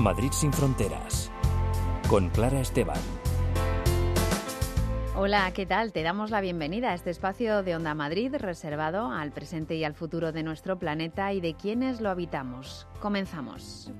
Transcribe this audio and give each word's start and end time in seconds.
Madrid 0.00 0.32
sin 0.32 0.52
fronteras. 0.52 1.30
Con 2.08 2.30
Clara 2.30 2.60
Esteban. 2.60 2.98
Hola, 5.16 5.52
¿qué 5.52 5.66
tal? 5.66 5.92
Te 5.92 6.02
damos 6.02 6.30
la 6.30 6.40
bienvenida 6.40 6.90
a 6.90 6.94
este 6.94 7.10
espacio 7.10 7.62
de 7.62 7.76
Onda 7.76 7.94
Madrid 7.94 8.34
reservado 8.34 9.10
al 9.10 9.32
presente 9.32 9.76
y 9.76 9.84
al 9.84 9.92
futuro 9.92 10.32
de 10.32 10.42
nuestro 10.42 10.78
planeta 10.78 11.34
y 11.34 11.42
de 11.42 11.54
quienes 11.54 12.00
lo 12.00 12.08
habitamos. 12.08 12.86
Comenzamos. 13.00 13.92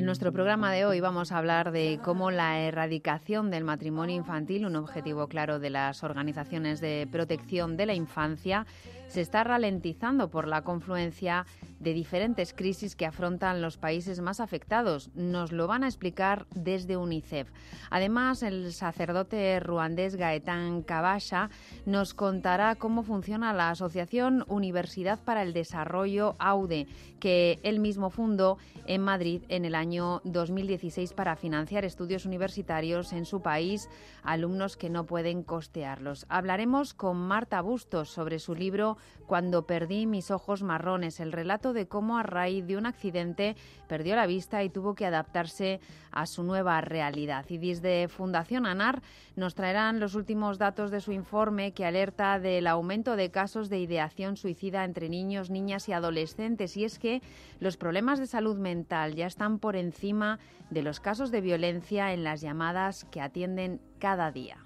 En 0.00 0.06
nuestro 0.06 0.32
programa 0.32 0.72
de 0.72 0.86
hoy 0.86 0.98
vamos 1.00 1.30
a 1.30 1.36
hablar 1.36 1.72
de 1.72 2.00
cómo 2.02 2.30
la 2.30 2.58
erradicación 2.60 3.50
del 3.50 3.64
matrimonio 3.64 4.16
infantil, 4.16 4.64
un 4.64 4.76
objetivo 4.76 5.28
claro 5.28 5.58
de 5.58 5.68
las 5.68 6.02
organizaciones 6.02 6.80
de 6.80 7.06
protección 7.12 7.76
de 7.76 7.84
la 7.84 7.92
infancia, 7.92 8.64
se 9.08 9.20
está 9.20 9.44
ralentizando 9.44 10.30
por 10.30 10.46
la 10.46 10.62
confluencia 10.62 11.44
de 11.80 11.92
diferentes 11.92 12.54
crisis 12.54 12.94
que 12.94 13.06
afrontan 13.06 13.60
los 13.60 13.76
países 13.76 14.20
más 14.20 14.38
afectados. 14.38 15.10
Nos 15.14 15.50
lo 15.50 15.66
van 15.66 15.82
a 15.82 15.88
explicar 15.88 16.46
desde 16.54 16.96
UNICEF. 16.96 17.50
Además, 17.90 18.42
el 18.42 18.72
sacerdote 18.72 19.58
ruandés 19.60 20.16
Gaetán 20.16 20.82
Kabasha 20.82 21.50
nos 21.86 22.14
contará 22.14 22.76
cómo 22.76 23.02
funciona 23.02 23.52
la 23.52 23.70
Asociación 23.70 24.44
Universidad 24.46 25.18
para 25.18 25.42
el 25.42 25.52
Desarrollo 25.52 26.36
AUDE, 26.38 26.86
que 27.20 27.60
él 27.62 27.78
mismo 27.78 28.10
fundó 28.10 28.58
en 28.86 29.02
Madrid 29.02 29.42
en 29.48 29.64
el 29.64 29.76
año 29.76 30.20
2016 30.24 31.12
para 31.12 31.36
financiar 31.36 31.84
estudios 31.84 32.24
universitarios 32.24 33.12
en 33.12 33.24
su 33.24 33.42
país, 33.42 33.88
alumnos 34.24 34.76
que 34.76 34.90
no 34.90 35.06
pueden 35.06 35.44
costearlos. 35.44 36.26
Hablaremos 36.28 36.94
con 36.94 37.16
Marta 37.16 37.60
Bustos 37.60 38.08
sobre 38.08 38.40
su 38.40 38.54
libro 38.56 38.96
Cuando 39.30 39.64
perdí 39.64 40.06
mis 40.06 40.32
ojos 40.32 40.64
marrones, 40.64 41.20
el 41.20 41.30
relato 41.30 41.72
de 41.72 41.86
cómo 41.86 42.18
a 42.18 42.24
raíz 42.24 42.66
de 42.66 42.76
un 42.76 42.84
accidente 42.84 43.54
perdió 43.86 44.16
la 44.16 44.26
vista 44.26 44.64
y 44.64 44.70
tuvo 44.70 44.96
que 44.96 45.06
adaptarse 45.06 45.78
a 46.10 46.26
su 46.26 46.42
nueva 46.42 46.80
realidad. 46.80 47.46
Y 47.48 47.58
desde 47.58 48.08
Fundación 48.08 48.66
ANAR 48.66 49.02
nos 49.36 49.54
traerán 49.54 50.00
los 50.00 50.16
últimos 50.16 50.58
datos 50.58 50.90
de 50.90 51.00
su 51.00 51.12
informe 51.12 51.70
que 51.70 51.86
alerta 51.86 52.40
del 52.40 52.66
aumento 52.66 53.14
de 53.14 53.30
casos 53.30 53.68
de 53.68 53.78
ideación 53.78 54.36
suicida 54.36 54.82
entre 54.82 55.08
niños, 55.08 55.48
niñas 55.48 55.88
y 55.88 55.92
adolescentes. 55.92 56.76
Y 56.76 56.84
es 56.84 56.98
que 56.98 57.22
los 57.60 57.76
problemas 57.76 58.18
de 58.18 58.26
salud 58.26 58.58
mental 58.58 59.14
ya 59.14 59.28
están 59.28 59.60
por 59.60 59.76
encima 59.76 60.40
de 60.70 60.82
los 60.82 60.98
casos 60.98 61.30
de 61.30 61.40
violencia 61.40 62.12
en 62.12 62.24
las 62.24 62.40
llamadas 62.40 63.04
que 63.12 63.20
atienden 63.20 63.80
cada 64.00 64.32
día. 64.32 64.56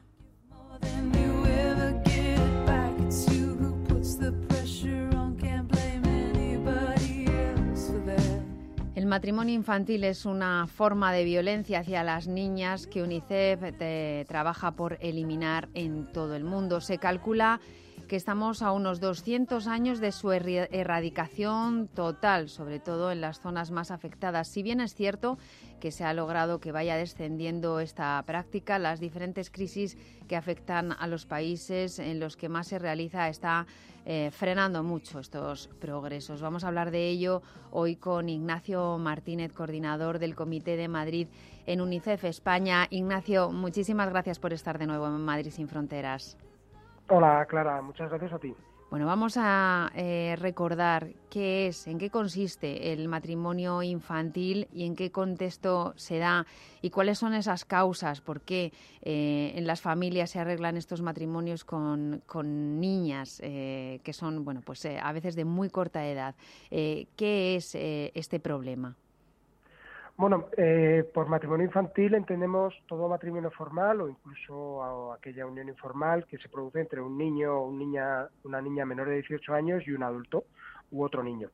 El 9.04 9.10
matrimonio 9.10 9.54
infantil 9.54 10.02
es 10.04 10.24
una 10.24 10.66
forma 10.66 11.12
de 11.12 11.24
violencia 11.24 11.80
hacia 11.80 12.02
las 12.02 12.26
niñas 12.26 12.86
que 12.86 13.02
UNICEF 13.02 13.60
eh, 13.78 14.24
trabaja 14.26 14.70
por 14.70 14.96
eliminar 15.02 15.68
en 15.74 16.10
todo 16.10 16.34
el 16.34 16.42
mundo. 16.42 16.80
Se 16.80 16.96
calcula 16.96 17.60
estamos 18.14 18.62
a 18.62 18.72
unos 18.72 19.00
200 19.00 19.66
años 19.66 20.00
de 20.00 20.12
su 20.12 20.32
erradicación 20.32 21.88
total, 21.88 22.48
sobre 22.48 22.80
todo 22.80 23.10
en 23.10 23.20
las 23.20 23.40
zonas 23.40 23.70
más 23.70 23.90
afectadas. 23.90 24.48
Si 24.48 24.62
bien 24.62 24.80
es 24.80 24.94
cierto 24.94 25.38
que 25.80 25.90
se 25.90 26.04
ha 26.04 26.14
logrado 26.14 26.60
que 26.60 26.72
vaya 26.72 26.96
descendiendo 26.96 27.80
esta 27.80 28.22
práctica, 28.26 28.78
las 28.78 29.00
diferentes 29.00 29.50
crisis 29.50 29.96
que 30.28 30.36
afectan 30.36 30.92
a 30.92 31.06
los 31.06 31.26
países 31.26 31.98
en 31.98 32.20
los 32.20 32.36
que 32.36 32.48
más 32.48 32.68
se 32.68 32.78
realiza 32.78 33.28
está 33.28 33.66
eh, 34.06 34.30
frenando 34.32 34.82
mucho 34.82 35.18
estos 35.18 35.68
progresos. 35.80 36.40
Vamos 36.40 36.64
a 36.64 36.68
hablar 36.68 36.90
de 36.90 37.08
ello 37.08 37.42
hoy 37.70 37.96
con 37.96 38.28
Ignacio 38.28 38.98
Martínez, 38.98 39.52
coordinador 39.52 40.18
del 40.18 40.34
Comité 40.34 40.76
de 40.76 40.88
Madrid 40.88 41.28
en 41.66 41.80
UNICEF 41.80 42.24
España. 42.24 42.86
Ignacio, 42.90 43.50
muchísimas 43.50 44.10
gracias 44.10 44.38
por 44.38 44.52
estar 44.52 44.78
de 44.78 44.86
nuevo 44.86 45.06
en 45.06 45.20
Madrid 45.20 45.50
sin 45.50 45.68
Fronteras. 45.68 46.36
Hola, 47.08 47.44
Clara, 47.46 47.82
muchas 47.82 48.08
gracias 48.08 48.32
a 48.32 48.38
ti. 48.38 48.54
Bueno, 48.90 49.06
vamos 49.06 49.34
a 49.36 49.90
eh, 49.96 50.36
recordar 50.38 51.08
qué 51.28 51.66
es, 51.66 51.88
en 51.88 51.98
qué 51.98 52.10
consiste 52.10 52.92
el 52.92 53.08
matrimonio 53.08 53.82
infantil 53.82 54.68
y 54.72 54.86
en 54.86 54.94
qué 54.94 55.10
contexto 55.10 55.94
se 55.96 56.18
da 56.18 56.46
y 56.80 56.90
cuáles 56.90 57.18
son 57.18 57.34
esas 57.34 57.64
causas, 57.64 58.20
por 58.20 58.42
qué 58.42 58.72
eh, 59.02 59.52
en 59.56 59.66
las 59.66 59.80
familias 59.80 60.30
se 60.30 60.38
arreglan 60.38 60.76
estos 60.76 61.02
matrimonios 61.02 61.64
con, 61.64 62.22
niñas 62.80 63.40
eh, 63.42 64.00
que 64.04 64.12
son, 64.12 64.44
bueno, 64.44 64.60
pues 64.64 64.86
a 64.86 65.12
veces 65.12 65.34
de 65.34 65.44
muy 65.44 65.70
corta 65.70 66.06
edad. 66.06 66.36
¿Qué 66.70 67.56
es 67.56 67.74
este 67.74 68.38
problema? 68.38 68.94
Bueno, 70.16 70.46
eh, 70.56 71.04
por 71.12 71.28
matrimonio 71.28 71.66
infantil 71.66 72.14
entendemos 72.14 72.72
todo 72.86 73.08
matrimonio 73.08 73.50
formal 73.50 74.00
o 74.00 74.08
incluso 74.08 75.12
aquella 75.12 75.44
unión 75.44 75.68
informal 75.68 76.24
que 76.26 76.38
se 76.38 76.48
produce 76.48 76.80
entre 76.80 77.00
un 77.00 77.18
niño 77.18 77.58
o 77.58 77.66
un 77.66 77.78
niña, 77.78 78.28
una 78.44 78.60
niña 78.60 78.84
menor 78.84 79.08
de 79.08 79.16
18 79.16 79.52
años 79.54 79.82
y 79.86 79.90
un 79.90 80.04
adulto 80.04 80.44
u 80.92 81.02
otro 81.02 81.24
niño. 81.24 81.50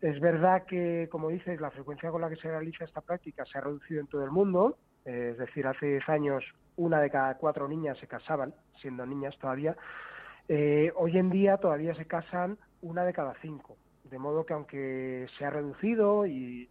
Es 0.00 0.18
verdad 0.18 0.64
que, 0.64 1.08
como 1.08 1.28
dices, 1.28 1.60
la 1.60 1.70
frecuencia 1.70 2.10
con 2.10 2.20
la 2.20 2.28
que 2.28 2.34
se 2.34 2.48
realiza 2.48 2.84
esta 2.84 3.00
práctica 3.00 3.44
se 3.44 3.58
ha 3.58 3.60
reducido 3.60 4.00
en 4.00 4.08
todo 4.08 4.24
el 4.24 4.32
mundo, 4.32 4.76
eh, 5.04 5.28
es 5.32 5.38
decir, 5.38 5.68
hace 5.68 5.86
10 5.86 6.08
años 6.08 6.44
una 6.74 7.00
de 7.00 7.10
cada 7.10 7.36
cuatro 7.36 7.68
niñas 7.68 7.96
se 7.98 8.08
casaban, 8.08 8.52
siendo 8.80 9.06
niñas 9.06 9.38
todavía. 9.38 9.76
Eh, 10.48 10.90
hoy 10.96 11.16
en 11.16 11.30
día 11.30 11.58
todavía 11.58 11.94
se 11.94 12.06
casan 12.06 12.58
una 12.82 13.04
de 13.04 13.12
cada 13.12 13.34
cinco 13.40 13.76
de 14.10 14.18
modo 14.18 14.44
que 14.44 14.54
aunque 14.54 15.26
se 15.38 15.44
ha 15.44 15.50
reducido 15.50 16.26
y, 16.26 16.68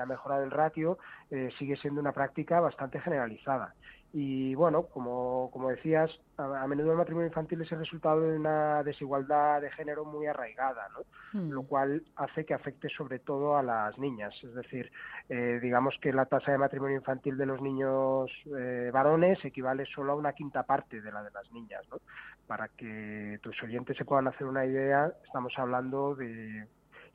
ha 0.00 0.06
mejorado 0.06 0.42
el 0.42 0.50
ratio, 0.50 0.98
eh, 1.30 1.50
sigue 1.58 1.76
siendo 1.76 2.00
una 2.00 2.12
práctica 2.12 2.60
bastante 2.60 2.98
generalizada. 2.98 3.74
Y 4.14 4.54
bueno, 4.54 4.84
como, 4.84 5.50
como 5.52 5.70
decías, 5.70 6.10
a, 6.36 6.66
menudo 6.66 6.92
el 6.92 6.98
matrimonio 6.98 7.28
infantil 7.28 7.62
es 7.62 7.72
el 7.72 7.78
resultado 7.78 8.20
de 8.20 8.36
una 8.36 8.82
desigualdad 8.82 9.62
de 9.62 9.70
género 9.70 10.04
muy 10.04 10.26
arraigada, 10.26 10.86
¿no? 10.90 11.00
Hmm. 11.32 11.50
lo 11.50 11.62
cual 11.62 12.02
hace 12.16 12.44
que 12.44 12.52
afecte 12.52 12.90
sobre 12.90 13.20
todo 13.20 13.56
a 13.56 13.62
las 13.62 13.98
niñas. 13.98 14.34
Es 14.42 14.54
decir, 14.54 14.92
eh, 15.30 15.58
digamos 15.62 15.94
que 16.00 16.12
la 16.12 16.26
tasa 16.26 16.52
de 16.52 16.58
matrimonio 16.58 16.98
infantil 16.98 17.38
de 17.38 17.46
los 17.46 17.62
niños 17.62 18.30
eh, 18.54 18.90
varones 18.92 19.42
equivale 19.46 19.86
solo 19.86 20.12
a 20.12 20.16
una 20.16 20.34
quinta 20.34 20.62
parte 20.64 21.00
de 21.00 21.10
la 21.10 21.22
de 21.22 21.30
las 21.30 21.50
niñas. 21.50 21.82
¿no? 21.90 21.96
Para 22.46 22.68
que 22.68 23.38
tus 23.42 23.60
oyentes 23.62 23.96
se 23.96 24.04
puedan 24.04 24.28
hacer 24.28 24.46
una 24.46 24.66
idea, 24.66 25.12
estamos 25.24 25.52
hablando 25.56 26.14
de 26.14 26.66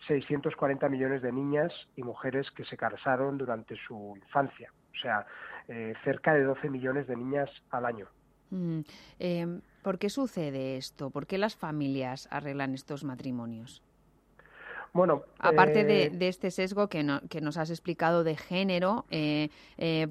640 0.08 0.90
millones 0.90 1.22
de 1.22 1.32
niñas 1.32 1.72
y 1.96 2.04
mujeres 2.04 2.50
que 2.52 2.66
se 2.66 2.78
casaron 2.78 3.38
durante 3.38 3.76
su 3.88 4.16
infancia. 4.16 4.72
O 4.94 5.00
sea, 5.00 5.26
eh, 5.68 5.94
cerca 6.04 6.34
de 6.34 6.44
12 6.44 6.70
millones 6.70 7.08
de 7.08 7.16
niñas 7.16 7.50
al 7.72 7.86
año. 7.86 8.08
Mm, 8.50 8.80
em, 9.20 9.62
¿Por 9.84 10.00
qué 10.00 10.10
sucede 10.10 10.78
esto? 10.78 11.10
¿Por 11.12 11.28
qué 11.28 11.38
las 11.38 11.56
familias 11.56 12.28
arreglan 12.32 12.74
estos 12.74 13.04
matrimonios? 13.04 13.84
Bueno, 14.94 15.24
aparte 15.40 15.84
de, 15.84 16.06
eh, 16.06 16.18
este 16.22 16.52
sesgo 16.52 16.88
que, 16.88 17.04
nos 17.04 17.58
has 17.58 17.70
explicado 17.70 18.24
de 18.24 18.36
género, 18.36 19.06
eh, 19.10 19.50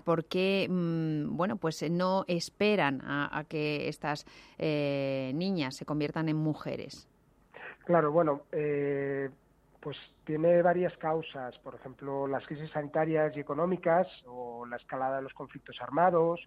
¿por 0.05 0.25
qué 0.27 0.69
mm, 0.69 1.37
bueno, 1.37 1.57
pues 1.57 1.89
no 1.91 2.25
esperan 2.29 3.01
a, 3.03 3.37
a 3.39 3.45
que 3.45 3.89
estas 3.89 4.27
niñas 4.59 5.77
se 5.77 5.85
conviertan 5.85 6.29
en 6.29 6.37
mujeres? 6.37 7.09
Claro, 7.85 8.11
bueno, 8.13 8.43
pues 9.87 9.97
tiene 10.25 10.61
varias 10.63 10.97
causas, 10.97 11.57
por 11.61 11.77
ejemplo, 11.77 12.27
las 12.27 12.45
crisis 12.45 12.71
sanitarias 12.73 13.37
y 13.37 13.39
económicas 13.39 14.09
o 14.27 14.67
la 14.67 14.79
escalada 14.79 15.19
de 15.19 15.23
los 15.23 15.33
conflictos 15.33 15.77
armados, 15.81 16.41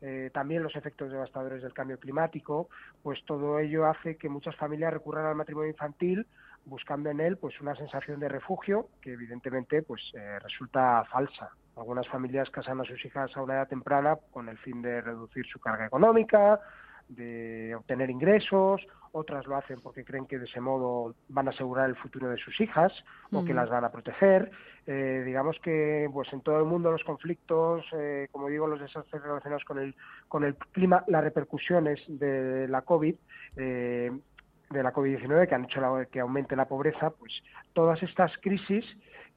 eh, 0.00 0.30
también 0.32 0.62
los 0.62 0.76
efectos 0.76 1.10
devastadores 1.10 1.62
del 1.62 1.72
cambio 1.72 1.98
climático, 1.98 2.68
pues 3.02 3.24
todo 3.24 3.58
ello 3.58 3.86
hace 3.86 4.16
que 4.16 4.28
muchas 4.28 4.54
familias 4.54 4.92
recurran 4.92 5.26
al 5.26 5.34
matrimonio 5.34 5.70
infantil 5.70 6.28
buscando 6.66 7.08
en 7.10 7.20
él 7.20 7.38
pues 7.38 7.58
una 7.60 7.74
sensación 7.76 8.20
de 8.20 8.28
refugio 8.28 8.88
que 9.00 9.12
evidentemente 9.12 9.82
pues 9.82 10.02
eh, 10.14 10.38
resulta 10.40 11.04
falsa. 11.10 11.50
Algunas 11.76 12.06
familias 12.08 12.50
casan 12.50 12.80
a 12.80 12.84
sus 12.84 13.02
hijas 13.04 13.34
a 13.36 13.42
una 13.42 13.54
edad 13.54 13.68
temprana 13.68 14.16
con 14.30 14.48
el 14.48 14.58
fin 14.58 14.82
de 14.82 15.00
reducir 15.00 15.46
su 15.46 15.58
carga 15.60 15.86
económica, 15.86 16.60
de 17.08 17.74
obtener 17.76 18.10
ingresos, 18.10 18.86
otras 19.12 19.46
lo 19.46 19.56
hacen 19.56 19.80
porque 19.80 20.04
creen 20.04 20.26
que 20.26 20.38
de 20.38 20.44
ese 20.44 20.60
modo 20.60 21.14
van 21.28 21.48
a 21.48 21.50
asegurar 21.50 21.88
el 21.88 21.96
futuro 21.96 22.28
de 22.28 22.36
sus 22.36 22.60
hijas 22.60 22.92
o 23.32 23.44
que 23.44 23.54
las 23.54 23.70
van 23.70 23.84
a 23.84 23.90
proteger. 23.90 24.50
Eh, 24.86 25.22
digamos 25.24 25.56
que 25.62 26.08
pues 26.12 26.30
en 26.32 26.42
todo 26.42 26.58
el 26.58 26.66
mundo 26.66 26.92
los 26.92 27.02
conflictos, 27.02 27.84
eh, 27.92 28.28
como 28.30 28.48
digo, 28.48 28.66
los 28.66 28.80
desastres 28.80 29.22
relacionados 29.22 29.64
con 29.64 29.78
el, 29.78 29.94
con 30.28 30.44
el 30.44 30.56
clima, 30.56 31.02
las 31.06 31.24
repercusiones 31.24 32.00
de 32.08 32.68
la 32.68 32.82
COVID, 32.82 33.14
eh, 33.56 34.10
de 34.70 34.82
la 34.82 34.92
COVID-19 34.92 35.48
que 35.48 35.54
han 35.54 35.64
hecho 35.64 35.80
que 36.10 36.20
aumente 36.20 36.56
la 36.56 36.66
pobreza, 36.66 37.10
pues 37.10 37.42
todas 37.72 38.02
estas 38.02 38.36
crisis 38.38 38.84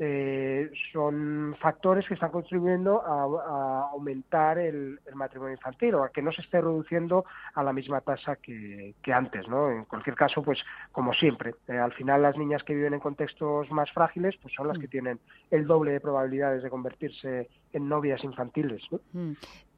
eh, 0.01 0.71
son 0.93 1.55
factores 1.59 2.07
que 2.07 2.13
están 2.13 2.31
contribuyendo 2.31 3.01
a, 3.05 3.89
aumentar 3.91 4.57
el, 4.57 4.99
matrimonio 5.13 5.55
infantil 5.55 5.95
o 5.95 6.03
a 6.03 6.09
que 6.09 6.21
no 6.21 6.31
se 6.31 6.41
esté 6.41 6.61
reduciendo 6.61 7.25
a 7.53 7.63
la 7.63 7.73
misma 7.73 7.99
tasa 7.99 8.37
que, 8.37 8.95
antes, 9.13 9.47
¿no? 9.49 9.69
En 9.69 9.85
cualquier 9.85 10.15
caso, 10.15 10.41
pues 10.41 10.59
como 10.91 11.13
siempre, 11.13 11.55
eh, 11.67 11.77
al 11.77 11.91
final 11.93 12.21
las 12.21 12.37
niñas 12.37 12.63
que 12.63 12.73
viven 12.73 12.93
en 12.93 13.01
contextos 13.01 13.69
más 13.71 13.91
frágiles, 13.91 14.35
pues 14.41 14.53
son 14.53 14.69
las 14.69 14.77
que 14.77 14.87
mm. 14.87 14.91
tienen 14.91 15.19
el 15.51 15.67
doble 15.67 15.91
de 15.91 15.99
probabilidades 15.99 16.63
de 16.63 16.69
convertirse 16.69 17.49
en 17.73 17.89
novias 17.89 18.23
infantiles. 18.23 18.81
¿no? 18.91 19.01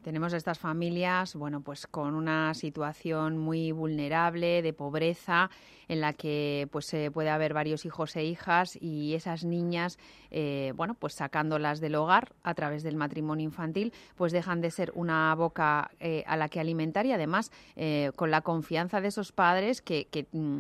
Tenemos 0.04 0.34
estas 0.34 0.58
familias, 0.58 1.36
bueno, 1.36 1.62
pues 1.62 1.86
con 1.86 2.16
una 2.16 2.54
situación 2.56 3.38
muy 3.38 3.72
vulnerable 3.72 4.62
de 4.62 4.74
pobreza, 4.74 5.50
en 5.88 6.02
la 6.02 6.14
que 6.14 6.70
pues 6.72 6.96
puede 7.14 7.30
haber 7.30 7.54
varios 7.54 7.86
hijos 7.86 8.16
e 8.16 8.24
hijas 8.24 8.78
y 8.82 9.14
esas 9.14 9.44
niñas, 9.44 10.00
eh, 10.32 10.72
bueno, 10.76 10.96
pues 10.96 11.14
sacándolas 11.14 11.82
del 11.82 11.96
hogar 11.96 12.34
a 12.44 12.54
través 12.54 12.82
del 12.82 12.96
matrimonio 12.96 13.44
infantil, 13.44 13.92
pues 14.16 14.32
dejan 14.32 14.62
de 14.62 14.72
ser 14.72 14.92
una 14.96 15.36
boca 15.36 15.92
eh, 16.00 16.24
a 16.28 16.38
la 16.38 16.48
que 16.48 16.62
alimentar 16.62 17.06
y 17.06 17.12
además 17.12 17.52
eh, 17.76 18.12
con 18.16 18.32
la 18.32 18.42
confianza 18.42 19.02
de 19.02 19.10
esos 19.10 19.34
padres 19.34 19.82
que, 19.82 20.08
que, 20.10 20.28
mm, 20.32 20.60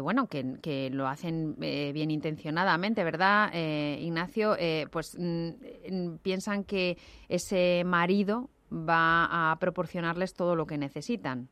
bueno, 0.00 0.26
que, 0.26 0.90
lo 0.90 1.06
hacen 1.06 1.54
bien 1.58 2.10
intencionadamente, 2.10 3.04
¿verdad, 3.04 3.52
Ignacio? 3.98 4.56
pues 4.90 5.16
mm, 5.18 6.16
piensan 6.22 6.64
que 6.64 6.96
ese 7.28 7.82
marido 7.84 8.48
va 8.72 9.52
a 9.52 9.58
proporcionarles 9.58 10.34
todo 10.34 10.56
lo 10.56 10.66
que 10.66 10.78
necesitan. 10.78 11.48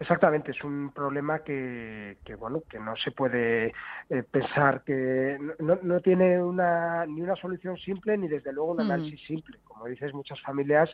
Exactamente, 0.00 0.52
es 0.52 0.62
un 0.62 0.92
problema 0.92 1.40
que, 1.40 2.18
que 2.24 2.36
bueno 2.36 2.62
que 2.70 2.78
no 2.78 2.94
se 2.96 3.10
puede 3.10 3.72
eh, 4.08 4.22
pensar 4.30 4.82
que 4.84 5.36
no, 5.58 5.76
no, 5.82 6.00
tiene 6.00 6.40
una 6.40 7.04
ni 7.04 7.20
una 7.20 7.34
solución 7.34 7.76
simple 7.78 8.16
ni 8.16 8.28
desde 8.28 8.52
luego 8.52 8.72
un 8.72 8.76
mm. 8.76 8.92
análisis 8.92 9.26
simple. 9.26 9.58
Como 9.64 9.86
dices, 9.86 10.14
muchas 10.14 10.40
familias 10.40 10.88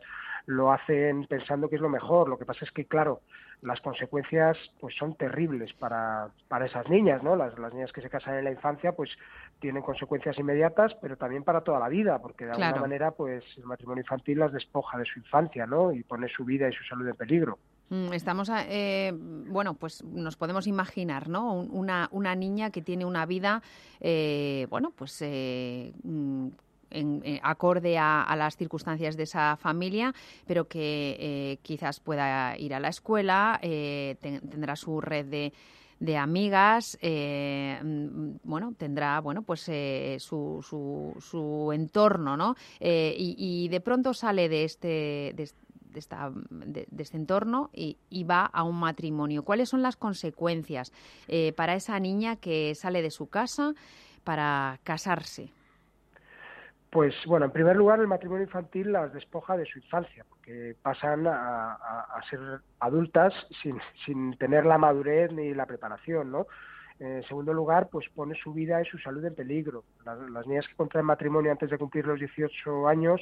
lo 0.46 0.72
hacen 0.72 1.26
pensando 1.26 1.68
que 1.68 1.76
es 1.76 1.82
lo 1.82 1.90
mejor. 1.90 2.30
Lo 2.30 2.38
que 2.38 2.46
pasa 2.46 2.64
es 2.64 2.70
que 2.70 2.86
claro, 2.86 3.20
las 3.60 3.78
consecuencias 3.82 4.56
pues 4.80 4.94
son 4.96 5.14
terribles 5.16 5.74
para, 5.74 6.28
para 6.48 6.64
esas 6.64 6.88
niñas, 6.88 7.22
¿no? 7.22 7.36
Las, 7.36 7.58
las 7.58 7.74
niñas 7.74 7.92
que 7.92 8.00
se 8.00 8.08
casan 8.08 8.38
en 8.38 8.44
la 8.44 8.52
infancia 8.52 8.92
pues 8.92 9.10
tienen 9.60 9.82
consecuencias 9.82 10.38
inmediatas, 10.38 10.94
pero 11.02 11.18
también 11.18 11.44
para 11.44 11.60
toda 11.60 11.78
la 11.78 11.90
vida, 11.90 12.18
porque 12.20 12.46
de 12.46 12.52
alguna 12.52 12.80
manera 12.80 13.10
pues 13.10 13.44
el 13.58 13.64
matrimonio 13.64 14.00
infantil 14.00 14.38
las 14.38 14.52
despoja 14.52 14.96
de 14.96 15.04
su 15.04 15.18
infancia, 15.18 15.66
¿no? 15.66 15.92
Y 15.92 16.02
pone 16.04 16.26
su 16.28 16.46
vida 16.46 16.70
y 16.70 16.72
su 16.72 16.84
salud 16.84 17.06
en 17.06 17.16
peligro. 17.16 17.58
Mm, 17.94 18.12
estamos, 18.12 18.50
eh, 18.52 19.12
bueno, 19.14 19.74
pues 19.74 20.02
nos 20.02 20.36
podemos 20.36 20.66
imaginar, 20.66 21.28
¿no? 21.28 21.52
Una, 21.54 22.08
una 22.10 22.34
niña 22.34 22.70
que 22.70 22.82
tiene 22.82 23.04
una 23.04 23.24
vida, 23.24 23.62
eh, 24.00 24.66
bueno, 24.68 24.92
pues 24.96 25.16
eh, 25.22 25.92
mm, 26.02 26.48
en, 26.90 27.40
acorde 27.42 27.96
a, 27.98 28.34
las 28.36 28.56
circunstancias 28.56 29.16
de 29.16 29.24
esa 29.24 29.56
familia, 29.56 30.12
pero 30.46 30.66
que 30.66 31.58
quizás 31.62 32.00
pueda 32.00 32.58
ir 32.58 32.74
a 32.74 32.80
la 32.80 32.88
escuela, 32.88 33.60
tendrá 33.62 34.76
su 34.76 35.00
red 35.00 35.26
de, 35.26 35.52
de 35.98 36.16
amigas, 36.16 36.96
mm, 37.02 38.36
bueno, 38.44 38.74
tendrá, 38.76 39.20
bueno, 39.20 39.42
pues 39.42 39.70
su, 40.18 40.60
su, 40.62 41.16
su, 41.20 41.72
entorno, 41.72 42.36
¿no? 42.36 42.54
Y, 42.80 43.68
de 43.68 43.80
pronto 43.80 44.14
sale 44.14 44.48
de 44.48 44.64
este, 44.64 45.34
de, 45.94 46.00
esta, 46.00 46.30
este 46.98 47.16
entorno 47.16 47.70
y, 47.72 47.96
va 48.24 48.44
a 48.44 48.62
un 48.64 48.78
matrimonio. 48.78 49.44
¿Cuáles 49.44 49.68
son 49.68 49.82
las 49.82 49.96
consecuencias 49.96 50.92
eh, 51.28 51.52
para 51.56 51.74
esa 51.74 51.98
niña 52.00 52.36
que 52.36 52.74
sale 52.74 53.00
de 53.00 53.10
su 53.10 53.28
casa 53.28 53.72
para 54.24 54.78
casarse? 54.84 55.50
Pues 56.90 57.14
bueno, 57.26 57.46
en 57.46 57.52
primer 57.52 57.76
lugar, 57.76 57.98
el 57.98 58.06
matrimonio 58.06 58.44
infantil 58.44 58.92
las 58.92 59.12
despoja 59.12 59.56
de 59.56 59.66
su 59.66 59.78
infancia, 59.78 60.24
porque 60.28 60.76
pasan 60.80 61.26
a, 61.26 61.76
ser 62.30 62.38
adultas 62.78 63.34
sin, 63.62 63.80
sin, 64.04 64.36
tener 64.36 64.64
la 64.64 64.78
madurez 64.78 65.32
ni 65.32 65.54
la 65.54 65.66
preparación, 65.66 66.30
¿no? 66.30 66.46
En 67.00 67.22
segundo 67.24 67.52
lugar, 67.52 67.88
pues 67.90 68.08
pone 68.14 68.34
su 68.36 68.52
vida 68.52 68.80
y 68.80 68.84
su 68.84 68.98
salud 68.98 69.24
en 69.24 69.34
peligro. 69.34 69.84
Las, 70.04 70.18
las 70.30 70.46
niñas 70.46 70.66
que 70.68 70.76
contraen 70.76 71.06
matrimonio 71.06 71.50
antes 71.50 71.70
de 71.70 71.78
cumplir 71.78 72.06
los 72.06 72.20
18 72.20 72.86
años 72.88 73.20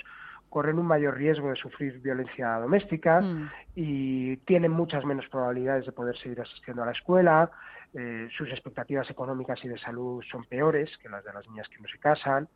corren 0.52 0.78
un 0.78 0.86
mayor 0.86 1.16
riesgo 1.16 1.48
de 1.48 1.56
sufrir 1.56 1.98
violencia 2.00 2.58
doméstica 2.58 3.22
mm. 3.22 3.50
y 3.74 4.36
tienen 4.38 4.70
muchas 4.70 5.02
menos 5.04 5.26
probabilidades 5.28 5.86
de 5.86 5.92
poder 5.92 6.16
seguir 6.18 6.42
asistiendo 6.42 6.82
a 6.82 6.86
la 6.86 6.92
escuela, 6.92 7.50
eh, 7.94 8.28
sus 8.36 8.48
expectativas 8.48 9.10
económicas 9.10 9.62
y 9.64 9.68
de 9.68 9.76
salud 9.78 10.22
son 10.30 10.44
peores 10.44 10.96
que 10.96 11.10
las 11.10 11.22
de 11.24 11.32
las 11.32 11.46
niñas 11.48 11.68
que 11.68 11.78
no 11.78 11.88
se 11.88 11.98
casan, 11.98 12.48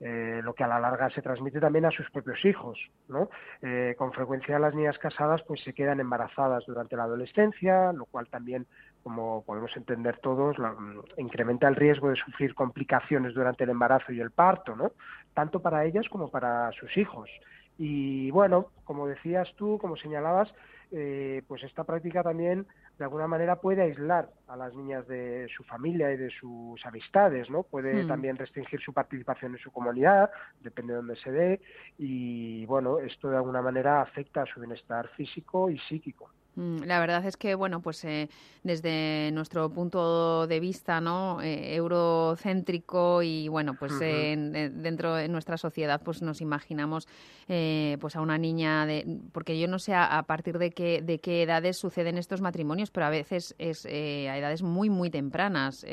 eh, 0.00 0.40
lo 0.42 0.52
que 0.52 0.64
a 0.64 0.66
la 0.66 0.80
larga 0.80 1.08
se 1.10 1.22
transmite 1.22 1.60
también 1.60 1.84
a 1.84 1.92
sus 1.92 2.10
propios 2.10 2.44
hijos. 2.44 2.76
¿no? 3.08 3.30
Eh, 3.62 3.94
con 3.96 4.12
frecuencia 4.12 4.58
las 4.58 4.74
niñas 4.74 4.98
casadas 4.98 5.42
pues 5.46 5.62
se 5.62 5.74
quedan 5.74 6.00
embarazadas 6.00 6.64
durante 6.66 6.96
la 6.96 7.04
adolescencia, 7.04 7.92
lo 7.92 8.06
cual 8.06 8.28
también 8.28 8.66
como 9.02 9.44
podemos 9.44 9.76
entender 9.76 10.18
todos, 10.18 10.58
mm, 10.58 11.20
incrementa 11.20 11.68
el 11.68 11.76
riesgo 11.76 12.10
de 12.10 12.16
sufrir 12.16 12.54
complicaciones 12.54 13.34
durante 13.34 13.64
el 13.64 13.70
embarazo 13.70 14.12
y 14.12 14.20
el 14.20 14.30
parto, 14.30 14.76
¿no? 14.76 14.92
Tanto 15.34 15.60
para 15.60 15.84
ellas 15.84 16.08
como 16.08 16.30
para 16.30 16.70
sus 16.72 16.96
hijos. 16.96 17.30
Y 17.78 18.30
bueno, 18.30 18.66
como 18.84 19.06
decías 19.06 19.52
tú, 19.56 19.78
como 19.78 19.96
señalabas, 19.96 20.52
eh, 20.92 21.42
pues 21.46 21.62
esta 21.62 21.84
práctica 21.84 22.22
también 22.22 22.66
de 22.98 23.04
alguna 23.04 23.26
manera 23.26 23.56
puede 23.56 23.80
aislar 23.80 24.28
a 24.48 24.56
las 24.56 24.74
niñas 24.74 25.08
de 25.08 25.48
su 25.56 25.64
familia 25.64 26.12
y 26.12 26.18
de 26.18 26.28
sus 26.30 26.84
amistades, 26.84 27.48
¿no? 27.48 27.62
Puede 27.62 28.04
hmm. 28.04 28.08
también 28.08 28.36
restringir 28.36 28.80
su 28.80 28.92
participación 28.92 29.52
en 29.52 29.58
su 29.58 29.70
comunidad, 29.70 30.30
depende 30.60 30.92
de 30.92 30.96
dónde 30.98 31.16
se 31.16 31.32
dé, 31.32 31.60
y 31.96 32.66
bueno, 32.66 32.98
esto 32.98 33.30
de 33.30 33.36
alguna 33.36 33.62
manera 33.62 34.02
afecta 34.02 34.42
a 34.42 34.46
su 34.46 34.60
bienestar 34.60 35.08
físico 35.16 35.70
y 35.70 35.78
psíquico. 35.78 36.30
Mm, 36.56 36.82
la 36.84 36.98
verdad 37.00 37.24
es 37.24 37.36
que, 37.36 37.54
bueno, 37.54 37.80
pues 37.80 38.04
eh, 38.04 38.28
desde 38.62 39.30
nuestro 39.32 39.70
punto 39.70 40.46
de 40.46 40.60
vista, 40.60 41.00
¿no? 41.00 41.40
Eh, 41.42 41.74
eurocéntrico 41.76 43.22
y, 43.22 43.48
bueno, 43.48 43.74
pues 43.74 43.98
dentro 43.98 45.14
de 45.14 45.28
nuestra 45.28 45.56
sociedad, 45.56 46.00
pues 46.04 46.22
nos 46.22 46.40
imaginamos, 46.40 47.08
eh, 47.48 47.96
pues 48.00 48.16
a 48.16 48.20
una 48.20 48.38
niña 48.38 48.86
de, 48.86 49.20
porque 49.32 49.58
yo 49.58 49.68
no 49.68 49.78
sé 49.78 49.94
a, 49.94 50.22
partir 50.26 50.58
de 50.58 50.72
qué, 50.72 51.02
de 51.02 51.18
qué 51.20 51.42
edades 51.42 51.76
suceden 51.76 52.18
estos 52.18 52.40
matrimonios, 52.40 52.90
pero 52.90 53.06
a 53.06 53.10
veces 53.10 53.54
es 53.58 53.86
a 53.86 53.88
edades 54.36 54.62
muy, 54.62 54.90
muy 54.90 55.10
tempranas. 55.10 55.84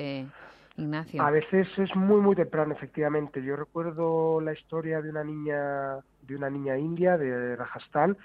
Ignacio. 0.80 1.24
A 1.24 1.32
veces 1.32 1.68
es 1.78 1.96
muy 1.96 2.22
muy 2.22 2.36
temprano, 2.36 2.72
efectivamente. 2.72 3.44
Yo 3.44 3.56
recuerdo 3.56 4.40
la 4.42 4.54
historia 4.54 5.02
de 5.02 5.10
una 5.10 5.24
niña 5.24 5.96
de 6.22 6.36
una 6.36 6.50
niña 6.52 6.78
india 6.78 7.18
de 7.18 7.56
Rajasthan 7.56 8.16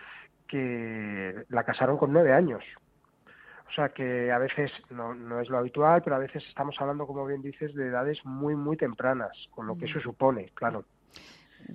que 0.52 1.46
la 1.48 1.64
casaron 1.64 1.96
con 1.96 2.12
nueve 2.12 2.30
años. 2.34 2.62
O 3.70 3.74
sea 3.74 3.88
que 3.88 4.30
a 4.30 4.36
veces 4.36 4.70
no, 4.90 5.14
no 5.14 5.40
es 5.40 5.48
lo 5.48 5.56
habitual, 5.56 6.02
pero 6.04 6.16
a 6.16 6.18
veces 6.18 6.44
estamos 6.46 6.76
hablando, 6.78 7.06
como 7.06 7.24
bien 7.24 7.40
dices, 7.40 7.74
de 7.74 7.86
edades 7.86 8.22
muy, 8.26 8.54
muy 8.54 8.76
tempranas, 8.76 9.32
con 9.50 9.66
lo 9.66 9.78
que 9.78 9.86
eso 9.86 9.98
mm. 9.98 10.02
supone, 10.02 10.50
claro. 10.52 10.84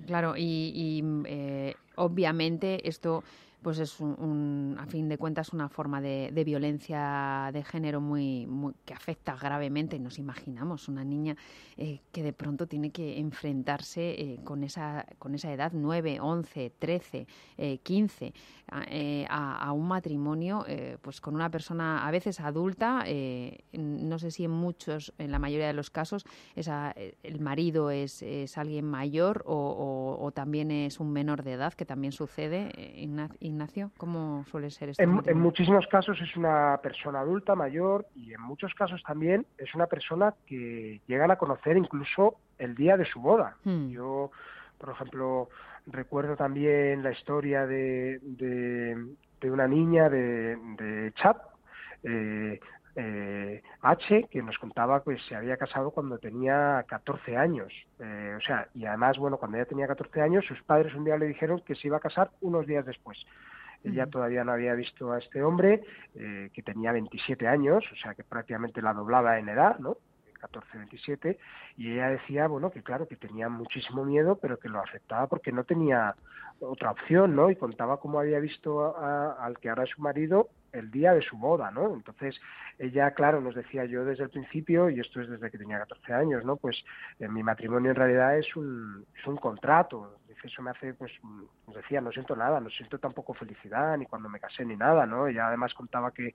Claro, 0.06 0.34
y, 0.36 1.02
eh, 1.26 1.74
obviamente 1.96 2.88
esto 2.88 3.24
pues 3.62 3.78
es 3.80 3.98
un, 4.00 4.76
a 4.78 4.86
fin 4.86 5.08
de 5.08 5.18
cuentas 5.18 5.52
una 5.52 5.68
forma 5.68 6.00
de, 6.00 6.30
violencia 6.44 7.50
de 7.52 7.64
género 7.64 8.00
muy, 8.00 8.46
que 8.84 8.94
afecta 8.94 9.36
gravemente. 9.36 9.98
Nos 9.98 10.18
imaginamos 10.18 10.88
una 10.88 11.04
niña 11.04 11.36
eh, 11.76 12.00
que 12.12 12.22
de 12.22 12.32
pronto 12.32 12.66
tiene 12.66 12.90
que 12.90 13.18
enfrentarse 13.18 14.10
eh, 14.10 14.40
con 14.44 14.62
esa 14.62 15.06
con 15.18 15.34
esa 15.34 15.52
edad 15.52 15.72
9, 15.74 16.20
11, 16.20 16.72
13, 16.78 17.26
15 17.82 18.32
a, 19.28 19.72
un 19.72 19.88
matrimonio 19.88 20.64
eh, 20.68 20.98
pues 21.00 21.20
con 21.20 21.34
una 21.34 21.50
persona 21.50 22.06
a 22.06 22.10
veces 22.10 22.40
adulta. 22.40 23.04
no 23.72 24.18
sé 24.18 24.30
si 24.30 24.44
en 24.44 24.50
muchos, 24.50 25.12
en 25.18 25.32
la 25.32 25.38
mayoría 25.38 25.66
de 25.66 25.72
los 25.72 25.90
casos, 25.90 26.24
esa, 26.54 26.94
el 27.22 27.40
marido 27.40 27.90
es, 27.90 28.22
es 28.22 28.56
alguien 28.56 28.84
mayor 28.84 29.42
o, 29.46 30.30
también 30.34 30.70
es 30.70 31.00
un 31.00 31.10
menor 31.10 31.42
de 31.42 31.54
edad 31.54 31.72
que 31.74 31.84
también 31.84 32.12
sucede. 32.12 32.70
¿Cómo 33.96 34.44
suele 34.50 34.70
ser 34.70 34.90
esto? 34.90 35.02
En, 35.02 35.38
muchísimos 35.38 35.86
casos 35.86 36.20
es 36.20 36.36
una 36.36 36.78
persona 36.82 37.20
adulta, 37.20 37.54
mayor, 37.54 38.06
y 38.14 38.32
en 38.32 38.40
muchos 38.42 38.74
casos 38.74 39.02
también 39.02 39.46
es 39.56 39.74
una 39.74 39.86
persona 39.86 40.34
que 40.46 41.00
llegan 41.06 41.30
a 41.30 41.36
conocer 41.36 41.76
incluso 41.76 42.36
el 42.58 42.74
día 42.74 42.96
de 42.96 43.04
su 43.04 43.20
boda. 43.20 43.56
Hmm. 43.64 43.88
Yo, 43.88 44.30
por 44.78 44.90
ejemplo, 44.90 45.48
recuerdo 45.86 46.36
también 46.36 47.02
la 47.02 47.12
historia 47.12 47.66
de, 47.66 48.18
de, 48.22 49.50
una 49.50 49.66
niña 49.66 50.08
de, 50.08 50.56
de 50.76 51.12
Chad, 51.12 51.36
eh, 52.02 52.60
eh, 53.00 53.62
H, 53.80 54.26
que 54.28 54.42
nos 54.42 54.58
contaba 54.58 55.04
que 55.04 55.16
se 55.28 55.36
había 55.36 55.56
casado 55.56 55.92
cuando 55.92 56.18
tenía 56.18 56.84
14 56.88 57.36
años. 57.36 57.72
Eh, 58.00 58.34
o 58.36 58.40
sea, 58.40 58.66
y 58.74 58.86
además, 58.86 59.18
bueno, 59.18 59.36
cuando 59.36 59.56
ella 59.56 59.66
tenía 59.66 59.86
14 59.86 60.20
años, 60.20 60.44
sus 60.44 60.60
padres 60.64 60.92
un 60.96 61.04
día 61.04 61.16
le 61.16 61.26
dijeron 61.26 61.62
que 61.64 61.76
se 61.76 61.86
iba 61.86 61.98
a 61.98 62.00
casar 62.00 62.32
unos 62.40 62.66
días 62.66 62.84
después. 62.84 63.24
Ella 63.84 64.06
todavía 64.06 64.42
no 64.42 64.50
había 64.50 64.74
visto 64.74 65.12
a 65.12 65.18
este 65.18 65.44
hombre, 65.44 65.84
eh, 66.16 66.50
que 66.52 66.62
tenía 66.64 66.90
27 66.90 67.46
años, 67.46 67.84
o 67.92 67.96
sea 68.02 68.14
que 68.14 68.24
prácticamente 68.24 68.82
la 68.82 68.92
doblaba 68.92 69.38
en 69.38 69.48
edad, 69.48 69.78
¿no? 69.78 69.98
14, 70.40 70.78
27, 70.78 71.38
y 71.76 71.92
ella 71.92 72.10
decía, 72.10 72.48
bueno, 72.48 72.72
que 72.72 72.82
claro, 72.82 73.06
que 73.06 73.16
tenía 73.16 73.48
muchísimo 73.48 74.04
miedo, 74.04 74.38
pero 74.40 74.58
que 74.58 74.68
lo 74.68 74.80
aceptaba 74.80 75.28
porque 75.28 75.52
no 75.52 75.62
tenía 75.62 76.16
otra 76.58 76.90
opción, 76.90 77.36
¿no? 77.36 77.50
Y 77.50 77.56
contaba 77.56 78.00
cómo 78.00 78.18
había 78.18 78.40
visto 78.40 78.96
al 78.98 79.58
que 79.58 79.68
ahora 79.68 79.84
es 79.84 79.90
su 79.90 80.02
marido 80.02 80.48
el 80.72 80.90
día 80.90 81.14
de 81.14 81.22
su 81.22 81.36
boda, 81.36 81.70
¿no? 81.70 81.94
Entonces, 81.94 82.40
ella, 82.78 83.12
claro, 83.12 83.40
nos 83.40 83.54
decía 83.54 83.84
yo 83.84 84.04
desde 84.04 84.24
el 84.24 84.30
principio, 84.30 84.90
y 84.90 85.00
esto 85.00 85.20
es 85.20 85.28
desde 85.28 85.50
que 85.50 85.58
tenía 85.58 85.78
14 85.78 86.12
años, 86.12 86.44
¿no? 86.44 86.56
Pues 86.56 86.84
eh, 87.18 87.28
mi 87.28 87.42
matrimonio 87.42 87.90
en 87.90 87.96
realidad 87.96 88.38
es 88.38 88.54
un, 88.56 89.04
es 89.18 89.26
un 89.26 89.36
contrato, 89.36 90.17
eso 90.46 90.62
me 90.62 90.70
hace, 90.70 90.94
pues, 90.94 91.12
nos 91.66 91.76
decía, 91.76 92.00
no 92.00 92.12
siento 92.12 92.36
nada, 92.36 92.60
no 92.60 92.70
siento 92.70 92.98
tampoco 92.98 93.34
felicidad, 93.34 93.96
ni 93.96 94.06
cuando 94.06 94.28
me 94.28 94.38
casé, 94.38 94.64
ni 94.64 94.76
nada, 94.76 95.06
¿no? 95.06 95.26
Ella 95.26 95.48
además 95.48 95.74
contaba 95.74 96.12
que 96.12 96.34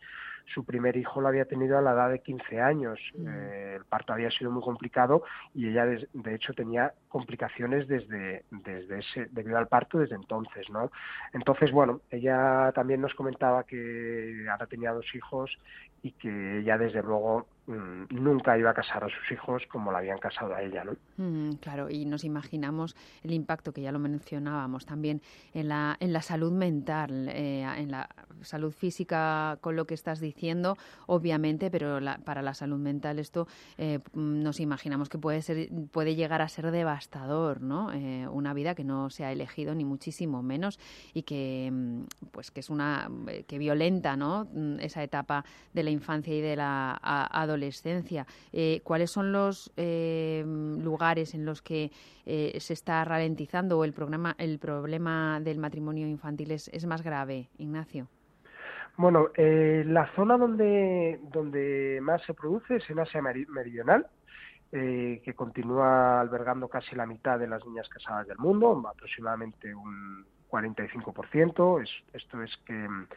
su 0.54 0.66
primer 0.66 0.98
hijo 0.98 1.22
lo 1.22 1.30
había 1.30 1.46
tenido 1.46 1.78
a 1.78 1.82
la 1.82 1.94
edad 1.94 2.10
de 2.10 2.20
15 2.20 2.62
años, 2.62 3.00
mm. 3.16 3.28
eh, 3.28 3.76
el 3.78 3.86
parto 3.86 4.14
había 4.14 4.30
sido 4.32 4.52
muy 4.52 4.62
complicado 4.62 5.24
y 5.54 5.70
ella, 5.70 5.86
de, 5.86 6.08
de, 6.14 6.36
hecho, 6.36 6.54
tenía 6.54 6.94
complicaciones 7.08 7.88
desde, 7.88 8.44
desde 8.52 9.00
ese, 9.00 9.28
debido 9.32 9.58
al 9.58 9.68
parto 9.68 10.00
desde 10.00 10.16
entonces, 10.16 10.70
¿no? 10.70 10.92
Entonces, 11.34 11.72
bueno, 11.72 12.02
ella 12.10 12.72
también 12.74 13.02
nos 13.02 13.14
comentaba 13.16 13.64
que 13.64 14.46
ahora 14.50 14.68
tenía 14.68 14.92
dos 14.92 15.06
hijos 15.16 15.58
y 16.02 16.12
que 16.12 16.60
ella, 16.60 16.78
desde 16.78 17.02
luego, 17.02 17.48
Mm, 17.66 18.08
nunca 18.10 18.58
iba 18.58 18.72
a 18.72 18.74
casar 18.74 19.06
a 19.06 19.08
sus 19.08 19.32
hijos 19.32 19.64
como 19.72 19.90
la 19.90 20.00
habían 20.00 20.18
casado 20.18 20.54
a 20.54 20.62
ella, 20.62 20.84
¿no? 20.84 20.98
Mm, 21.16 21.54
claro, 21.62 21.90
y 21.90 22.06
nos 22.06 22.26
imaginamos 22.26 22.94
el 23.24 23.32
impacto 23.32 23.72
que 23.72 23.82
ya 23.82 23.94
lo 23.94 24.00
mencionábamos 24.00 24.86
también 24.86 25.22
en 25.54 25.70
la, 25.70 25.96
en 26.02 26.12
la 26.12 26.22
salud 26.22 26.52
mental, 26.52 27.30
eh, 27.30 27.62
en 27.78 27.90
la 27.90 28.10
salud 28.42 28.74
física 28.74 29.60
con 29.62 29.78
lo 29.78 29.86
que 29.86 29.94
estás 29.94 30.20
diciendo, 30.20 30.76
obviamente, 31.08 31.72
pero 31.72 32.00
para 32.26 32.42
la 32.42 32.54
salud 32.54 32.80
mental 32.80 33.18
esto 33.18 33.48
eh, 33.78 34.00
nos 34.14 34.60
imaginamos 34.60 35.08
que 35.08 35.18
puede 35.18 35.42
ser, 35.42 35.70
puede 35.92 36.16
llegar 36.16 36.42
a 36.42 36.50
ser 36.50 36.70
devastador, 36.70 37.62
¿no? 37.62 37.94
Eh, 37.94 38.28
una 38.28 38.54
vida 38.54 38.76
que 38.76 38.84
no 38.84 39.10
se 39.10 39.24
ha 39.24 39.32
elegido 39.32 39.74
ni 39.74 39.86
muchísimo 39.86 40.44
menos 40.44 40.82
y 41.14 41.24
que, 41.24 41.70
mm, 41.72 42.04
pues, 42.32 42.52
que 42.52 42.60
es 42.60 42.70
una 42.70 43.10
que 43.48 43.58
violenta, 43.58 44.18
¿no? 44.18 44.50
Esa 44.80 45.02
etapa 45.02 45.46
de 45.74 45.84
la 45.84 45.92
infancia 45.92 46.36
y 46.36 46.42
de 46.42 46.58
la 46.58 47.00
adolescencia 47.02 47.53
adolescencia. 47.54 48.26
Eh, 48.52 48.82
¿Cuáles 48.84 49.12
son 49.12 49.32
los 49.32 49.72
eh, 49.78 50.44
lugares 50.46 51.34
en 51.34 51.46
los 51.46 51.62
que 51.62 51.92
eh, 52.26 52.58
se 52.60 52.74
está 52.74 53.04
ralentizando 53.06 53.78
o 53.78 53.84
el, 53.84 53.94
programa, 53.94 54.36
el 54.38 54.60
problema 54.60 55.40
del 55.40 55.60
matrimonio 55.60 56.08
infantil 56.08 56.52
es, 56.52 56.86
más 56.86 57.04
grave, 57.04 57.50
Ignacio? 57.58 58.08
Bueno, 58.96 59.30
la 59.38 60.08
zona 60.16 60.38
donde, 60.38 61.20
donde 61.32 62.00
más 62.02 62.22
se 62.26 62.34
produce 62.36 62.76
es 62.76 62.90
en 62.90 63.00
Asia 63.00 63.22
Meridional, 63.22 64.06
que 64.70 65.34
continúa 65.36 66.22
albergando 66.22 66.68
casi 66.68 66.96
la 66.96 67.08
mitad 67.08 67.40
de 67.40 67.48
las 67.48 67.66
niñas 67.66 67.90
casadas 67.90 68.28
del 68.28 68.38
mundo, 68.38 68.84
aproximadamente 68.88 69.74
un 69.74 70.26
45%. 70.54 71.82
Es, 71.82 71.90
esto 72.14 72.42
es 72.44 72.56
que 72.66 72.74
mm, 72.74 73.08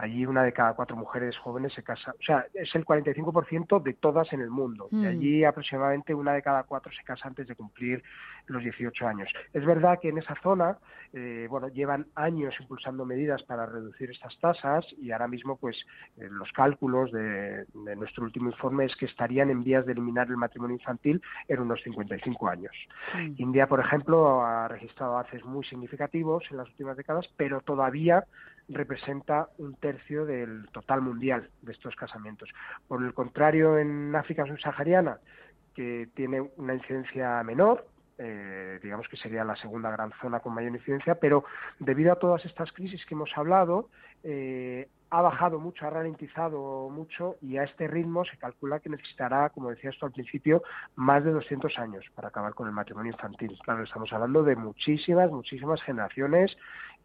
allí 0.00 0.24
una 0.24 0.42
de 0.42 0.52
cada 0.52 0.72
cuatro 0.72 0.96
mujeres 0.96 1.36
jóvenes 1.36 1.74
se 1.74 1.82
casa, 1.82 2.14
o 2.18 2.22
sea, 2.22 2.46
es 2.54 2.74
el 2.74 2.86
45% 2.86 3.82
de 3.82 3.92
todas 3.92 4.32
en 4.32 4.40
el 4.40 4.50
mundo. 4.50 4.88
Y 4.90 4.96
mm. 4.96 5.06
allí 5.06 5.44
aproximadamente 5.44 6.14
una 6.14 6.32
de 6.32 6.42
cada 6.42 6.62
cuatro 6.62 6.90
se 6.92 7.04
casa 7.04 7.28
antes 7.28 7.46
de 7.46 7.54
cumplir 7.54 8.02
los 8.46 8.62
18 8.62 9.06
años. 9.06 9.28
Es 9.52 9.64
verdad 9.64 9.98
que 10.00 10.08
en 10.08 10.18
esa 10.18 10.34
zona, 10.42 10.78
eh, 11.12 11.46
bueno, 11.50 11.68
llevan 11.68 12.06
años 12.14 12.54
impulsando 12.58 13.04
medidas 13.04 13.42
para 13.42 13.66
reducir 13.66 14.10
estas 14.10 14.38
tasas 14.38 14.86
y 14.98 15.10
ahora 15.10 15.28
mismo, 15.28 15.56
pues, 15.56 15.76
eh, 16.16 16.28
los 16.30 16.50
cálculos 16.52 17.12
de, 17.12 17.66
nuestro 17.74 18.24
último 18.24 18.48
informe 18.48 18.86
es 18.86 18.96
que 18.96 19.04
estarían 19.04 19.50
en 19.50 19.62
vías 19.62 19.84
de 19.84 19.92
eliminar 19.92 20.28
el 20.28 20.36
matrimonio 20.38 20.76
infantil 20.76 21.20
en 21.46 21.60
unos 21.60 21.82
55 21.82 22.48
años. 22.48 22.72
Mm. 23.14 23.34
India, 23.36 23.66
por 23.66 23.80
ejemplo, 23.80 24.42
ha 24.42 24.66
registrado 24.68 25.12
avances 25.12 25.44
muy 25.44 25.64
significativos 25.66 26.44
en 26.50 26.56
las 26.56 26.68
últimas 26.68 26.96
décadas, 26.96 27.28
pero 27.36 27.60
todavía 27.60 28.24
representa 28.70 29.48
un 29.58 29.74
tercio 29.74 30.24
del 30.24 30.68
total 30.72 31.02
mundial 31.02 31.50
de 31.62 31.72
estos 31.72 31.94
casamientos. 31.96 32.48
Por 32.88 33.04
el 33.04 33.12
contrario, 33.12 33.78
en 33.78 34.14
África 34.14 34.46
subsahariana, 34.46 35.18
que 35.74 36.08
tiene 36.14 36.40
una 36.56 36.74
incidencia 36.74 37.42
menor, 37.42 37.86
eh, 38.22 38.78
digamos 38.82 39.08
que 39.08 39.16
sería 39.16 39.44
la 39.44 39.56
segunda 39.56 39.90
gran 39.90 40.12
zona 40.20 40.40
con 40.40 40.52
mayor 40.52 40.72
incidencia, 40.72 41.14
pero 41.14 41.44
debido 41.78 42.12
a 42.12 42.18
todas 42.18 42.44
estas 42.44 42.70
crisis 42.72 43.04
que 43.06 43.14
hemos 43.14 43.30
hablado, 43.34 43.88
eh, 44.22 44.88
ha 45.08 45.22
bajado 45.22 45.58
mucho, 45.58 45.86
ha 45.86 45.90
ralentizado 45.90 46.88
mucho 46.90 47.36
y 47.40 47.56
a 47.56 47.64
este 47.64 47.88
ritmo 47.88 48.24
se 48.24 48.36
calcula 48.36 48.78
que 48.78 48.90
necesitará, 48.90 49.48
como 49.50 49.70
decía 49.70 49.90
esto 49.90 50.06
al 50.06 50.12
principio, 50.12 50.62
más 50.94 51.24
de 51.24 51.32
200 51.32 51.78
años 51.78 52.04
para 52.14 52.28
acabar 52.28 52.54
con 52.54 52.68
el 52.68 52.74
matrimonio 52.74 53.12
infantil. 53.12 53.58
Claro, 53.64 53.82
estamos 53.82 54.12
hablando 54.12 54.42
de 54.44 54.54
muchísimas, 54.54 55.30
muchísimas 55.30 55.82
generaciones 55.82 56.56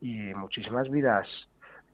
y 0.02 0.34
muchísimas 0.36 0.90
vidas 0.92 1.28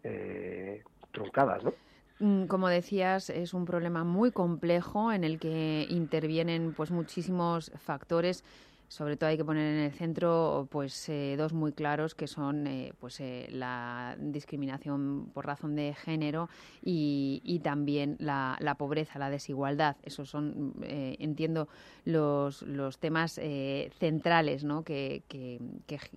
eh, 0.03 0.83
truncadas, 1.11 1.63
¿no? 1.63 1.73
Mm, 2.19 2.45
como 2.45 2.67
decías, 2.67 3.31
es 3.31 3.53
un 3.53 3.65
problema 3.65 4.03
muy 4.03 4.31
complejo 4.31 5.11
en 5.11 5.23
el 5.23 5.39
que 5.39 5.87
intervienen 5.89 6.73
pues 6.73 6.91
muchísimos 6.91 7.71
factores 7.83 8.43
sobre 8.91 9.15
todo 9.15 9.29
hay 9.29 9.37
que 9.37 9.45
poner 9.45 9.73
en 9.73 9.79
el 9.85 9.91
centro 9.93 10.67
pues 10.69 11.07
eh, 11.07 11.35
dos 11.37 11.53
muy 11.53 11.71
claros 11.71 12.13
que 12.13 12.27
son 12.27 12.67
eh, 12.67 12.91
pues 12.99 13.21
eh, 13.21 13.47
la 13.49 14.17
discriminación 14.19 15.31
por 15.33 15.45
razón 15.45 15.77
de 15.77 15.93
género 15.93 16.49
y, 16.83 17.61
también 17.63 18.17
la, 18.19 18.57
pobreza 18.77 19.17
la 19.17 19.29
desigualdad 19.29 19.95
esos 20.03 20.29
son 20.29 20.73
entiendo 20.81 21.69
los, 22.03 22.63
los 22.63 22.97
temas 22.97 23.39
centrales 23.99 24.63
¿no? 24.65 24.83
que, 24.83 25.23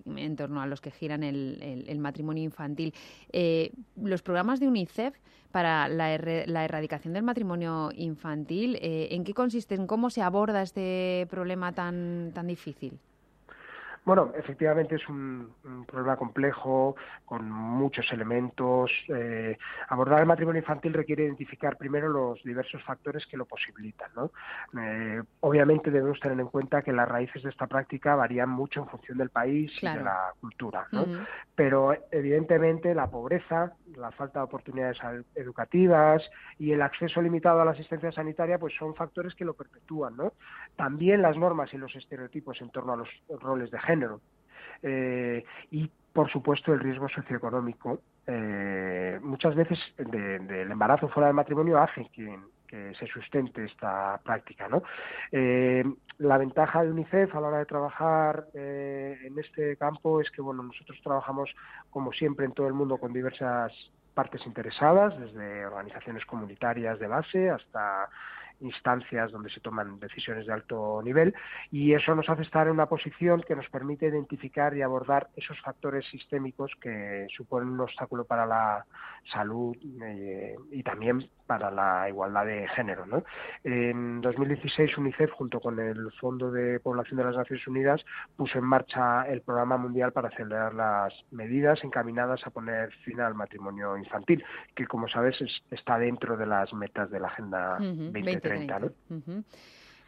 en 0.05 0.35
torno 0.35 0.61
a 0.61 0.67
los 0.67 0.81
que 0.81 0.91
giran 0.91 1.23
el, 1.23 1.85
el 1.87 1.99
matrimonio 1.99 2.43
infantil 2.43 2.93
los 3.95 4.21
programas 4.21 4.59
de 4.59 4.67
UNICEF 4.67 5.15
para 5.55 5.87
la, 5.87 6.13
erradicación 6.13 7.13
del 7.13 7.23
matrimonio 7.23 7.89
infantil. 7.95 8.77
Eh, 8.81 9.07
¿En 9.11 9.23
qué 9.23 9.33
consisten? 9.33 9.87
¿Cómo 9.87 10.09
se 10.09 10.21
aborda 10.21 10.61
este 10.61 11.27
problema 11.29 11.71
tan, 11.71 12.33
tan 12.33 12.47
difícil? 12.47 12.64
difícil. 12.65 12.99
Bueno, 14.05 14.31
efectivamente 14.37 14.95
es 14.95 15.09
un, 15.09 15.55
problema 15.87 16.15
complejo, 16.15 16.95
con 17.25 17.49
muchos 17.49 18.11
elementos. 18.11 18.91
Eh, 19.07 19.57
abordar 19.89 20.19
el 20.19 20.27
matrimonio 20.27 20.59
infantil 20.59 20.93
requiere 20.93 21.23
identificar 21.23 21.75
primero 21.75 22.07
los 22.07 22.43
diversos 22.43 22.83
factores 22.83 23.25
que 23.25 23.35
lo 23.35 23.45
posibilitan. 23.45 24.11
¿no? 24.15 24.31
Eh, 24.79 25.23
obviamente 25.39 25.89
debemos 25.89 26.19
tener 26.19 26.39
en 26.39 26.47
cuenta 26.47 26.83
que 26.83 26.93
las 26.93 27.09
raíces 27.09 27.41
de 27.41 27.49
esta 27.49 27.65
práctica 27.65 28.15
varían 28.15 28.49
mucho 28.49 28.81
en 28.81 28.87
función 28.89 29.17
del 29.17 29.31
país 29.31 29.71
y 29.81 29.87
de 29.87 30.03
la 30.03 30.33
cultura. 30.39 30.87
¿no? 30.91 31.05
Pero 31.55 31.95
evidentemente 32.11 32.93
la 32.93 33.09
pobreza, 33.09 33.73
la 33.95 34.11
falta 34.11 34.39
de 34.39 34.45
oportunidades 34.45 34.99
educativas 35.33 36.21
y 36.59 36.73
el 36.73 36.83
acceso 36.83 37.23
limitado 37.23 37.61
a 37.61 37.65
la 37.65 37.71
asistencia 37.71 38.11
sanitaria 38.11 38.59
pues 38.59 38.75
son 38.77 38.93
factores 38.93 39.33
que 39.33 39.45
lo 39.45 39.55
perpetúan. 39.55 40.15
¿no? 40.15 40.33
También 40.75 41.23
las 41.23 41.37
normas 41.37 41.73
y 41.73 41.77
los 41.77 41.95
estereotipos 41.95 42.61
en 42.61 42.69
torno 42.69 42.93
a 42.93 42.97
los 42.97 43.09
roles 43.41 43.71
de 43.71 43.79
género 43.79 43.94
eh, 44.81 45.43
y, 45.71 45.89
por 46.13 46.29
supuesto, 46.31 46.73
el 46.73 46.79
riesgo 46.79 47.09
socioeconómico. 47.09 47.99
Eh, 48.27 49.19
muchas 49.21 49.55
veces 49.55 49.79
del 49.97 50.71
embarazo 50.71 51.07
fuera 51.09 51.27
del 51.27 51.35
matrimonio 51.35 51.79
hace 51.79 52.09
que, 52.13 52.39
se 52.99 53.07
sustente 53.07 53.63
esta 53.63 54.19
práctica. 54.21 54.67
¿no? 54.67 54.83
Eh, 55.31 55.81
la 56.17 56.37
ventaja 56.37 56.83
de 56.83 56.91
UNICEF 56.91 57.33
a 57.33 57.39
la 57.39 57.47
hora 57.47 57.59
de 57.59 57.65
trabajar 57.65 58.47
en 58.53 59.39
este 59.39 59.77
campo 59.77 60.19
es 60.19 60.29
que 60.29 60.41
bueno, 60.41 60.61
nosotros 60.61 60.99
trabajamos, 61.01 61.49
como 61.89 62.11
siempre, 62.11 62.43
en 62.45 62.51
todo 62.51 62.67
el 62.67 62.73
mundo 62.73 62.97
con 62.97 63.13
diversas 63.13 63.71
partes 64.13 64.45
interesadas, 64.45 65.17
desde 65.17 65.65
organizaciones 65.65 66.25
comunitarias 66.25 66.99
de 66.99 67.07
base 67.07 67.49
hasta 67.49 68.09
instancias 68.61 69.31
donde 69.31 69.49
se 69.49 69.59
toman 69.59 69.99
decisiones 69.99 70.45
de 70.45 70.53
alto 70.53 71.01
nivel 71.03 71.33
y 71.71 71.93
eso 71.93 72.15
nos 72.15 72.29
hace 72.29 72.43
estar 72.43 72.67
en 72.67 72.73
una 72.73 72.87
posición 72.87 73.43
que 73.47 73.55
nos 73.55 73.69
permite 73.69 74.07
identificar 74.07 74.75
y 74.75 74.81
abordar 74.81 75.29
esos 75.35 75.59
factores 75.61 76.05
sistémicos 76.09 76.71
que 76.81 77.27
suponen 77.35 77.69
un 77.69 77.81
obstáculo 77.81 78.25
para 78.25 78.45
la 78.45 78.85
salud 79.31 79.75
eh, 80.03 80.55
y 80.71 80.83
también 80.83 81.27
para 81.47 81.71
la 81.71 82.09
igualdad 82.09 82.45
de 82.45 82.67
género. 82.69 83.05
¿no? 83.05 83.23
En 83.63 84.21
2016 84.21 84.97
UNICEF 84.97 85.31
junto 85.31 85.59
con 85.59 85.79
el 85.79 86.11
Fondo 86.19 86.51
de 86.51 86.79
Población 86.79 87.17
de 87.17 87.23
las 87.25 87.35
Naciones 87.35 87.67
Unidas 87.67 88.05
puso 88.35 88.57
en 88.57 88.65
marcha 88.65 89.23
el 89.27 89.41
Programa 89.41 89.77
Mundial 89.77 90.11
para 90.11 90.29
acelerar 90.29 90.73
las 90.73 91.13
medidas 91.31 91.83
encaminadas 91.83 92.45
a 92.45 92.49
poner 92.49 92.91
fin 93.03 93.19
al 93.21 93.35
matrimonio 93.35 93.97
infantil, 93.97 94.43
que 94.73 94.85
como 94.85 95.07
sabes 95.07 95.37
está 95.71 95.97
dentro 95.97 96.37
de 96.37 96.45
las 96.45 96.73
metas 96.73 97.09
de 97.09 97.19
la 97.19 97.27
Agenda 97.27 97.77
2030. 97.79 98.44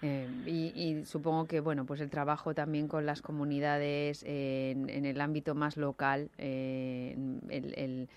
Eh, 0.04 0.28
y, 0.46 1.06
supongo 1.06 1.48
que 1.48 1.60
bueno 1.60 1.86
pues 1.88 2.02
el 2.02 2.12
trabajo 2.12 2.54
también 2.54 2.88
con 2.88 3.08
las 3.08 3.24
comunidades 3.24 4.24
en, 4.28 4.88
el 4.90 5.20
ámbito 5.22 5.56
más 5.56 5.76
local 5.76 6.30
eh, 6.38 7.18
el 7.50 7.74
el 7.76 8.10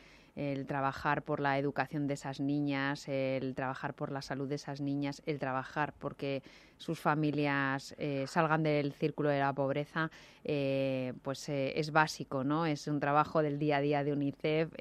trabajar 0.67 1.23
por 1.23 1.41
la 1.41 1.59
educación 1.59 2.07
de 2.07 2.15
esas 2.15 2.41
niñas, 2.41 3.09
el 3.09 3.55
trabajar 3.55 3.95
por 3.95 4.11
la 4.11 4.23
salud 4.23 4.49
de 4.49 4.55
esas 4.55 4.81
niñas, 4.81 5.23
el 5.27 5.39
trabajar 5.39 5.93
porque 5.99 6.43
sus 6.81 6.99
familias 6.99 7.95
eh, 7.99 8.25
salgan 8.27 8.63
del 8.63 8.95
círculo 8.95 9.29
de 9.29 9.39
la 9.39 9.53
pobreza, 9.53 10.11
eh, 10.45 11.13
pues 11.23 11.47
eh, 11.51 11.79
es 11.79 11.93
básico, 11.93 12.43
¿no? 12.43 12.65
Es 12.65 12.87
un 12.87 13.01
trabajo 13.01 13.43
del 13.43 13.59
día 13.59 13.77
a 13.77 13.81
día 13.83 14.03
de 14.03 14.13
UNICEF 14.13 14.73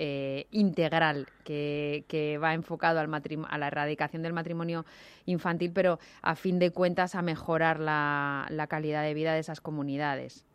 integral 0.52 1.28
que, 1.44 2.40
va 2.42 2.54
enfocado 2.54 3.00
al 3.00 3.10
a 3.50 3.58
la 3.58 3.68
erradicación 3.68 4.22
del 4.22 4.32
matrimonio 4.32 4.86
infantil, 5.26 5.72
pero 5.74 6.00
a 6.22 6.36
fin 6.36 6.58
de 6.58 6.72
cuentas 6.72 7.16
a 7.16 7.22
mejorar 7.22 7.80
la 7.82 8.68
calidad 8.70 9.04
de 9.04 9.14
vida 9.14 9.34
de 9.34 9.40
esas 9.40 9.60
comunidades. 9.60 10.46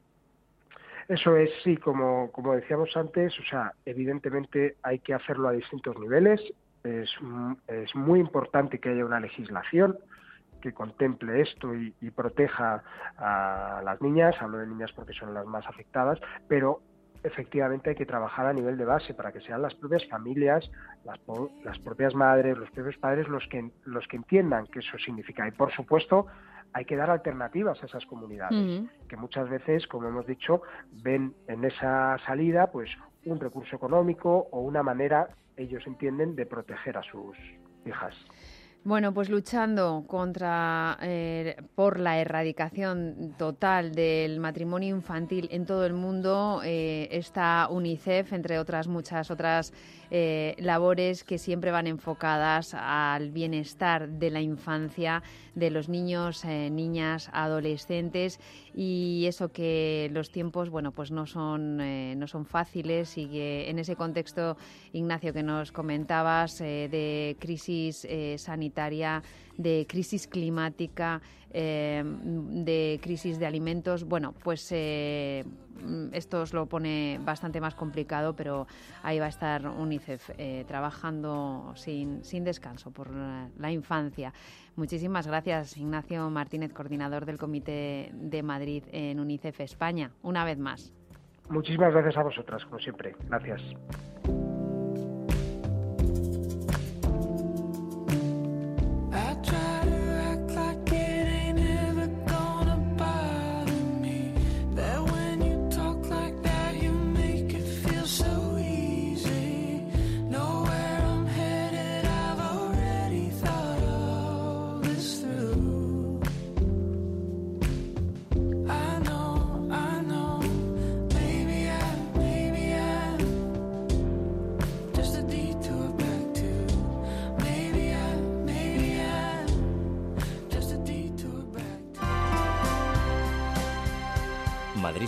Eso 1.09 1.37
es, 1.37 1.51
sí, 1.63 1.77
como, 1.77 2.31
como 2.33 2.55
decíamos 2.55 2.97
antes, 2.97 3.39
o 3.39 3.45
sea, 3.45 3.73
evidentemente 3.85 4.77
hay 4.83 5.01
que 5.01 5.15
hacerlo 5.15 5.49
a 5.49 5.53
distintos 5.53 5.99
niveles. 5.99 6.41
Es, 6.83 7.11
es 7.67 7.95
muy 7.95 8.21
importante 8.21 8.79
que 8.79 8.91
haya 8.91 9.05
una 9.05 9.21
legislación 9.21 9.99
que 10.61 10.73
contemple 10.73 11.43
esto 11.43 11.75
y, 11.75 11.93
proteja 12.11 12.83
a 13.19 13.83
las 13.85 14.01
niñas, 14.01 14.35
hablo 14.41 14.59
de 14.59 14.67
niñas 14.67 14.93
porque 14.93 15.13
son 15.13 15.35
las 15.35 15.45
más 15.45 15.67
afectadas, 15.67 16.19
pero 16.49 16.81
efectivamente 17.23 17.91
hay 17.91 17.97
que 17.97 18.07
trabajar 18.07 18.47
a 18.47 18.53
nivel 18.55 18.79
de 18.79 18.87
base 18.87 19.13
para 19.13 19.31
que 19.31 19.43
sean 19.43 19.61
las 19.61 19.75
propias 19.75 20.07
familias, 20.09 20.71
las, 21.05 21.19
las 21.65 21.79
propias 21.81 22.15
madres, 22.15 22.57
los 22.57 22.71
propios 22.71 22.97
padres 22.97 23.29
los 23.29 23.47
que, 23.49 23.71
los 23.85 24.07
que 24.09 24.17
entiendan 24.17 24.67
qué 24.67 24.79
eso 24.79 24.97
significa. 24.99 25.47
Y 25.47 25.51
por 25.51 25.71
supuesto, 25.73 26.29
hay 26.75 26.85
que 26.85 26.97
dar 26.97 27.09
alternativas 27.09 27.81
a 27.83 27.87
esas 27.87 28.05
comunidades, 28.05 28.83
que 29.09 29.17
muchas 29.17 29.49
veces, 29.49 29.87
como 29.87 30.09
hemos 30.09 30.27
dicho, 30.27 30.63
ven 31.03 31.33
en 31.47 31.65
esa 31.65 32.19
salida 32.27 32.71
pues 32.73 32.91
un 33.25 33.39
recurso 33.41 33.77
económico 33.77 34.49
o 34.51 34.61
una 34.61 34.83
manera, 34.83 35.29
ellos 35.57 35.87
entienden, 35.87 36.35
de 36.35 36.47
proteger 36.47 36.99
a 36.99 37.03
sus 37.05 37.37
hijas. 37.87 38.15
Bueno, 38.87 39.15
pues 39.15 39.31
luchando 39.31 40.05
contra 40.07 40.99
eh, 41.01 41.57
por 41.75 41.99
la 41.99 42.19
erradicación 42.19 43.35
total 43.39 43.95
del 43.95 44.41
matrimonio 44.41 44.95
infantil 44.95 45.49
en 45.53 45.65
todo 45.65 45.87
el 45.87 45.95
mundo 45.95 46.61
eh, 46.63 47.09
está 47.11 47.69
UNICEF, 47.71 48.35
entre 48.35 48.59
otras 48.59 48.87
muchas 48.87 49.31
otras 49.31 49.73
eh, 50.17 50.55
labores 50.59 51.25
que 51.25 51.39
siempre 51.39 51.73
van 51.73 51.89
enfocadas 51.89 52.73
al 52.73 53.33
bienestar 53.33 54.09
de 54.09 54.31
la 54.31 54.41
infancia, 54.41 55.25
de 55.57 55.71
los 55.71 55.89
niños, 55.89 56.45
niñas, 56.45 57.31
adolescentes. 57.33 58.39
Y 58.77 59.25
eso 59.27 59.51
que 59.51 60.09
los 60.13 60.31
tiempos, 60.31 60.71
bueno, 60.71 60.93
pues 60.93 61.11
no 61.11 61.27
son 61.27 61.79
no 62.19 62.27
son 62.29 62.47
fáciles 62.47 63.19
y 63.19 63.27
que 63.27 63.69
en 63.69 63.81
ese 63.81 63.97
contexto, 63.97 64.57
Ignacio, 64.93 65.33
que 65.33 65.43
nos 65.43 65.73
comentabas 65.73 66.59
de 66.59 67.37
crisis 67.41 68.07
sanitaria 68.37 69.21
de 69.57 69.87
crisis 69.89 70.27
climática, 70.27 71.21
eh, 71.51 72.03
de 72.05 72.99
crisis 73.03 73.39
de 73.39 73.47
alimentos. 73.47 74.05
Bueno, 74.05 74.35
pues 74.43 74.71
eh, 74.73 75.45
esto 76.13 76.43
os 76.43 76.53
lo 76.53 76.67
pone 76.67 77.21
bastante 77.25 77.61
más 77.61 77.75
complicado, 77.75 78.35
pero 78.35 78.67
ahí 79.03 79.19
va 79.19 79.27
a 79.27 79.29
estar 79.29 79.67
UNICEF 79.69 80.31
eh, 80.39 80.65
trabajando 80.67 81.73
sin, 81.77 82.25
sin 82.25 82.45
descanso 82.45 82.91
por 82.91 83.11
la 83.11 83.71
infancia. 83.71 84.33
Muchísimas 84.77 85.27
gracias, 85.27 85.77
Ignacio 85.77 86.29
Martínez, 86.31 86.73
coordinador 86.73 87.27
del 87.27 87.39
Comité 87.39 88.11
de 88.13 88.43
Madrid 88.43 88.83
en 88.91 89.21
UNICEF 89.21 89.61
España, 89.61 90.11
una 90.23 90.45
vez 90.45 90.59
más. 90.59 90.93
Muchísimas 91.49 91.93
gracias 91.93 92.17
a 92.17 92.23
vosotras, 92.23 92.65
como 92.65 92.79
siempre. 92.81 93.15
Gracias. 93.29 93.61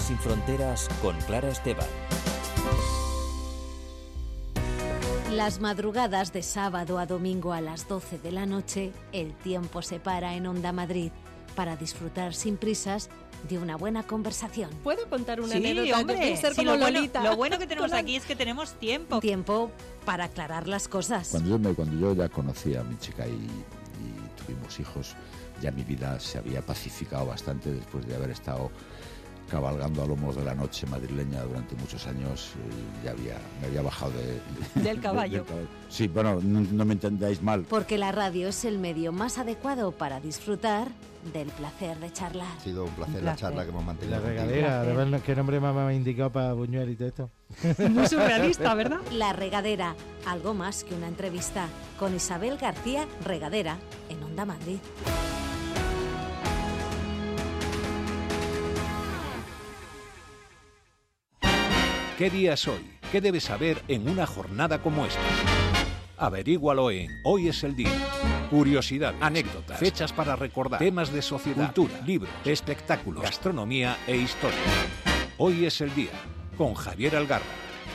Sin 0.07 0.19
fronteras 0.19 0.89
con 1.03 1.17
Clara 1.23 1.49
Esteban. 1.49 1.89
Las 5.33 5.61
madrugadas 5.61 6.33
de 6.33 6.45
sábado 6.45 7.01
a 7.01 7.07
domingo 7.07 7.53
a 7.53 7.61
las 7.61 7.89
12 7.89 8.19
de 8.21 8.31
la 8.31 8.47
noche, 8.47 8.93
el 9.11 9.35
tiempo 9.35 9.83
se 9.83 9.99
para 9.99 10.37
en 10.37 10.47
Onda 10.47 10.71
Madrid 10.71 11.11
para 11.57 11.75
disfrutar 11.75 12.35
sin 12.35 12.57
prisas 12.57 13.11
de 13.49 13.59
una 13.59 13.77
buena 13.77 14.05
conversación. 14.05 14.71
¿Puedo 14.85 15.09
contar 15.09 15.41
una 15.41 15.55
sí, 15.55 15.59
anécdota? 15.59 16.01
Hombre, 16.01 16.37
ser 16.37 16.55
como 16.55 16.77
lo, 16.77 16.79
bueno, 16.79 17.01
lo, 17.25 17.37
bueno, 17.37 17.59
que 17.59 17.67
tenemos 17.67 17.93
aquí 17.93 18.15
es 18.15 18.25
que 18.25 18.37
tenemos 18.37 18.75
tiempo. 18.75 19.19
Tiempo 19.19 19.73
para 20.05 20.25
aclarar 20.25 20.69
las 20.69 20.87
cosas. 20.87 21.31
Cuando 21.33 21.51
yo, 21.51 21.59
me, 21.59 21.75
cuando 21.75 21.99
yo 21.99 22.15
ya 22.15 22.29
conocí 22.29 22.77
a 22.77 22.85
mi 22.85 22.97
chica 22.99 23.27
y, 23.27 23.33
y 23.33 24.45
tuvimos 24.45 24.79
hijos, 24.79 25.17
ya 25.61 25.73
mi 25.73 25.83
vida 25.83 26.21
se 26.21 26.39
había 26.39 26.63
pacificado 26.63 27.27
bastante 27.27 27.73
después 27.73 28.07
de 28.07 28.15
haber 28.15 28.31
estado 28.31 28.71
cabalgando 29.51 30.03
a 30.03 30.07
lomos 30.07 30.37
de 30.37 30.45
la 30.45 30.55
noche 30.55 30.87
madrileña 30.87 31.43
durante 31.43 31.75
muchos 31.77 32.07
años, 32.07 32.53
eh, 32.57 33.05
ya 33.05 33.11
había, 33.13 33.39
me 33.61 33.69
había 33.69 33.83
bajado 33.83 34.13
de, 34.13 34.41
del, 34.83 35.01
caballo. 35.01 35.45
Sí, 35.89 36.09
bueno, 36.09 36.41
no, 36.43 36.85
me 36.85 36.95
entendáis 36.95 37.43
mal. 37.43 37.65
Porque 37.69 37.99
la 37.99 38.13
radio 38.13 38.49
es 38.49 38.65
el 38.65 38.79
medio 38.79 39.13
más 39.13 39.39
adecuado 39.39 39.93
para 39.93 40.21
disfrutar 40.21 40.89
del 41.33 41.49
placer 41.49 41.99
de 41.99 42.13
charlar. 42.13 42.57
Ha 42.57 42.61
sido 42.61 42.85
un 42.85 42.91
placer, 42.93 43.23
la 43.23 43.35
charla 43.35 43.65
que 43.65 43.71
hemos 43.71 43.85
mantenido. 43.85 44.21
La 44.21 44.27
regadera, 44.27 44.83
de 44.83 44.93
ver 44.93 45.21
qué 45.23 45.35
nombre 45.35 45.59
mamá 45.59 45.85
me 45.85 45.93
ha 45.93 45.95
indicado 45.95 46.31
para 46.31 46.53
Buñuel 46.53 46.91
y 46.91 46.97
todo 46.97 47.09
esto. 47.09 47.31
Muy 47.91 48.07
surrealista, 48.07 48.75
¿verdad? 48.77 49.01
La 49.13 49.33
regadera, 49.33 49.95
algo 50.27 50.55
más 50.55 50.85
que 50.85 50.95
una 50.95 51.09
entrevista 51.09 51.69
con 51.99 52.15
Isabel 52.15 52.59
García 52.59 53.07
Regadera 53.25 53.79
en 54.09 54.23
Onda 54.23 54.45
Madrid. 54.45 54.79
¿Qué 62.17 62.31
día 62.31 62.55
es 62.55 62.67
hoy? 62.67 62.81
¿Qué 63.13 63.21
debes 63.21 63.45
saber 63.45 63.83
en 63.89 64.09
una 64.09 64.27
jornada 64.27 64.81
como 64.81 65.05
esta? 65.05 65.21
Averígualo 66.17 66.91
en 66.91 67.11
Hoy 67.25 67.49
es 67.49 67.63
el 67.63 67.77
día. 67.77 67.93
Curiosidad, 68.49 69.15
anécdotas, 69.21 69.79
fechas 69.79 70.15
para 70.15 70.35
recordar, 70.35 70.79
temas 70.79 71.13
de 71.13 71.21
sociedad, 71.21 71.67
cultura, 71.75 72.01
libros, 72.07 72.31
espectáculos, 72.47 73.23
gastronomía 73.23 73.99
e 74.07 74.17
historia. 74.17 74.57
Hoy 75.37 75.67
es 75.67 75.83
el 75.83 75.95
día 75.95 76.13
con 76.57 76.73
Javier 76.73 77.17
Algarra. 77.17 77.45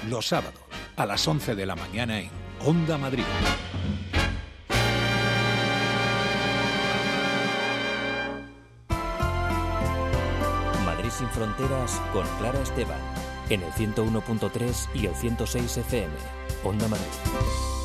Los 0.08 0.28
sábados 0.28 0.62
a 0.98 1.08
las 1.08 1.28
11 1.28 1.56
de 1.56 1.66
la 1.66 1.76
mañana 1.76 2.20
en 2.20 2.30
Onda 2.64 3.00
Madrid. 3.00 3.24
Madrid 10.86 11.10
sin 11.10 11.30
fronteras 11.30 12.00
con 12.14 12.28
Clara 12.38 12.62
Esteban 12.62 13.21
en 13.54 13.64
el 13.64 13.72
101.3 13.72 14.88
y 14.94 15.06
el 15.08 15.16
106 15.16 15.78
FM. 15.78 16.14
Onda 16.64 16.88
Madrid. 16.88 17.81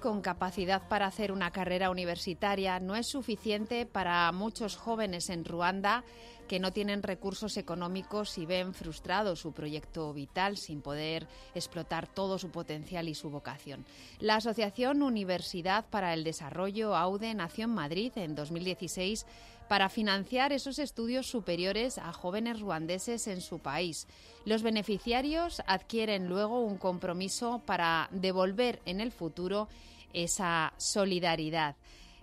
Con 0.00 0.22
capacidad 0.22 0.88
para 0.88 1.06
hacer 1.06 1.30
una 1.30 1.50
carrera 1.50 1.90
universitaria 1.90 2.80
no 2.80 2.96
es 2.96 3.06
suficiente 3.06 3.84
para 3.84 4.32
muchos 4.32 4.76
jóvenes 4.76 5.28
en 5.28 5.44
Ruanda 5.44 6.04
que 6.48 6.58
no 6.58 6.72
tienen 6.72 7.02
recursos 7.02 7.58
económicos 7.58 8.38
y 8.38 8.46
ven 8.46 8.72
frustrado 8.72 9.36
su 9.36 9.52
proyecto 9.52 10.12
vital 10.14 10.56
sin 10.56 10.80
poder 10.80 11.26
explotar 11.54 12.06
todo 12.06 12.38
su 12.38 12.50
potencial 12.50 13.10
y 13.10 13.14
su 13.14 13.28
vocación. 13.28 13.84
La 14.20 14.36
Asociación 14.36 15.02
Universidad 15.02 15.84
para 15.90 16.14
el 16.14 16.24
Desarrollo 16.24 16.96
AUDE 16.96 17.34
nació 17.34 17.64
en 17.64 17.74
Madrid 17.74 18.12
en 18.16 18.34
2016 18.34 19.26
para 19.68 19.88
financiar 19.88 20.52
esos 20.52 20.78
estudios 20.78 21.26
superiores 21.26 21.98
a 21.98 22.12
jóvenes 22.12 22.60
ruandeses 22.60 23.26
en 23.26 23.40
su 23.40 23.58
país. 23.60 24.06
Los 24.44 24.62
beneficiarios 24.62 25.62
adquieren 25.66 26.28
luego 26.28 26.60
un 26.60 26.78
compromiso 26.78 27.62
para 27.66 28.08
devolver 28.10 28.80
en 28.84 29.00
el 29.00 29.12
futuro 29.12 29.68
esa 30.12 30.72
solidaridad. 30.76 31.76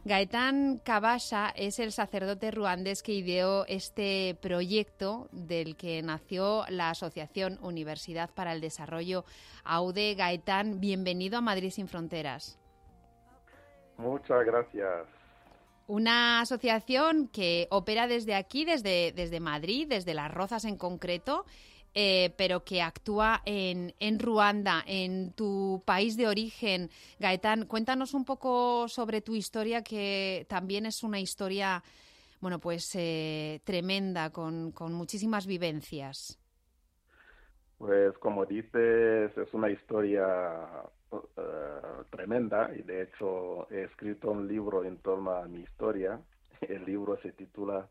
Gaetán 0.04 0.82
Kabasha 0.84 1.50
es 1.56 1.78
el 1.78 1.92
sacerdote 1.92 2.50
ruandés 2.50 3.04
que 3.04 3.14
ideó 3.14 3.66
este 3.68 4.36
proyecto 4.42 5.30
del 5.32 5.78
que 5.78 6.02
nació 6.02 6.66
la 6.70 6.90
Asociación 6.90 7.60
Universidad 7.62 8.32
para 8.32 8.52
el 8.54 8.62
Desarrollo 8.62 9.26
AUDE. 9.64 10.16
Gaetán, 10.16 10.80
bienvenido 10.80 11.38
a 11.38 11.42
Madrid 11.42 11.70
sin 11.70 11.88
Fronteras. 11.88 12.58
Muchas 13.98 14.44
gracias. 14.44 15.21
Una 15.88 16.42
asociación 16.42 17.28
que 17.28 17.68
opera 17.70 18.08
desde 18.08 18.36
aquí, 18.36 18.66
desde, 18.66 19.12
desde 19.12 19.40
Madrid, 19.40 19.88
desde 19.90 20.14
Las 20.14 20.32
Rozas 20.32 20.66
en 20.66 20.78
concreto, 20.78 21.46
eh, 21.94 22.34
pero 22.38 22.64
que 22.64 22.82
actúa 22.82 23.42
en, 23.46 23.94
en 24.00 24.18
Ruanda, 24.20 24.84
en 24.88 25.34
tu 25.34 25.84
país 25.86 26.16
de 26.16 26.28
origen. 26.28 26.90
Gaetán, 27.20 27.66
cuéntanos 27.66 28.14
un 28.14 28.24
poco 28.24 28.88
sobre 28.88 29.22
tu 29.22 29.36
historia, 29.36 29.84
que 29.84 30.46
también 30.48 30.86
es 30.86 31.04
una 31.04 31.20
historia, 31.20 31.84
bueno, 32.40 32.60
pues 32.60 32.90
eh, 32.96 33.60
tremenda, 33.66 34.30
con, 34.30 34.72
con 34.72 34.94
muchísimas 34.94 35.46
vivencias. 35.46 36.41
Pues 37.82 38.16
como 38.20 38.46
dices, 38.46 39.36
es 39.36 39.54
una 39.56 39.72
historia 39.72 40.68
eh, 41.12 41.82
tremenda 42.12 42.70
y 42.76 42.84
de 42.84 43.02
hecho 43.02 43.68
he 43.72 43.86
escrito 43.86 44.30
un 44.30 44.48
libro 44.48 44.84
en 44.84 44.98
torno 44.98 45.32
a 45.32 45.48
mi 45.48 45.62
historia. 45.62 46.20
El 46.62 46.86
libro 46.86 47.18
se 47.24 47.32
titula 47.32 47.88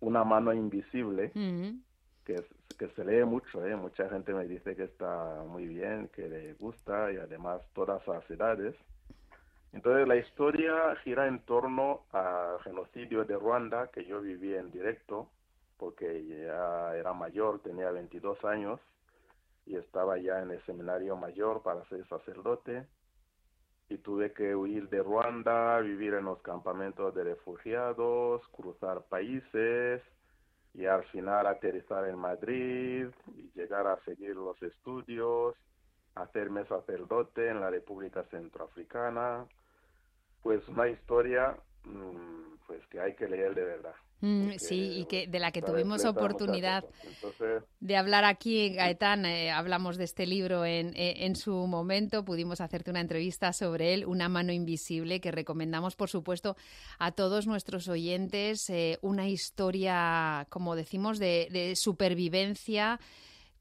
Una 0.00 0.22
mano 0.22 0.52
invisible, 0.52 1.32
Mm. 1.34 1.78
que, 2.26 2.44
que 2.78 2.88
se 2.88 3.04
lee 3.06 3.24
mucho, 3.24 3.64
¿eh? 3.64 3.74
mucha 3.74 4.06
gente 4.10 4.34
me 4.34 4.44
dice 4.46 4.76
que 4.76 4.84
está 4.84 5.42
muy 5.48 5.64
bien, 5.66 6.08
que 6.08 6.28
le 6.28 6.52
gusta 6.52 7.10
y 7.10 7.16
además 7.16 7.62
todas 7.72 8.06
las 8.06 8.30
edades. 8.30 8.74
Entonces 9.72 10.06
la 10.06 10.16
historia 10.16 10.94
gira 11.04 11.26
en 11.26 11.38
torno 11.46 12.02
al 12.12 12.60
genocidio 12.60 13.24
de 13.24 13.36
Ruanda 13.36 13.88
que 13.88 14.04
yo 14.04 14.20
viví 14.20 14.52
en 14.54 14.70
directo 14.70 15.30
porque 15.78 16.22
ya 16.26 16.94
era 16.94 17.14
mayor, 17.14 17.60
tenía 17.60 17.90
22 17.90 18.44
años 18.44 18.78
y 19.66 19.76
estaba 19.76 20.18
ya 20.18 20.40
en 20.40 20.52
el 20.52 20.64
seminario 20.64 21.16
mayor 21.16 21.62
para 21.62 21.84
ser 21.88 22.06
sacerdote 22.08 22.86
y 23.88 23.98
tuve 23.98 24.32
que 24.32 24.54
huir 24.54 24.88
de 24.88 25.02
Ruanda, 25.02 25.78
vivir 25.80 26.14
en 26.14 26.24
los 26.24 26.40
campamentos 26.42 27.14
de 27.14 27.24
refugiados, 27.24 28.46
cruzar 28.48 29.02
países 29.02 30.02
y 30.74 30.86
al 30.86 31.04
final 31.06 31.46
aterrizar 31.46 32.08
en 32.08 32.18
Madrid 32.18 33.08
y 33.34 33.50
llegar 33.54 33.86
a 33.86 34.02
seguir 34.04 34.34
los 34.36 34.60
estudios, 34.62 35.54
hacerme 36.14 36.66
sacerdote 36.66 37.48
en 37.48 37.60
la 37.60 37.70
República 37.70 38.24
Centroafricana. 38.24 39.46
Pues 40.42 40.66
una 40.68 40.88
historia 40.88 41.56
mm, 41.84 42.56
pues 42.66 42.84
que 42.88 43.00
hay 43.00 43.14
que 43.14 43.28
leer 43.28 43.54
de 43.54 43.64
verdad. 43.64 43.94
Mm, 44.20 44.52
sí, 44.58 45.00
y 45.00 45.04
que 45.04 45.26
de 45.26 45.38
la 45.38 45.52
que 45.52 45.62
tuvimos 45.62 46.04
oportunidad. 46.04 46.84
Entonces, 47.06 47.62
de 47.80 47.96
hablar 47.96 48.24
aquí, 48.24 48.70
Gaetán. 48.70 49.26
eh, 49.26 49.50
hablamos 49.50 49.96
de 49.98 50.04
este 50.04 50.26
libro 50.26 50.64
en, 50.64 50.96
eh, 50.96 51.26
en 51.26 51.36
su 51.36 51.52
momento. 51.66 52.24
Pudimos 52.24 52.60
hacerte 52.60 52.90
una 52.90 53.00
entrevista 53.00 53.52
sobre 53.52 53.92
él, 53.94 54.06
Una 54.06 54.28
mano 54.28 54.52
invisible, 54.52 55.20
que 55.20 55.30
recomendamos, 55.30 55.94
por 55.96 56.08
supuesto, 56.08 56.56
a 56.98 57.12
todos 57.12 57.46
nuestros 57.46 57.88
oyentes. 57.88 58.70
eh, 58.70 58.98
una 59.02 59.28
historia, 59.28 60.46
como 60.48 60.74
decimos, 60.76 61.18
de, 61.18 61.48
de 61.52 61.76
supervivencia 61.76 62.98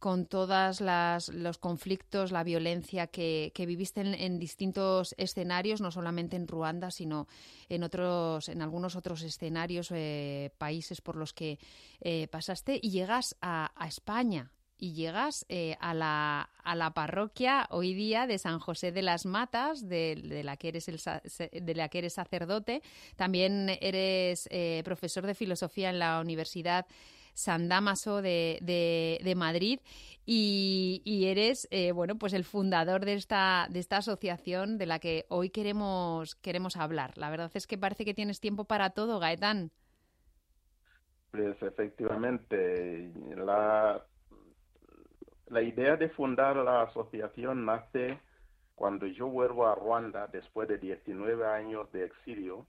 con 0.06 0.28
todos 0.28 0.82
los 0.82 1.58
conflictos, 1.58 2.32
la 2.32 2.44
violencia 2.44 3.08
que, 3.08 3.52
viviste 3.58 4.02
en, 4.02 4.38
distintos 4.38 5.16
escenarios, 5.18 5.82
no 5.82 5.90
solamente 5.90 6.36
en 6.36 6.48
Ruanda, 6.48 6.92
sino 6.92 7.28
en 7.70 7.82
otros, 7.82 8.48
en 8.50 8.62
algunos 8.62 8.96
otros 8.96 9.24
escenarios, 9.24 9.90
eh, 9.90 10.52
países 10.60 11.02
por 11.02 11.16
los 11.16 11.34
que 11.34 11.58
eh, 12.02 12.28
pasaste, 12.28 12.80
y 12.80 12.92
llegas 12.92 13.36
a, 13.42 13.72
España 13.88 14.52
y 14.78 14.94
llegas 14.94 15.44
eh, 15.50 15.76
a, 15.80 15.96
la, 15.96 16.92
parroquia 16.94 17.66
hoy 17.72 17.96
día 17.96 18.28
de 18.28 18.38
San 18.38 18.60
José 18.60 18.92
de 18.92 19.02
las 19.02 19.26
Matas, 19.26 19.90
de, 19.90 20.42
la, 20.44 20.56
que 20.56 20.68
eres 20.68 20.88
el, 20.88 21.00
de 21.66 21.74
la 21.74 21.90
que 21.90 21.98
eres 21.98 22.14
sacerdote. 22.14 22.84
También 23.16 23.76
eres 23.82 24.48
profesor 24.84 25.26
de 25.26 25.34
filosofía 25.34 25.90
en 25.90 25.98
la 25.98 26.20
Universidad 26.20 26.86
San 27.36 27.70
Damaso 27.70 28.22
de, 28.24 28.58
de- 28.64 29.20
de 29.24 29.36
Madrid 29.36 29.80
y, 30.26 31.02
y 31.06 31.28
eres 31.28 31.68
eh, 31.72 31.92
bueno 31.92 32.18
pues 32.18 32.34
el 32.34 32.44
fundador 32.46 33.06
de 33.06 33.14
esta, 33.14 33.68
de 33.70 33.80
esta 33.80 33.98
asociación 33.98 34.80
de 34.80 34.88
la 34.88 34.98
que 35.00 35.26
hoy 35.30 35.52
queremos, 35.52 36.36
queremos 36.36 36.78
hablar. 36.78 37.16
La 37.18 37.30
verdad 37.30 37.52
es 37.54 37.68
que 37.68 37.78
parece 37.78 38.06
que 38.06 38.16
tienes 38.16 38.40
tiempo 38.40 38.66
para 38.66 38.90
todo, 38.90 39.20
Gaetán. 39.20 39.72
Pues 41.32 41.62
efectivamente, 41.62 43.12
la, 43.36 44.04
la 45.48 45.62
idea 45.62 45.96
de 45.98 46.10
fundar 46.10 46.56
la 46.58 46.84
asociación 46.84 47.66
nace 47.66 48.20
cuando 48.76 49.06
yo 49.08 49.28
vuelvo 49.28 49.68
a 49.68 49.76
Ruanda 49.76 50.28
después 50.28 50.68
de 50.68 50.78
19 50.78 51.46
años 51.48 51.92
de 51.92 52.06
exilio. 52.06 52.68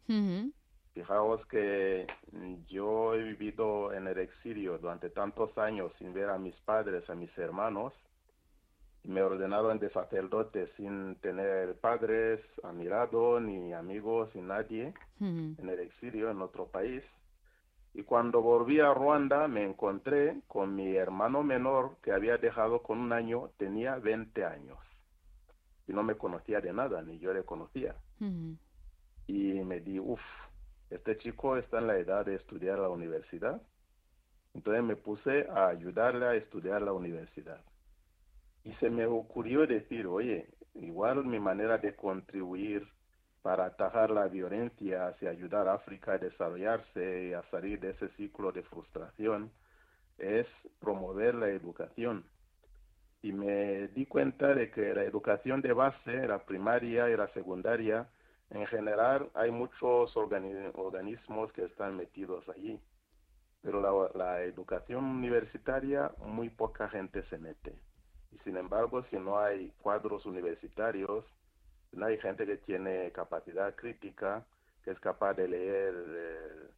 Fijaos 0.97 1.45
que 1.49 2.07
yo 2.69 3.15
he 3.15 3.23
vivido 3.23 3.93
en 3.93 4.07
el 4.07 4.17
exilio 4.17 4.79
durante 4.79 5.11
tantos 5.11 5.57
años 5.59 5.93
sin 5.99 6.15
ver 6.15 6.31
a 6.31 6.39
mis 6.39 6.55
padres, 6.63 7.09
a 7.11 7.15
mis 7.15 7.37
hermanos. 7.37 7.93
Me 9.05 9.21
ordenaron 9.21 9.79
de 9.79 9.91
sacerdote 9.91 10.69
sin 10.79 11.17
tener 11.17 11.79
padres 11.81 12.41
a 12.63 12.73
mi 12.73 12.85
lado, 12.85 13.39
ni 13.41 13.75
amigos, 13.75 14.35
ni 14.35 14.41
nadie 14.41 14.95
en 15.21 15.69
el 15.69 15.81
exilio 15.81 16.31
en 16.31 16.41
otro 16.41 16.69
país. 16.69 17.03
Y 17.93 18.03
cuando 18.03 18.41
volví 18.41 18.81
a 18.81 18.95
Ruanda 18.95 19.49
me 19.49 19.65
encontré 19.65 20.41
con 20.49 20.75
mi 20.75 20.97
hermano 20.97 21.43
menor 21.43 21.99
que 22.03 22.13
había 22.13 22.39
dejado 22.39 22.83
con 22.83 23.01
un 23.01 23.13
año, 23.13 23.51
tenía 23.59 23.97
20 23.97 24.47
años. 24.47 24.79
Y 25.87 25.93
no 25.93 26.03
me 26.03 26.15
conocía 26.15 26.63
de 26.63 26.73
nada, 26.73 27.03
ni 27.03 27.19
yo 27.19 27.35
le 27.35 27.43
conocía. 27.43 27.95
Y 29.27 29.61
me 29.63 29.81
di, 29.81 29.99
uff, 29.99 30.21
este 30.91 31.19
chico 31.19 31.57
está 31.57 31.79
en 31.79 31.89
la 31.89 31.99
edad 31.99 32.25
de 32.25 32.37
estudiar 32.37 32.79
la 32.79 32.89
universidad. 32.89 33.61
Entonces 34.55 34.83
me 34.85 34.97
puse 34.97 35.47
a 35.51 35.69
ayudarle 35.69 36.27
a 36.27 36.35
estudiar 36.35 36.83
la 36.83 36.93
universidad. 36.93 37.61
Y 38.65 38.73
se 38.75 38.91
me 38.91 39.07
ocurrió 39.07 39.67
decir, 39.67 40.07
oye, 40.07 40.49
igual 40.75 41.25
mi 41.25 41.39
manera 41.39 41.79
de 41.79 41.95
contribuir 41.95 42.87
para 43.43 43.67
atajar 43.67 44.11
la 44.11 44.27
violencia 44.27 45.09
hacia 45.09 45.31
ayudar 45.31 45.69
a 45.69 45.75
África 45.75 46.15
a 46.15 46.19
desarrollarse 46.19 47.29
y 47.29 47.33
a 47.33 47.43
salir 47.51 47.79
de 47.79 47.91
ese 47.91 48.09
ciclo 48.17 48.51
de 48.51 48.63
frustración 48.65 49.53
es 50.19 50.47
promover 50.81 51.35
la 51.35 51.49
educación. 51.51 52.25
Y 53.23 53.33
me 53.33 53.89
di 53.89 54.07
cuenta 54.07 54.55
de 54.55 54.71
que 54.71 54.95
la 54.95 55.05
educación 55.05 55.61
de 55.63 55.73
base, 55.73 56.27
la 56.27 56.45
primaria 56.45 57.09
y 57.11 57.17
la 57.17 57.29
secundaria, 57.29 58.09
en 58.51 58.67
general 58.67 59.31
hay 59.35 59.51
muchos 59.51 60.15
organi- 60.15 60.71
organismos 60.75 61.53
que 61.53 61.65
están 61.65 61.97
metidos 61.97 62.49
allí. 62.49 62.81
Pero 63.63 63.81
la, 63.81 64.11
la 64.15 64.43
educación 64.43 65.05
universitaria, 65.05 66.13
muy 66.19 66.51
poca 66.51 66.89
gente 66.89 67.25
se 67.29 67.39
mete. 67.39 67.75
Y 68.31 68.39
sin 68.45 68.57
embargo, 68.57 69.03
si 69.11 69.17
no 69.17 69.39
hay 69.39 69.71
cuadros 69.83 70.25
universitarios, 70.27 71.25
no 71.93 72.07
hay 72.07 72.19
gente 72.19 72.47
que 72.47 72.59
tiene 72.59 73.11
capacidad 73.13 73.75
crítica, 73.75 74.47
que 74.85 74.93
es 74.93 75.01
capaz 75.01 75.35
de 75.35 75.49
leer 75.49 75.95
eh, 76.09 76.69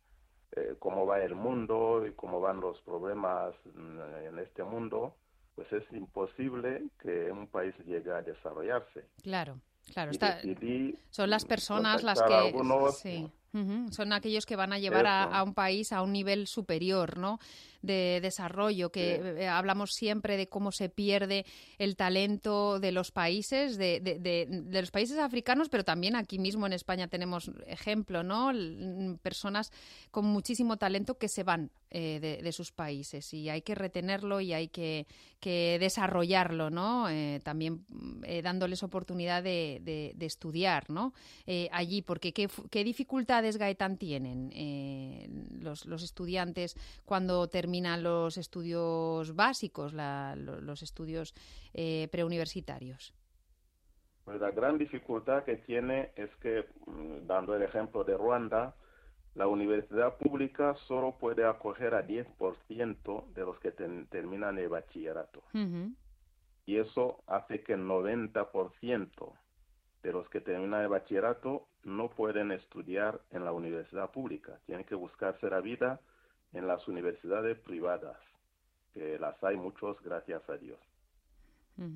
eh, 0.52 0.76
cómo 0.78 1.04
va 1.04 1.20
el 1.20 1.34
mundo 1.34 2.06
y 2.06 2.12
cómo 2.12 2.40
van 2.40 2.60
los 2.60 2.80
problemas 2.82 3.54
mm, 3.74 4.00
en 4.28 4.38
este 4.38 4.62
mundo, 4.64 5.14
pues 5.56 5.70
es 5.72 5.84
imposible 5.92 6.84
que 7.00 7.30
un 7.30 7.48
país 7.48 7.74
llegue 7.84 8.12
a 8.12 8.22
desarrollarse. 8.22 9.04
Claro, 9.22 9.60
claro. 9.92 10.10
Está, 10.12 10.40
son 11.10 11.30
las 11.30 11.44
personas 11.44 12.02
las 12.02 12.22
que... 12.22 12.34
algunos, 12.34 12.98
sí. 12.98 13.26
Son 13.90 14.12
aquellos 14.12 14.46
que 14.46 14.54
van 14.56 14.72
a 14.72 14.78
llevar 14.78 15.06
a, 15.06 15.24
a 15.24 15.42
un 15.42 15.52
país 15.54 15.90
a 15.92 16.02
un 16.02 16.12
nivel 16.12 16.46
superior, 16.46 17.16
¿no? 17.18 17.40
De 17.82 18.20
desarrollo, 18.22 18.92
que 18.92 19.16
Sí. 19.16 19.42
eh, 19.42 19.48
hablamos 19.48 19.90
siempre 19.94 20.36
de 20.36 20.48
cómo 20.48 20.70
se 20.70 20.88
pierde 20.90 21.44
el 21.78 21.96
talento 21.96 22.78
de 22.78 22.92
los 22.92 23.10
países, 23.10 23.76
de, 23.78 23.98
de- 24.00 24.18
de- 24.20 24.46
de 24.48 24.80
los 24.80 24.90
países 24.92 25.18
africanos, 25.18 25.68
pero 25.70 25.82
también 25.82 26.14
aquí 26.14 26.38
mismo 26.38 26.66
en 26.66 26.72
España 26.74 27.08
tenemos 27.08 27.50
ejemplo, 27.66 28.22
¿no? 28.22 28.52
Personas 29.22 29.72
con 30.12 30.26
muchísimo 30.26 30.76
talento 30.76 31.16
que 31.16 31.28
se 31.28 31.42
van 31.42 31.70
eh, 31.90 32.40
de, 32.42 32.52
sus 32.52 32.70
países 32.70 33.32
y 33.32 33.48
hay 33.48 33.62
que 33.62 33.74
retenerlo 33.74 34.40
y 34.40 34.52
hay 34.52 34.68
que, 34.68 35.06
que 35.40 35.78
desarrollarlo, 35.80 36.68
¿no? 36.68 37.08
Eh, 37.08 37.40
también 37.42 37.84
mm, 37.88 38.24
eh, 38.24 38.42
dándoles 38.42 38.82
oportunidad 38.82 39.42
de, 39.42 39.80
de- 39.82 40.26
estudiar, 40.26 40.90
¿no? 40.90 41.14
Allí, 41.72 42.02
porque 42.02 42.34
¿qué, 42.34 42.48
qué 42.70 42.84
dificultades, 42.84 43.56
Gaetán, 43.56 43.96
tienen 43.96 44.50
los, 45.62 45.86
los 45.86 46.02
estudiantes 46.02 46.76
cuando 47.06 47.48
terminan 47.48 48.02
los 48.02 48.36
estudios 48.36 49.34
básicos, 49.34 49.94
los 49.94 50.82
estudios 50.82 51.34
preuniversitarios? 52.10 53.14
Pues 54.28 54.38
la 54.42 54.50
gran 54.50 54.76
dificultad 54.76 55.44
que 55.44 55.56
tiene 55.56 56.10
es 56.14 56.28
que, 56.42 56.66
mm, 56.84 57.26
dando 57.26 57.56
el 57.56 57.62
ejemplo 57.62 58.04
de 58.04 58.14
Ruanda, 58.14 58.74
la 59.38 59.46
universidad 59.46 60.16
pública 60.18 60.74
solo 60.88 61.12
puede 61.16 61.44
acoger 61.46 61.94
a 61.94 62.02
10% 62.02 63.24
de 63.34 63.42
los 63.44 63.58
que 63.60 63.70
ten- 63.70 64.06
terminan 64.08 64.58
el 64.58 64.68
bachillerato. 64.68 65.42
Y 66.66 66.76
eso 66.76 67.22
hace 67.28 67.62
que 67.62 67.74
el 67.74 67.82
90% 67.86 69.32
de 70.02 70.12
los 70.12 70.28
que 70.28 70.40
terminan 70.40 70.82
el 70.82 70.88
bachillerato 70.88 71.68
no 71.84 72.10
pueden 72.10 72.50
estudiar 72.52 73.20
en 73.30 73.44
la 73.44 73.52
universidad 73.52 74.10
pública. 74.10 74.58
Tienen 74.66 74.84
que 74.84 74.96
buscarse 74.96 75.48
la 75.48 75.60
vida 75.60 76.00
en 76.52 76.66
las 76.66 76.86
universidades 76.88 77.58
privadas, 77.60 78.18
que 78.92 79.18
las 79.20 79.42
hay 79.44 79.56
muchos, 79.56 80.00
gracias 80.02 80.42
a 80.50 80.56
Dios. 80.56 80.80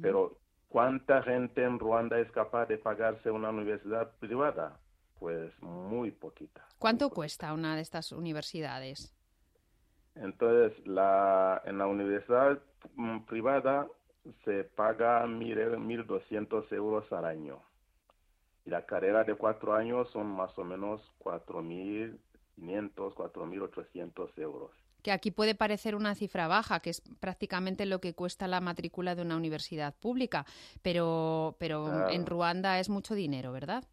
Pero, 0.00 0.36
¿cuánta 0.68 1.22
gente 1.22 1.64
en 1.64 1.78
Ruanda 1.80 2.20
es 2.20 2.30
capaz 2.30 2.66
de 2.66 2.78
pagarse 2.78 3.30
una 3.32 3.50
universidad 3.50 4.12
privada? 4.20 4.78
Pues 5.22 5.52
muy 5.62 6.10
poquita. 6.10 6.66
¿Cuánto 6.80 7.08
cuesta 7.08 7.52
una 7.52 7.76
de 7.76 7.82
estas 7.82 8.10
universidades? 8.10 9.14
Entonces, 10.16 10.84
la, 10.84 11.62
en 11.64 11.78
la 11.78 11.86
universidad 11.86 12.58
mm, 12.96 13.20
privada 13.20 13.86
se 14.44 14.64
paga 14.64 15.24
mil- 15.28 15.78
1.200 15.78 16.72
euros 16.72 17.12
al 17.12 17.24
año. 17.24 17.62
Y 18.64 18.70
la 18.70 18.84
carrera 18.84 19.22
de 19.22 19.36
cuatro 19.36 19.74
años 19.74 20.10
son 20.10 20.26
más 20.26 20.58
o 20.58 20.64
menos 20.64 21.00
4.500, 21.20 22.18
4.800 23.14 24.38
euros. 24.38 24.72
Que 25.02 25.12
aquí 25.12 25.30
puede 25.30 25.54
parecer 25.54 25.94
una 25.94 26.16
cifra 26.16 26.48
baja, 26.48 26.80
que 26.80 26.90
es 26.90 27.00
prácticamente 27.20 27.86
lo 27.86 28.00
que 28.00 28.12
cuesta 28.14 28.48
la 28.48 28.60
matrícula 28.60 29.14
de 29.14 29.22
una 29.22 29.36
universidad 29.36 29.94
pública, 29.94 30.46
pero, 30.82 31.54
pero 31.60 32.08
en 32.08 32.26
Ruanda 32.26 32.80
es 32.80 32.88
mucho 32.88 33.14
dinero, 33.14 33.52
¿verdad? 33.52 33.84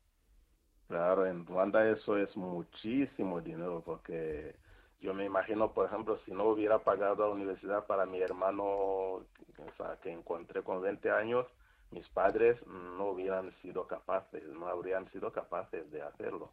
Claro, 0.89 1.28
en 1.28 1.45
Ruanda 1.45 1.88
eso 1.88 2.17
es 2.17 2.36
muchísimo 2.36 3.41
dinero 3.41 3.84
porque 3.86 4.56
yo 4.99 5.13
me 5.13 5.23
imagino, 5.23 5.71
por 5.71 5.86
ejemplo, 5.86 6.17
si 6.25 6.32
no 6.32 6.45
hubiera 6.45 6.80
pagado 6.80 7.28
la 7.28 7.34
universidad 7.36 7.86
para 7.86 8.08
mi 8.08 8.19
hermano, 8.19 8.63
o 8.65 9.23
sea, 9.78 9.99
que 10.02 10.12
encontré 10.12 10.63
con 10.63 10.82
20 10.82 11.12
años, 11.12 11.45
mis 11.91 12.08
padres 12.10 12.58
no 12.65 13.12
hubieran 13.12 13.54
sido 13.62 13.86
capaces, 13.86 14.43
no 14.47 14.65
habrían 14.67 15.08
sido 15.12 15.32
capaces 15.32 15.91
de 15.91 16.02
hacerlo, 16.02 16.52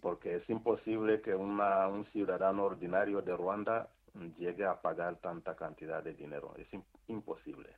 porque 0.00 0.36
es 0.36 0.48
imposible 0.48 1.20
que 1.20 1.34
una, 1.34 1.88
un 1.88 2.06
ciudadano 2.06 2.64
ordinario 2.64 3.20
de 3.20 3.36
Ruanda 3.36 3.90
llegue 4.38 4.64
a 4.64 4.80
pagar 4.80 5.16
tanta 5.16 5.54
cantidad 5.54 6.02
de 6.02 6.14
dinero, 6.14 6.54
es 6.56 6.66
im- 7.08 7.14
imposible. 7.16 7.68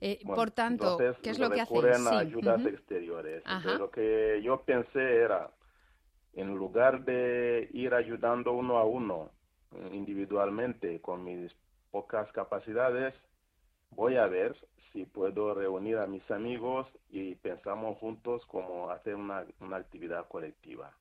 Eh, 0.00 0.18
Bueno, 0.24 0.36
por 0.36 0.50
tanto, 0.50 0.98
¿qué 1.22 1.30
es 1.30 1.38
lo 1.38 1.50
que 1.50 1.60
a 1.60 1.66
Sí, 2.10 2.16
ayudas 2.16 2.60
exteriores. 2.66 3.42
Entonces, 3.46 3.78
lo 3.78 3.90
que 3.90 4.40
yo 4.42 4.62
pensé 4.62 5.16
era, 5.16 5.50
en 6.34 6.54
lugar 6.56 7.04
de 7.04 7.68
ir 7.72 7.94
ayudando 7.94 8.52
uno 8.52 8.78
a 8.78 8.84
uno 8.84 9.30
eh, 9.72 9.90
individualmente 9.92 11.00
con 11.00 11.24
mis 11.24 11.52
pocas 11.90 12.30
capacidades, 12.32 13.14
voy 13.90 14.16
a 14.16 14.26
ver 14.26 14.56
si 14.92 15.04
puedo 15.04 15.54
reunir 15.54 15.98
a 15.98 16.06
mis 16.06 16.28
amigos 16.30 16.86
y 17.10 17.34
pensamos 17.36 17.98
juntos 17.98 18.44
cómo 18.46 18.90
hacer 18.90 19.14
una, 19.14 19.44
una 19.60 19.76
actividad 19.76 20.26
colectiva. 20.28 20.92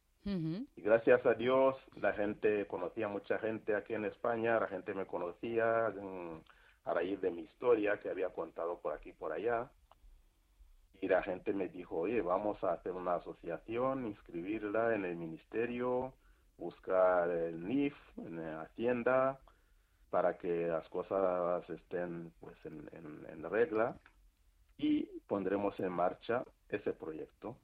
Y 0.75 0.81
gracias 0.81 1.25
a 1.25 1.33
Dios, 1.33 1.75
la 1.95 2.13
gente, 2.13 2.65
conocía 2.67 3.07
mucha 3.07 3.39
gente 3.39 3.75
aquí 3.75 3.93
en 3.93 4.05
España, 4.05 4.59
la 4.59 4.67
gente 4.67 4.93
me 4.93 5.05
conocía 5.05 5.89
mm, 5.89 6.41
a 6.85 6.93
raíz 6.93 7.19
de 7.21 7.31
mi 7.31 7.43
historia 7.43 7.99
que 7.99 8.09
había 8.09 8.29
contado 8.29 8.79
por 8.81 8.93
aquí 8.93 9.09
y 9.09 9.13
por 9.13 9.31
allá. 9.33 9.71
Y 11.01 11.07
la 11.07 11.23
gente 11.23 11.53
me 11.53 11.67
dijo, 11.67 11.97
oye, 11.97 12.21
vamos 12.21 12.63
a 12.63 12.73
hacer 12.73 12.91
una 12.91 13.15
asociación, 13.15 14.05
inscribirla 14.07 14.95
en 14.95 15.05
el 15.05 15.15
ministerio, 15.15 16.13
buscar 16.57 17.29
el 17.29 17.67
NIF, 17.67 17.95
en 18.17 18.37
la 18.37 18.61
Hacienda, 18.61 19.39
para 20.09 20.37
que 20.37 20.67
las 20.67 20.87
cosas 20.89 21.69
estén 21.69 22.31
pues 22.39 22.57
en, 22.65 22.87
en, 22.93 23.25
en 23.29 23.49
regla 23.49 23.97
y 24.77 25.05
pondremos 25.27 25.79
en 25.79 25.91
marcha 25.91 26.43
ese 26.69 26.93
proyecto. 26.93 27.57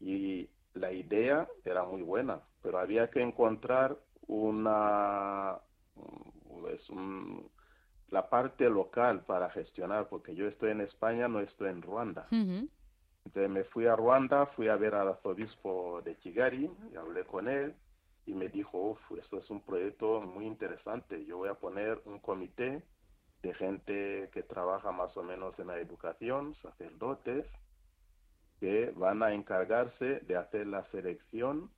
Y 0.00 0.48
la 0.74 0.92
idea 0.92 1.48
era 1.64 1.84
muy 1.84 2.02
buena, 2.02 2.40
pero 2.62 2.78
había 2.78 3.10
que 3.10 3.20
encontrar 3.22 3.96
una 4.26 5.58
pues, 6.60 6.88
un- 6.90 7.50
la 8.08 8.28
parte 8.28 8.68
local 8.68 9.24
para 9.24 9.50
gestionar, 9.50 10.08
porque 10.08 10.34
yo 10.34 10.46
estoy 10.46 10.70
en 10.70 10.80
España, 10.80 11.28
no 11.28 11.40
estoy 11.40 11.70
en 11.70 11.82
Ruanda. 11.82 12.28
Ujú. 12.30 12.68
Entonces 13.24 13.50
me 13.50 13.64
fui 13.64 13.86
a 13.86 13.96
Ruanda, 13.96 14.46
fui 14.46 14.68
a 14.68 14.76
ver 14.76 14.94
al 14.94 15.08
arzobispo 15.08 16.00
de 16.02 16.16
Kigali, 16.16 16.70
y 16.92 16.96
hablé 16.96 17.24
con 17.24 17.48
él 17.48 17.74
y 18.24 18.34
me 18.34 18.48
dijo, 18.48 18.78
uff, 18.78 19.00
esto 19.18 19.38
es 19.38 19.50
un 19.50 19.62
proyecto 19.62 20.20
muy 20.20 20.46
interesante, 20.46 21.24
yo 21.24 21.38
voy 21.38 21.48
a 21.48 21.54
poner 21.54 22.00
un 22.04 22.18
comité 22.18 22.82
de 23.42 23.54
gente 23.54 24.30
que 24.32 24.42
trabaja 24.42 24.92
más 24.92 25.16
o 25.16 25.22
menos 25.22 25.58
en 25.58 25.68
la 25.68 25.78
educación, 25.78 26.54
sacerdotes, 26.62 27.46
que 28.60 28.92
van 28.96 29.22
a 29.22 29.32
encargarse 29.32 30.20
de 30.20 30.36
hacer 30.36 30.66
la 30.66 30.84
selección 30.90 31.70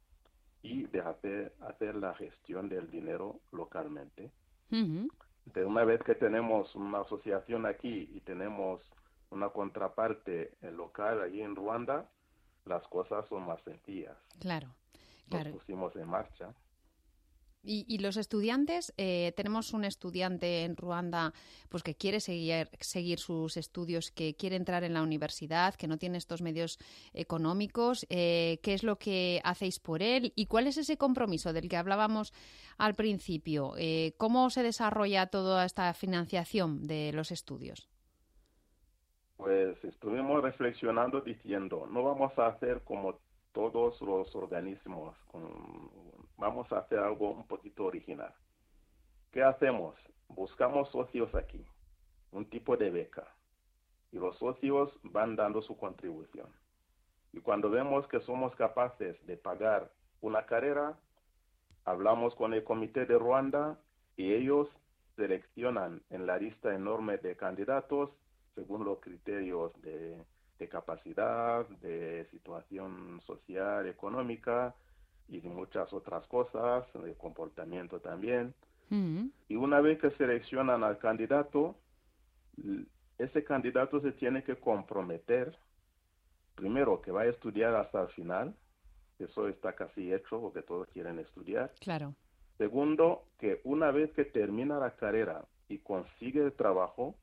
y 0.62 0.84
de 0.84 1.00
hacer, 1.00 1.54
hacer 1.60 1.94
la 1.96 2.14
gestión 2.14 2.68
del 2.68 2.90
dinero 2.90 3.40
localmente. 3.52 4.30
Ujú. 4.70 5.08
Una 5.56 5.84
vez 5.84 6.02
que 6.02 6.14
tenemos 6.14 6.74
una 6.74 7.00
asociación 7.00 7.66
aquí 7.66 8.08
y 8.14 8.20
tenemos 8.20 8.80
una 9.30 9.48
contraparte 9.50 10.54
eh, 10.62 10.70
local 10.70 11.20
allí 11.22 11.40
en 11.42 11.56
Ruanda, 11.56 12.08
las 12.66 12.86
cosas 12.88 13.26
son 13.28 13.46
más 13.46 13.60
sencillas. 13.62 14.16
Claro, 14.40 14.68
Nos 14.68 15.40
claro. 15.42 15.52
pusimos 15.52 15.94
en 15.96 16.08
marcha. 16.08 16.54
Y, 17.62 17.84
y 17.88 17.98
los 17.98 18.16
estudiantes, 18.16 18.94
eh, 18.96 19.34
tenemos 19.36 19.74
un 19.74 19.84
estudiante 19.84 20.64
en 20.64 20.76
Ruanda 20.76 21.34
pues 21.68 21.82
que 21.82 21.94
quiere 21.94 22.18
seguir, 22.20 22.70
seguir 22.80 23.18
sus 23.18 23.58
estudios, 23.58 24.10
que 24.10 24.34
quiere 24.34 24.56
entrar 24.56 24.82
en 24.82 24.94
la 24.94 25.02
universidad, 25.02 25.74
que 25.74 25.86
no 25.86 25.98
tiene 25.98 26.16
estos 26.16 26.40
medios 26.40 26.78
económicos. 27.12 28.06
eh, 28.08 28.60
¿Qué 28.62 28.72
es 28.72 28.82
lo 28.82 28.96
que 28.98 29.42
hacéis 29.44 29.78
por 29.78 30.02
él? 30.02 30.32
¿Y 30.36 30.46
cuál 30.46 30.68
es 30.68 30.78
ese 30.78 30.96
compromiso 30.96 31.52
del 31.52 31.68
que 31.68 31.76
hablábamos 31.76 32.32
al 32.78 32.94
principio? 32.94 33.74
Eh, 33.76 34.14
¿Cómo 34.16 34.48
se 34.48 34.62
desarrolla 34.62 35.26
toda 35.26 35.66
esta 35.66 35.92
financiación 35.92 36.86
de 36.86 37.12
los 37.12 37.30
estudios? 37.30 37.90
Pues 39.36 39.82
estuvimos 39.84 40.42
reflexionando 40.42 41.20
diciendo, 41.22 41.86
no 41.90 42.02
vamos 42.02 42.38
a 42.38 42.48
hacer 42.48 42.82
como 42.84 43.18
todos 43.52 44.00
los 44.02 44.34
organismos, 44.36 45.16
con- 45.30 45.90
vamos 46.40 46.72
a 46.72 46.78
hacer 46.78 46.98
algo 46.98 47.30
un 47.30 47.46
poquito 47.46 47.84
original. 47.84 48.34
¿Qué 49.30 49.42
hacemos? 49.42 49.94
Buscamos 50.28 50.88
socios 50.90 51.32
aquí, 51.34 51.64
un 52.32 52.48
tipo 52.48 52.76
de 52.76 52.90
beca, 52.90 53.28
y 54.10 54.16
los 54.16 54.36
socios 54.38 54.90
van 55.02 55.36
dando 55.36 55.62
su 55.62 55.76
contribución. 55.76 56.48
Y 57.32 57.40
cuando 57.40 57.70
vemos 57.70 58.08
que 58.08 58.20
somos 58.20 58.54
capaces 58.56 59.14
de 59.26 59.36
pagar 59.36 59.92
una 60.20 60.46
carrera, 60.46 60.98
hablamos 61.84 62.34
con 62.34 62.54
el 62.54 62.64
comité 62.64 63.06
de 63.06 63.18
Ruanda 63.18 63.78
y 64.16 64.32
ellos 64.32 64.68
seleccionan 65.16 66.02
en 66.10 66.26
la 66.26 66.38
lista 66.38 66.74
enorme 66.74 67.18
de 67.18 67.36
candidatos 67.36 68.10
según 68.54 68.84
los 68.84 68.98
criterios 69.00 69.72
de, 69.82 70.24
de 70.58 70.68
capacidad, 70.68 71.68
de 71.80 72.26
situación 72.30 73.20
social, 73.26 73.86
económica 73.86 74.74
y 75.30 75.40
de 75.40 75.48
muchas 75.48 75.92
otras 75.92 76.26
cosas, 76.26 76.84
de 76.92 77.14
comportamiento 77.14 78.00
también. 78.00 78.52
Ujú. 78.90 79.30
Y 79.48 79.56
una 79.56 79.80
vez 79.80 80.00
que 80.00 80.10
seleccionan 80.12 80.82
al 80.84 80.98
candidato, 80.98 81.76
ese 83.18 83.44
candidato 83.44 84.00
se 84.00 84.12
tiene 84.12 84.42
que 84.42 84.56
comprometer, 84.56 85.56
primero, 86.56 87.00
que 87.00 87.12
va 87.12 87.22
a 87.22 87.26
estudiar 87.26 87.74
hasta 87.74 88.02
el 88.02 88.08
final, 88.08 88.54
Eso 89.18 89.48
está 89.48 89.74
casi 89.74 90.12
hecho 90.12 90.40
porque 90.40 90.62
todos 90.62 90.88
quieren 90.88 91.18
estudiar. 91.18 91.70
Claro. 91.80 92.14
Segundo, 92.56 93.26
que 93.38 93.60
una 93.64 93.90
vez 93.90 94.10
que 94.14 94.24
termina 94.24 94.78
la 94.78 94.96
carrera 94.96 95.44
y 95.68 95.78
consigue 95.78 96.42
el 96.42 96.54
trabajo, 96.54 97.16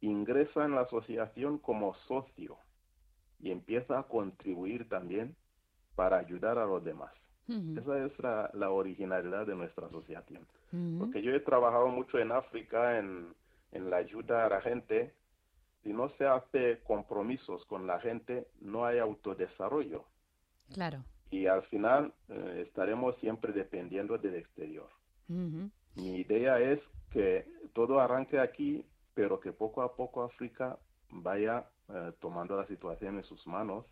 ingresa 0.00 0.64
en 0.64 0.74
la 0.74 0.82
asociación 0.82 1.58
como 1.58 1.94
socio 2.08 2.58
y 3.38 3.52
empieza 3.52 3.98
a 3.98 4.02
contribuir 4.08 4.88
también 4.88 5.36
para 5.94 6.18
ayudar 6.18 6.58
a 6.58 6.66
los 6.66 6.82
demás. 6.84 7.12
Esa 7.76 8.04
es 8.04 8.18
la, 8.20 8.50
la, 8.54 8.70
originalidad 8.70 9.46
de 9.46 9.56
nuestra 9.56 9.86
asociación. 9.86 10.46
Porque 10.98 11.20
yo 11.20 11.32
he 11.32 11.40
trabajado 11.40 11.88
mucho 11.88 12.18
en 12.18 12.30
África 12.30 12.98
en, 12.98 13.34
en 13.72 13.90
la 13.90 13.96
ayuda 13.96 14.46
a 14.46 14.48
la 14.48 14.60
gente. 14.60 15.12
Si 15.82 15.92
no 15.92 16.10
se 16.10 16.26
hace 16.26 16.80
compromisos 16.84 17.64
con 17.66 17.86
la 17.86 17.98
gente, 18.00 18.46
no 18.60 18.84
hay 18.84 18.98
autodesarrollo. 18.98 20.04
Claro. 20.72 21.02
Y 21.30 21.46
al 21.46 21.62
final 21.64 22.12
eh, 22.28 22.64
estaremos 22.66 23.16
siempre 23.18 23.52
dependiendo 23.52 24.18
del 24.18 24.34
exterior. 24.34 24.88
Mi 25.28 26.16
idea 26.16 26.58
es 26.58 26.80
que 27.12 27.46
todo 27.72 28.00
arranque 28.00 28.40
aquí, 28.40 28.84
pero 29.14 29.38
que 29.38 29.52
poco 29.52 29.82
a 29.82 29.94
poco 29.94 30.24
África 30.24 30.76
vaya 31.10 31.66
eh, 31.88 32.12
tomando 32.20 32.56
la 32.56 32.66
situación 32.66 33.18
en 33.18 33.24
sus 33.24 33.46
manos 33.46 33.86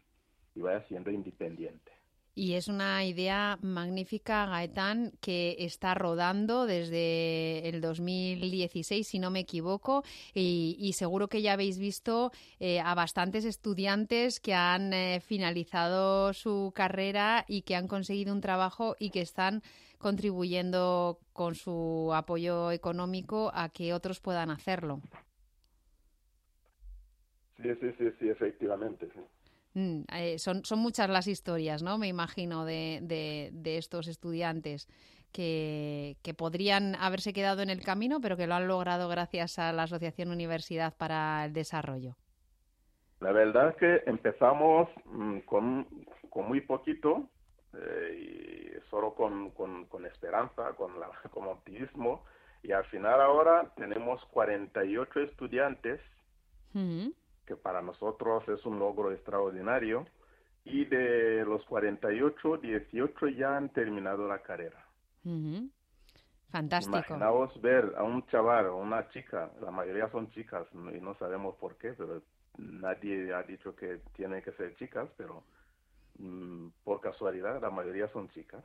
y 0.57 0.61
vaya 0.61 0.83
siendo 0.89 1.13
independiente. 1.13 1.93
Y 2.39 2.55
es 2.55 2.69
una 2.69 3.05
idea 3.05 3.59
magnífica, 3.63 4.47
Gaetán, 4.47 5.11
que 5.21 5.57
está 5.59 5.95
rodando 5.95 6.67
desde 6.67 7.69
el 7.69 7.81
2016, 7.81 9.09
si 9.09 9.19
no 9.19 9.33
me 9.33 9.41
equivoco, 9.41 10.05
y, 10.35 10.93
seguro 10.97 11.27
que 11.27 11.43
ya 11.43 11.55
habéis 11.55 11.81
visto 11.81 12.31
eh, 12.61 12.79
a 12.79 12.95
bastantes 12.95 13.45
estudiantes 13.45 14.39
que 14.39 14.55
han 14.55 14.93
eh, 14.93 15.19
finalizado 15.21 16.33
su 16.33 16.71
carrera 16.77 17.45
y 17.49 17.63
que 17.63 17.75
han 17.75 17.89
conseguido 17.89 18.33
un 18.33 18.41
trabajo 18.41 18.95
y 19.01 19.11
que 19.11 19.21
están 19.21 19.61
contribuyendo 19.99 21.19
con 21.33 21.57
su 21.57 22.13
apoyo 22.15 22.71
económico 22.71 23.51
a 23.53 23.69
que 23.69 23.93
otros 23.93 24.21
puedan 24.21 24.51
hacerlo. 24.51 25.01
Sí, 27.61 27.69
sí, 27.81 27.91
sí, 27.99 28.05
sí, 28.21 28.29
efectivamente. 28.29 29.09
Mm, 29.79 30.01
eh, 30.13 30.39
son, 30.41 30.65
son 30.65 30.81
muchas 30.81 31.09
las 31.09 31.29
historias, 31.29 31.85
¿no? 31.85 31.99
Me 31.99 32.09
imagino, 32.09 32.65
de, 32.65 32.99
de, 33.01 33.79
estos 33.79 34.09
estudiantes 34.09 34.89
que, 35.31 36.17
que, 36.25 36.35
podrían 36.35 36.97
haberse 36.97 37.33
quedado 37.33 37.63
en 37.63 37.71
el 37.71 37.85
camino, 37.85 38.21
pero 38.21 38.37
que 38.37 38.49
lo 38.49 38.57
han 38.57 38.67
logrado 38.67 39.09
gracias 39.09 39.57
a 39.61 39.73
la 39.73 39.85
Asociación 39.85 40.33
Universidad 40.33 40.97
para 40.97 41.45
el 41.45 41.53
Desarrollo. 41.53 42.17
La 43.21 43.31
verdad 43.31 43.69
es 43.69 43.77
que 43.77 44.11
empezamos 44.11 44.89
mm, 45.05 45.39
con, 45.41 45.87
con, 46.29 46.49
muy 46.49 46.61
poquito 46.61 47.29
eh, 47.75 48.75
y 48.75 48.91
solo 48.91 49.15
con, 49.15 49.53
con, 49.53 49.85
con 49.85 50.07
esperanza, 50.07 50.73
con, 50.73 50.99
la, 50.99 51.09
con 51.31 51.47
optimismo, 51.47 52.25
y 52.65 52.73
al 52.73 52.85
final 52.87 53.21
ahora 53.21 53.73
tenemos 53.77 54.25
48 54.33 55.21
estudiantes 55.21 56.01
que 57.49 57.57
para 57.57 57.81
nosotros 57.81 58.47
es 58.49 58.65
un 58.67 58.79
logro 58.79 59.11
extraordinario. 59.11 60.07
Y 60.65 60.85
de 60.85 61.45
los 61.47 61.65
48, 61.65 62.59
18 62.59 63.29
ya 63.29 63.57
han 63.57 63.71
terminado 63.71 64.29
la 64.29 64.41
carrera. 64.43 64.85
Fantástico. 66.51 66.97
Imaginaos 66.97 67.61
ver 67.63 67.95
a 67.97 68.03
un 68.03 68.27
chaval 68.27 68.67
o 68.67 68.77
una 68.77 69.09
chica, 69.09 69.51
la 69.63 69.71
mayoría 69.71 70.11
son 70.11 70.31
chicas 70.31 70.67
y 70.73 71.01
no 71.01 71.15
sabemos 71.15 71.55
por 71.57 71.77
qué, 71.77 71.93
pero 71.93 72.23
nadie 72.59 73.33
ha 73.33 73.43
dicho 73.43 73.75
que 73.75 74.01
tienen 74.15 74.43
que 74.43 74.53
ser 74.53 74.75
chicas, 74.77 75.09
pero 75.17 75.45
mm, 76.19 76.69
por 76.85 77.01
casualidad 77.01 77.61
la 77.61 77.71
mayoría 77.71 78.09
son 78.09 78.29
chicas. 78.31 78.65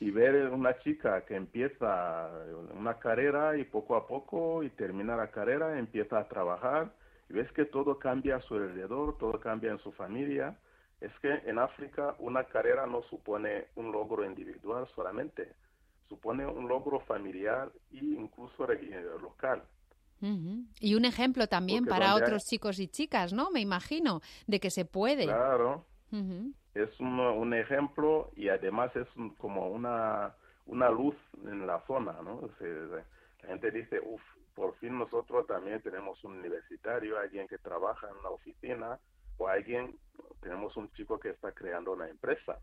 Y 0.00 0.10
ver 0.10 0.48
una 0.48 0.78
chica 0.80 1.24
que 1.24 1.36
empieza 1.36 2.30
una 2.74 2.98
carrera 2.98 3.56
y 3.56 3.64
poco 3.64 3.96
a 3.96 4.06
poco 4.06 4.62
y 4.62 4.70
termina 4.70 5.14
la 5.16 5.30
carrera, 5.30 5.78
empieza 5.78 6.18
a 6.18 6.28
trabajar 6.28 6.90
y 7.28 7.32
ves 7.32 7.50
que 7.52 7.64
todo 7.64 7.98
cambia 7.98 8.36
a 8.36 8.42
su 8.42 8.54
alrededor, 8.54 9.18
todo 9.18 9.40
cambia 9.40 9.70
en 9.70 9.78
su 9.78 9.92
familia. 9.92 10.56
Es 11.00 11.12
que 11.20 11.30
en 11.44 11.58
África 11.58 12.14
una 12.18 12.44
carrera 12.44 12.86
no 12.86 13.02
supone 13.02 13.66
un 13.74 13.92
logro 13.92 14.24
individual 14.24 14.88
solamente, 14.94 15.52
supone 16.08 16.46
un 16.46 16.68
logro 16.68 17.00
familiar 17.00 17.70
e 17.92 17.98
incluso 17.98 18.66
local. 19.20 19.62
Y 20.80 20.94
un 20.94 21.04
ejemplo 21.04 21.46
también 21.46 21.84
para 21.84 22.14
otros 22.14 22.46
chicos 22.46 22.78
y 22.78 22.88
chicas, 22.88 23.32
¿no? 23.32 23.50
Me 23.50 23.60
imagino, 23.60 24.22
de 24.46 24.60
que 24.60 24.70
se 24.70 24.84
puede. 24.84 25.24
Claro. 25.24 25.84
Es 26.74 27.00
un, 27.00 27.20
un, 27.20 27.54
ejemplo 27.54 28.30
y 28.34 28.48
además 28.48 28.94
es 28.96 29.06
como 29.38 29.68
una, 29.68 30.34
una 30.66 30.88
luz 30.88 31.14
en 31.44 31.66
la 31.66 31.80
zona, 31.86 32.16
¿no? 32.22 32.48
la 32.60 33.48
gente 33.48 33.70
dice, 33.70 34.00
uff, 34.00 34.22
por 34.56 34.74
fin 34.78 34.98
nosotros 34.98 35.46
también 35.46 35.82
tenemos 35.82 36.24
un 36.24 36.38
universitario, 36.38 37.18
alguien 37.18 37.46
que 37.46 37.58
trabaja 37.58 38.08
en 38.08 38.16
una 38.16 38.30
oficina 38.30 38.98
o 39.36 39.46
alguien, 39.46 39.94
tenemos 40.40 40.74
un 40.78 40.90
chico 40.94 41.20
que 41.20 41.28
está 41.28 41.52
creando 41.52 41.92
una 41.92 42.08
empresa. 42.08 42.58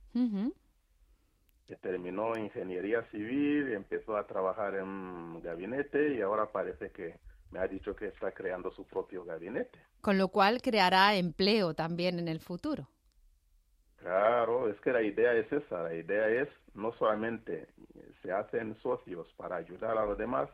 Que 1.67 1.75
terminó 1.75 2.35
ingeniería 2.35 3.03
civil, 3.11 3.69
y 3.69 3.73
empezó 3.75 4.17
a 4.17 4.25
trabajar 4.25 4.73
en 4.73 4.87
un 4.87 5.41
gabinete 5.43 6.15
y 6.15 6.21
ahora 6.21 6.51
parece 6.51 6.89
que 6.91 7.19
me 7.51 7.59
ha 7.59 7.67
dicho 7.67 7.95
que 7.95 8.07
está 8.07 8.31
creando 8.31 8.71
su 8.71 8.85
propio 8.85 9.23
gabinete. 9.23 9.79
Con 10.01 10.17
lo 10.17 10.29
cual 10.29 10.63
creará 10.63 11.15
empleo 11.15 11.75
también 11.75 12.17
en 12.17 12.27
el 12.27 12.39
futuro. 12.39 12.89
Claro, 13.97 14.67
es 14.67 14.81
que 14.81 14.91
la 14.91 15.03
idea 15.03 15.33
es 15.33 15.49
esa, 15.51 15.83
la 15.83 15.93
idea 15.93 16.27
es 16.27 16.49
no 16.73 16.91
solamente 16.93 17.67
se 18.23 18.31
hacen 18.31 18.75
socios 18.81 19.31
para 19.37 19.57
ayudar 19.57 19.95
a 19.95 20.05
los 20.05 20.17
demás, 20.17 20.49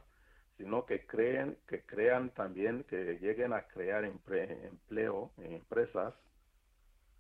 sino 0.59 0.85
que 0.85 1.05
creen, 1.07 1.57
que 1.69 1.85
crean 1.85 2.31
también, 2.31 2.83
que 2.83 3.17
lleguen 3.21 3.53
a 3.53 3.61
crear 3.61 4.03
empleo 4.03 5.31
en 5.37 5.53
empresas. 5.53 6.13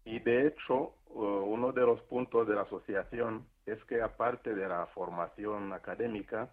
Y 0.03 0.19
de 0.19 0.47
hecho, 0.47 0.95
uh, 1.07 1.21
uno 1.47 1.71
de 1.71 1.85
los 1.85 2.01
puntos 2.01 2.45
de 2.49 2.55
la 2.55 2.63
asociación 2.63 3.47
es 3.65 3.81
que 3.85 4.01
aparte 4.01 4.53
de 4.53 4.67
la 4.67 4.87
formación 4.87 5.71
académica, 5.71 6.49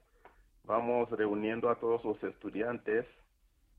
vamos 0.62 1.10
reuniendo 1.10 1.70
a 1.70 1.80
todos 1.80 2.04
los 2.04 2.22
estudiantes 2.22 3.04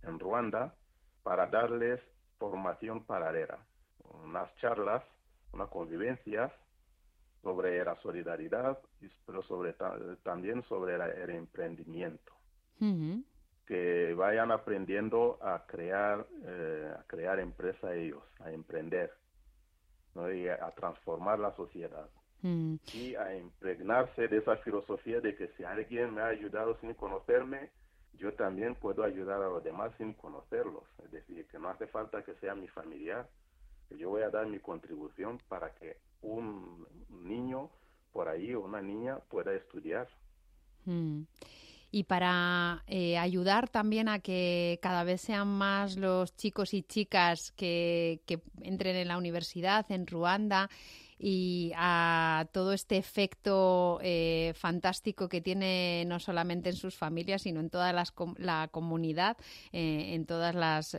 en 0.04 0.20
Ruanda 0.20 0.76
para 1.24 1.48
darles 1.48 2.02
formación 2.38 3.06
paralela, 3.06 3.58
unas 4.26 4.54
charlas, 4.58 5.02
unas 5.54 5.70
convivencias 5.70 6.52
sobre 7.42 7.86
la 7.86 7.96
solidaridad, 8.02 8.78
pero 9.26 9.42
sobre 9.44 9.74
también 10.24 10.62
sobre 10.64 10.96
el 10.96 11.30
emprendimiento 11.30 12.37
que 13.68 14.14
vayan 14.14 14.52
aprendiendo 14.52 15.38
a 15.42 15.66
crear, 15.68 16.26
eh, 16.46 16.94
a 16.98 17.04
crear 17.04 17.40
empresa 17.40 17.94
ellos, 17.94 18.24
a 18.40 18.52
emprender, 18.52 19.14
y 20.34 20.48
a, 20.48 20.72
transformar 20.72 21.38
la 21.38 21.56
sociedad. 21.56 22.10
Mm. 22.42 22.76
Y 22.94 23.16
a 23.16 23.36
impregnarse 23.36 24.28
de 24.28 24.38
esa 24.38 24.56
filosofía 24.58 25.20
de 25.20 25.36
que 25.36 25.50
si 25.58 25.64
alguien 25.64 26.14
me 26.14 26.22
ha 26.22 26.28
ayudado 26.28 26.80
sin 26.80 26.94
conocerme, 26.94 27.70
yo 28.14 28.34
también 28.34 28.76
puedo 28.76 29.04
ayudar 29.04 29.42
a 29.44 29.50
los 29.50 29.64
demás 29.64 29.92
sin 29.98 30.14
conocerlos. 30.14 30.84
Es 31.04 31.12
decir, 31.12 31.46
que 31.48 31.60
no 31.60 31.70
hace 31.70 31.88
falta 31.88 32.24
que 32.24 32.36
sea 32.36 32.56
mi 32.56 32.68
familiar, 32.70 33.30
que 33.90 33.98
yo 33.98 34.10
voy 34.10 34.24
a 34.24 34.30
dar 34.30 34.48
mi 34.48 34.60
contribución 34.60 35.40
para 35.50 35.74
que 35.76 35.98
un 36.22 36.88
niño 37.10 37.70
por 38.14 38.28
ahí 38.30 38.54
o 38.56 38.62
una 38.62 38.82
niña 38.82 39.20
pueda 39.30 39.54
estudiar. 39.54 40.08
Mm 40.86 41.24
y 41.98 42.04
para 42.04 42.84
eh, 42.86 43.18
ayudar 43.18 43.70
también 43.70 44.08
a 44.08 44.20
que 44.20 44.78
cada 44.84 45.04
vez 45.04 45.20
sean 45.20 45.48
más 45.48 45.98
los 45.98 46.36
chicos 46.36 46.76
y 46.76 46.84
chicas 46.84 47.52
que, 47.54 48.22
entren 48.62 48.96
en 48.96 49.08
la 49.08 49.18
universidad 49.18 49.84
en 49.90 50.06
Ruanda 50.06 50.70
y 51.18 51.72
a 51.76 52.46
todo 52.52 52.72
este 52.74 52.98
efecto 52.98 53.98
eh, 54.04 54.54
fantástico 54.56 55.28
que 55.28 55.42
tiene 55.42 56.04
no 56.06 56.20
solamente 56.20 56.70
en 56.70 56.76
sus 56.76 56.96
familias, 56.96 57.42
sino 57.42 57.62
en 57.62 57.72
toda 57.72 57.92
la 57.92 58.68
comunidad, 58.70 59.38
eh, 59.72 60.14
en 60.14 60.28
todas 60.28 60.54
las 60.54 60.96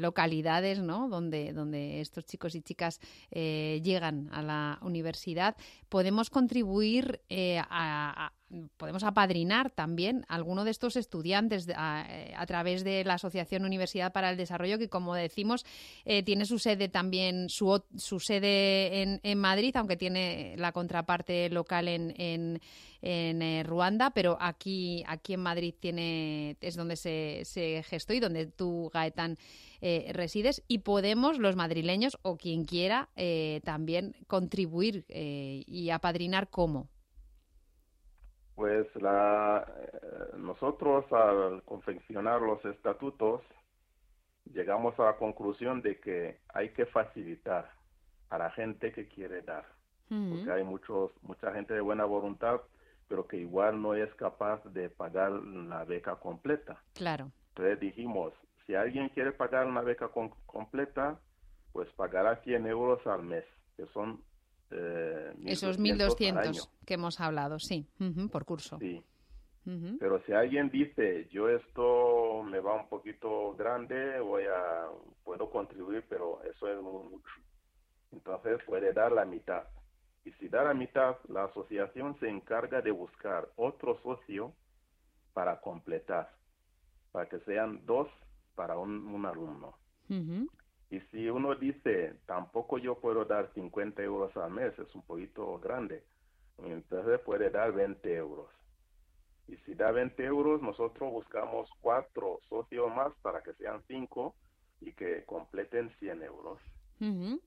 localidades 0.00 0.78
¿no? 0.78 1.10
donde, 1.10 1.52
donde 1.52 2.00
estos 2.00 2.24
chicos 2.24 2.54
y 2.54 2.62
chicas 2.62 2.98
llegan 3.30 4.30
a 4.32 4.40
la 4.40 4.78
universidad, 4.80 5.54
podemos 5.90 6.30
contribuir 6.30 7.20
a, 7.28 8.32
podemos 8.76 9.04
apadrinar 9.04 9.70
también 9.70 10.24
a 10.28 10.34
alguno 10.34 10.64
de 10.64 10.70
estos 10.70 10.96
estudiantes 10.96 11.68
eh, 11.68 11.74
a, 11.74 12.46
través 12.46 12.84
de 12.84 13.04
la 13.04 13.14
Asociación 13.14 13.64
Universidad 13.64 14.12
para 14.12 14.30
el 14.30 14.36
Desarrollo, 14.36 14.78
que 14.78 14.88
como 14.88 15.14
decimos, 15.14 15.64
eh, 16.04 16.22
tiene 16.22 16.44
su 16.44 16.58
sede 16.58 16.88
también, 16.88 17.48
su, 17.48 17.82
su 17.96 18.18
sede 18.18 19.02
en, 19.02 19.20
en, 19.22 19.38
Madrid, 19.38 19.76
aunque 19.76 19.96
tiene 19.96 20.54
la 20.56 20.72
contraparte 20.72 21.48
local 21.50 21.88
en, 21.88 22.14
en, 22.18 22.60
en, 23.02 23.42
eh, 23.42 23.62
Ruanda, 23.62 24.10
pero 24.10 24.36
aquí, 24.40 25.04
aquí 25.06 25.34
en 25.34 25.40
Madrid 25.40 25.74
tiene, 25.78 26.56
es 26.60 26.74
donde 26.74 26.96
se, 26.96 27.42
se 27.44 27.82
gestó 27.84 28.14
y 28.14 28.20
donde 28.20 28.46
tú, 28.46 28.90
Gaetán, 28.92 29.38
resides. 29.80 30.62
Y 30.68 30.78
podemos, 30.78 31.38
los 31.38 31.56
madrileños 31.56 32.18
o 32.20 32.36
quien 32.36 32.66
quiera, 32.66 33.08
también 33.64 34.14
contribuir 34.26 35.06
y 35.08 35.88
apadrinar 35.88 36.50
cómo. 36.50 36.88
Pues 38.60 38.94
la, 38.96 39.64
eh, 39.74 40.36
nosotros 40.36 41.10
al 41.14 41.62
confeccionar 41.62 42.42
los 42.42 42.62
estatutos 42.66 43.40
llegamos 44.52 45.00
a 45.00 45.04
la 45.04 45.16
conclusión 45.16 45.80
de 45.80 45.98
que 45.98 46.40
hay 46.52 46.68
que 46.74 46.84
facilitar 46.84 47.70
a 48.28 48.36
la 48.36 48.50
gente 48.50 48.92
que 48.92 49.08
quiere 49.08 49.40
dar, 49.40 49.64
porque 50.10 50.52
hay 50.52 50.62
muchos, 50.62 51.10
mucha 51.22 51.50
gente 51.54 51.72
de 51.72 51.80
buena 51.80 52.04
voluntad, 52.04 52.60
pero 53.08 53.26
que 53.26 53.38
igual 53.38 53.80
no 53.80 53.94
es 53.94 54.12
capaz 54.16 54.62
de 54.64 54.90
pagar 54.90 55.32
la 55.32 55.84
beca 55.86 56.16
completa. 56.16 56.82
Claro. 56.92 57.30
Entonces 57.54 57.80
dijimos, 57.80 58.34
si 58.66 58.74
alguien 58.74 59.08
quiere 59.08 59.32
pagar 59.32 59.64
una 59.68 59.80
beca 59.80 60.08
com- 60.08 60.34
completa, 60.44 61.18
pues 61.72 61.88
pagará 61.94 62.36
100 62.42 62.66
euros 62.66 63.06
al 63.06 63.22
mes, 63.22 63.46
que 63.78 63.86
son 63.94 64.22
eh, 64.70 65.34
Esos 65.46 65.78
1.200 65.78 66.30
al 66.32 66.38
año. 66.38 66.52
1.200 66.52 66.70
que 66.86 66.94
hemos 66.94 67.20
hablado, 67.20 67.58
sí, 67.58 67.86
por 68.30 68.44
curso. 68.44 68.78
Sí. 68.78 69.02
Pero 70.00 70.20
si 70.24 70.32
alguien 70.32 70.68
dice, 70.70 71.28
yo 71.30 71.48
esto 71.48 72.42
me 72.42 72.58
va 72.60 72.74
un 72.74 72.88
poquito 72.88 73.54
grande, 73.54 74.18
voy 74.18 74.44
a, 74.44 74.86
puedo 75.22 75.48
contribuir, 75.50 76.04
pero 76.08 76.42
eso 76.42 76.66
es 76.66 76.80
mucho. 76.82 77.20
Entonces 78.10 78.58
puede 78.66 78.92
dar 78.92 79.12
la 79.12 79.24
mitad. 79.24 79.64
Y 80.24 80.32
si 80.32 80.48
da 80.48 80.64
la 80.64 80.74
mitad, 80.74 81.16
la 81.28 81.44
asociación 81.44 82.18
se 82.18 82.28
encarga 82.28 82.80
de 82.80 82.90
buscar 82.90 83.48
otro 83.56 84.00
socio 84.02 84.52
para 85.32 85.60
completar, 85.60 86.30
para 87.12 87.28
que 87.28 87.38
sean 87.40 87.84
dos 87.86 88.08
para 88.56 88.76
un, 88.76 89.06
un 89.06 89.24
alumno. 89.24 89.78
Ujú. 90.08 90.50
Y 90.90 91.00
si 91.12 91.28
uno 91.28 91.54
dice, 91.54 92.14
tampoco 92.26 92.78
yo 92.78 92.98
puedo 92.98 93.24
dar 93.24 93.52
50 93.54 94.02
euros 94.02 94.36
al 94.36 94.50
mes, 94.50 94.76
es 94.78 94.92
un 94.94 95.02
poquito 95.02 95.58
grande, 95.60 96.02
entonces 96.58 97.20
puede 97.20 97.50
dar 97.50 97.72
20 97.72 98.12
euros. 98.16 98.50
Y 99.46 99.56
si 99.58 99.74
da 99.74 99.90
20 99.92 100.24
euros, 100.24 100.60
nosotros 100.62 101.10
buscamos 101.12 101.68
cuatro 101.80 102.40
socios 102.48 102.92
más 102.94 103.12
para 103.22 103.40
que 103.42 103.52
sean 103.54 103.82
cinco 103.86 104.34
y 104.80 104.92
que 104.92 105.24
completen 105.24 105.90
100 105.98 106.22
euros. 106.22 106.58
Ujú. 107.00 107.40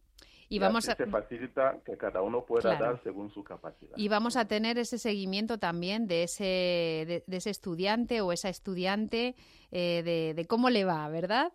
Y 0.49 0.55
Y 0.55 0.59
vamos 0.59 0.87
así 0.87 1.01
a, 1.01 1.05
se 1.05 1.11
facilita 1.11 1.79
que 1.85 1.97
cada 1.97 2.21
uno 2.21 2.45
pueda 2.45 2.61
Claro. 2.77 2.85
dar 2.93 3.03
según 3.03 3.29
su 3.33 3.43
capacidad. 3.43 3.97
y 3.97 4.07
vamos 4.07 4.35
a 4.37 4.45
tener 4.47 4.77
ese 4.77 4.97
seguimiento 4.97 5.57
también 5.57 6.07
de 6.07 6.23
ese, 6.23 6.43
de, 6.43 7.23
de 7.25 7.37
ese 7.37 7.49
estudiante 7.49 8.21
o 8.21 8.31
esa 8.31 8.49
estudiante, 8.49 9.35
eh, 9.71 10.01
de, 10.03 10.33
de 10.33 10.45
cómo 10.45 10.69
le 10.69 10.85
va, 10.85 11.07
¿verdad? 11.09 11.51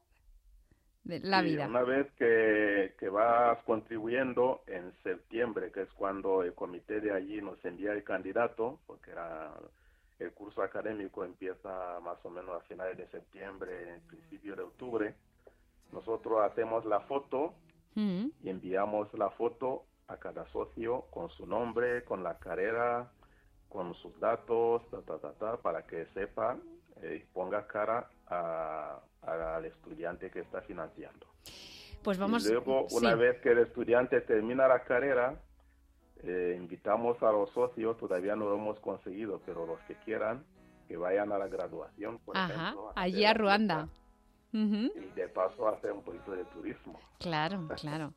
La. 1.08 1.40
Una 1.66 1.82
vez 1.82 2.06
que, 2.18 2.94
que 2.98 3.08
vas 3.08 3.58
contribuyendo 3.64 4.60
en 4.66 4.92
septiembre, 5.02 5.72
que 5.72 5.82
es 5.82 5.92
cuando 5.94 6.42
el 6.42 6.52
comité 6.54 7.00
de 7.00 7.12
allí 7.12 7.40
nos 7.40 7.64
envía 7.64 7.92
el 7.92 8.04
candidato, 8.04 8.78
porque 8.86 9.12
era, 9.12 9.54
el 10.18 10.32
curso 10.32 10.62
académico 10.62 11.24
empieza 11.24 11.98
más 12.00 12.18
o 12.24 12.30
menos 12.30 12.56
a 12.56 12.64
finales 12.66 12.98
de 12.98 13.08
septiembre, 13.08 13.94
en 13.94 14.00
principio 14.02 14.54
de 14.54 14.62
octubre, 14.62 15.14
nosotros 15.92 16.42
hacemos 16.42 16.84
la 16.84 17.00
foto 17.00 17.54
Ujú. 17.96 18.30
y 18.42 18.50
enviamos 18.50 19.12
la 19.14 19.30
foto 19.30 19.84
a 20.08 20.18
cada 20.18 20.44
socio 20.52 21.06
con 21.10 21.30
su 21.30 21.46
nombre, 21.46 22.04
con 22.04 22.22
la 22.22 22.38
carrera, 22.38 23.10
con 23.70 23.94
sus 23.94 24.18
datos, 24.20 24.82
ta, 24.90 25.00
ta, 25.02 25.18
ta, 25.18 25.32
ta, 25.32 25.56
para 25.56 25.86
que 25.86 26.04
sepa 26.12 26.58
eh, 27.02 27.22
y 27.22 27.32
ponga 27.32 27.66
cara 27.66 28.10
a- 28.30 29.00
al 29.22 29.64
estudiante 29.64 30.30
que 30.30 30.40
está 30.40 30.60
financiando. 30.62 31.26
Pues 32.02 32.18
vamos. 32.18 32.46
y 32.46 32.52
luego, 32.52 32.86
una 32.92 33.12
sí. 33.12 33.18
vez 33.18 33.40
que 33.40 33.50
el 33.50 33.58
estudiante 33.58 34.20
termina 34.22 34.68
la 34.68 34.84
carrera, 34.84 35.34
eh, 36.22 36.54
invitamos 36.56 37.20
a 37.22 37.30
los 37.32 37.50
socios, 37.50 37.96
todavía 37.98 38.34
no 38.36 38.46
lo 38.46 38.54
hemos 38.54 38.78
conseguido, 38.80 39.40
pero 39.44 39.66
los 39.66 39.80
que 39.80 39.94
quieran, 40.04 40.44
que 40.86 40.96
vayan 40.96 41.32
a 41.32 41.38
la 41.38 41.48
graduación, 41.48 42.18
por 42.20 42.36
Ajá, 42.36 42.52
ejemplo, 42.54 42.92
allí 42.96 43.24
a 43.24 43.34
Ruanda. 43.34 43.88
Y 44.50 44.88
de 45.14 45.28
paso 45.28 45.68
hacer 45.68 45.92
un 45.92 46.02
poquito 46.02 46.32
de 46.32 46.42
turismo. 46.46 46.98
Claro, 47.20 47.68
claro. 47.80 48.14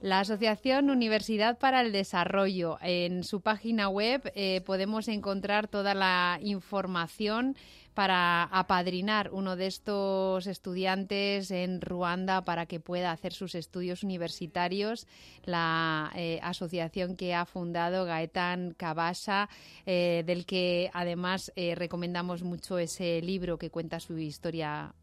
La 0.00 0.20
Asociación 0.20 0.90
Universidad 0.90 1.58
para 1.58 1.80
el 1.80 1.90
Desarrollo. 1.90 2.78
En 2.82 3.24
su 3.24 3.40
página 3.40 3.88
web 3.88 4.30
eh, 4.36 4.60
podemos 4.60 5.08
encontrar 5.08 5.66
toda 5.66 5.94
la 5.94 6.38
información 6.40 7.56
para 7.94 8.44
apadrinar 8.44 9.30
uno 9.32 9.56
de 9.56 9.66
estos 9.66 10.46
estudiantes 10.46 11.50
en 11.50 11.80
Ruanda 11.80 12.42
para 12.42 12.66
que 12.66 12.80
pueda 12.80 13.12
hacer 13.12 13.32
sus 13.32 13.54
estudios 13.54 14.02
universitarios. 14.02 15.06
La 15.44 16.10
eh, 16.14 16.38
asociación 16.42 17.16
que 17.16 17.34
ha 17.34 17.44
fundado 17.44 18.04
Gaetán 18.04 18.74
Cabasa, 18.76 19.48
eh, 19.86 20.22
del 20.26 20.46
que 20.46 20.90
además 20.94 21.52
eh, 21.56 21.74
recomendamos 21.74 22.42
mucho 22.42 22.78
ese 22.78 23.20
libro 23.20 23.58
que 23.58 23.70
cuenta 23.70 24.00
su 24.00 24.18
historia 24.18 24.94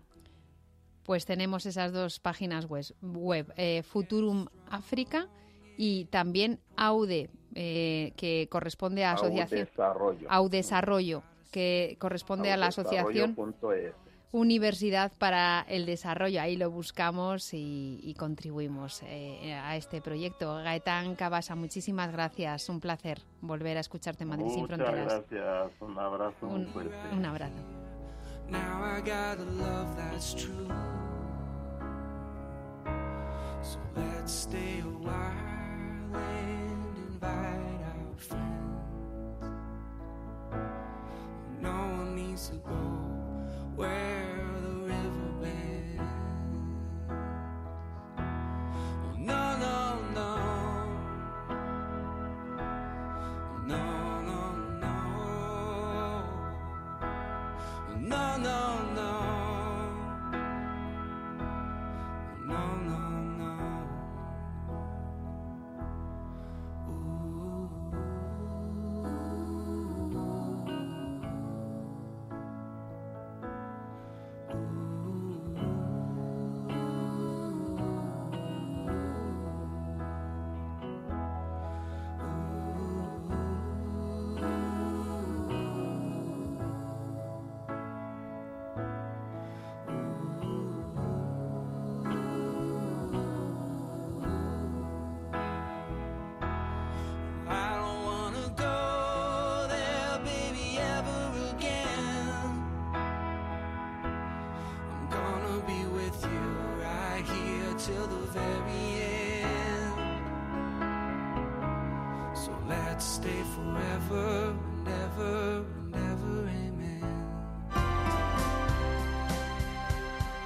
Pues 1.03 1.26
tenemos 1.26 1.65
esas 1.65 1.91
dos 1.93 2.19
páginas 2.19 2.67
web, 2.67 2.86
web 3.01 3.51
eh, 3.57 3.82
Futurum 3.84 4.45
África 4.69 5.28
y 5.78 6.05
también 6.05 6.59
AUDE, 6.78 7.30
eh, 7.55 8.11
que 8.17 8.47
corresponde 8.51 9.03
a 9.05 9.13
asociación 9.13 9.61
Audesarrollo. 9.61 10.27
Audesarrollo, 10.29 11.23
que 11.51 11.97
corresponde 11.99 12.51
a 12.51 12.57
la 12.57 12.67
asociación. 12.67 13.35
Universidad 14.31 15.13
para 15.17 15.61
el 15.69 15.85
Desarrollo. 15.85 16.41
Ahí 16.41 16.57
lo 16.57 16.69
buscamos 16.69 17.53
y, 17.53 18.01
y 18.03 18.15
contribuimos 18.15 19.01
eh, 19.03 19.53
a 19.53 19.77
este 19.77 20.01
proyecto. 20.01 20.55
Gaetán 20.55 21.15
Cabasa, 21.15 21.55
muchísimas 21.55 22.11
gracias. 22.11 22.67
Un 22.67 22.81
placer 22.81 23.21
volver 23.39 23.77
a 23.77 23.79
escucharte 23.79 24.23
en 24.23 24.29
Madrid 24.31 24.49
sin 24.49 24.61
Muchas 24.63 24.77
Fronteras. 24.77 25.23
gracias. 25.29 25.71
Un 25.81 25.97
abrazo 25.97 26.45
muy 26.47 26.59
Un, 26.59 26.67
fuerte. 26.67 26.95
un 27.13 27.25
abrazo. 27.25 27.55
Now 28.49 28.83
I 28.83 28.99
got 28.99 29.39
a 29.39 29.45
love 29.57 29.95
that's 29.95 30.35
true. 30.35 30.67
So 33.63 33.79
let's 33.95 34.33
stay 34.33 34.81
a 34.81 34.87
while 34.99 36.13
and 36.13 36.74
invite 37.16 37.32
our 37.32 38.18
friends. 38.18 39.45
No 41.61 41.72
one 41.72 42.16
needs 42.16 42.49
to 42.49 42.55
go 42.55 42.74
where 43.76 44.54
forever 113.55 114.53
and 114.77 114.87
ever 114.87 115.63
and 115.83 115.95
ever, 115.95 116.37
amen. 116.49 117.01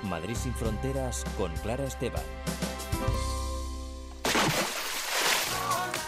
Madrid 0.04 0.36
sin 0.36 0.54
fronteras 0.54 1.26
con 1.38 1.52
Clara 1.64 1.86
Esteban. 1.86 2.24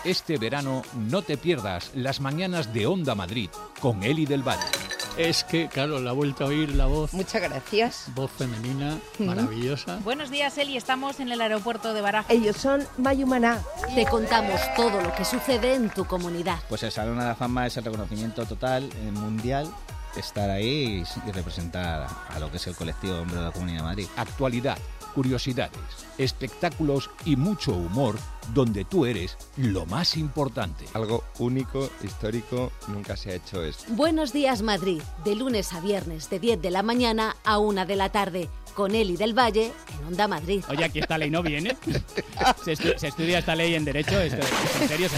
Este 0.03 0.37
verano 0.37 0.81
no 0.95 1.21
te 1.21 1.37
pierdas 1.37 1.91
las 1.93 2.21
mañanas 2.21 2.73
de 2.73 2.87
Onda 2.87 3.13
Madrid 3.13 3.49
con 3.79 4.03
Eli 4.03 4.25
del 4.25 4.41
Valle. 4.41 4.80
Es 5.17 5.43
que, 5.43 5.67
claro, 5.67 5.99
la 5.99 6.11
he 6.11 6.13
vuelto 6.13 6.45
a 6.45 6.47
oír 6.47 6.73
la 6.75 6.85
voz. 6.85 7.13
Muchas 7.13 7.41
gracias. 7.41 8.05
Voz 8.15 8.31
femenina, 8.31 8.97
maravillosa. 9.19 9.99
Buenos 10.03 10.29
días, 10.29 10.57
Eli. 10.57 10.77
Estamos 10.77 11.19
en 11.19 11.31
el 11.31 11.41
aeropuerto 11.41 11.93
de 11.93 12.01
Barajas. 12.01 12.31
Ellos 12.31 12.57
son 12.57 12.87
Mayumaná. 12.97 13.61
Te 13.93 14.05
contamos 14.05 14.59
todo 14.75 15.01
lo 15.01 15.13
que 15.13 15.25
sucede 15.25 15.75
en 15.75 15.89
tu 15.89 16.05
comunidad. 16.05 16.59
Pues 16.69 16.83
el 16.83 16.91
Salón 16.91 17.19
de 17.19 17.25
la 17.25 17.35
Fama 17.35 17.67
es 17.67 17.77
el 17.77 17.83
reconocimiento 17.83 18.45
total 18.45 18.83
eh, 18.83 19.11
mundial 19.11 19.69
estar 20.15 20.49
ahí 20.49 21.03
y, 21.25 21.29
y 21.29 21.31
representar 21.31 22.07
a 22.29 22.39
lo 22.39 22.49
que 22.51 22.57
es 22.57 22.67
el 22.67 22.75
colectivo 22.75 23.15
Hombre 23.19 23.37
de 23.37 23.43
la 23.43 23.51
Comunidad 23.51 23.77
de 23.79 23.83
Madrid. 23.83 24.07
Actualidad, 24.17 24.77
curiosidades, 25.15 25.71
espectáculos 26.17 27.09
y 27.25 27.35
mucho 27.35 27.73
humor 27.73 28.17
donde 28.53 28.85
tú 28.85 29.05
eres 29.05 29.37
lo 29.57 29.85
más 29.85 30.15
importante. 30.17 30.85
Algo 30.93 31.23
único, 31.39 31.89
histórico, 32.03 32.71
nunca 32.87 33.15
se 33.17 33.31
ha 33.31 33.35
hecho 33.35 33.63
esto. 33.63 33.85
Buenos 33.89 34.31
días 34.33 34.61
Madrid, 34.61 35.01
de 35.23 35.35
lunes 35.35 35.73
a 35.73 35.79
viernes 35.81 36.29
de 36.29 36.39
10 36.39 36.61
de 36.61 36.71
la 36.71 36.83
mañana 36.83 37.35
a 37.43 37.57
1 37.59 37.85
de 37.85 37.95
la 37.95 38.09
tarde, 38.09 38.49
con 38.75 38.95
Eli 38.95 39.17
del 39.17 39.37
Valle 39.37 39.73
en 39.99 40.07
Onda 40.07 40.27
Madrid. 40.27 40.63
Oye, 40.69 40.85
aquí 40.85 40.99
esta 40.99 41.17
ley 41.17 41.29
no 41.29 41.43
viene. 41.43 41.75
Se, 42.63 42.73
estu- 42.73 42.97
se 42.97 43.07
estudia 43.09 43.39
esta 43.39 43.53
ley 43.55 43.75
en 43.75 43.83
Derecho. 43.85 44.19
Esto, 44.19 44.45
¿En 44.81 44.87
serio? 44.87 45.09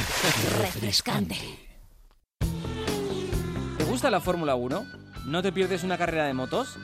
Refrescante. 0.59 1.37
¿Te 3.93 3.97
gusta 3.97 4.09
la 4.09 4.21
Fórmula 4.21 4.55
1? 4.55 4.85
¿No 5.25 5.43
te 5.43 5.51
pierdes 5.51 5.83
una 5.83 5.99
carrera 5.99 6.25
de 6.25 6.33
motos? 6.33 6.77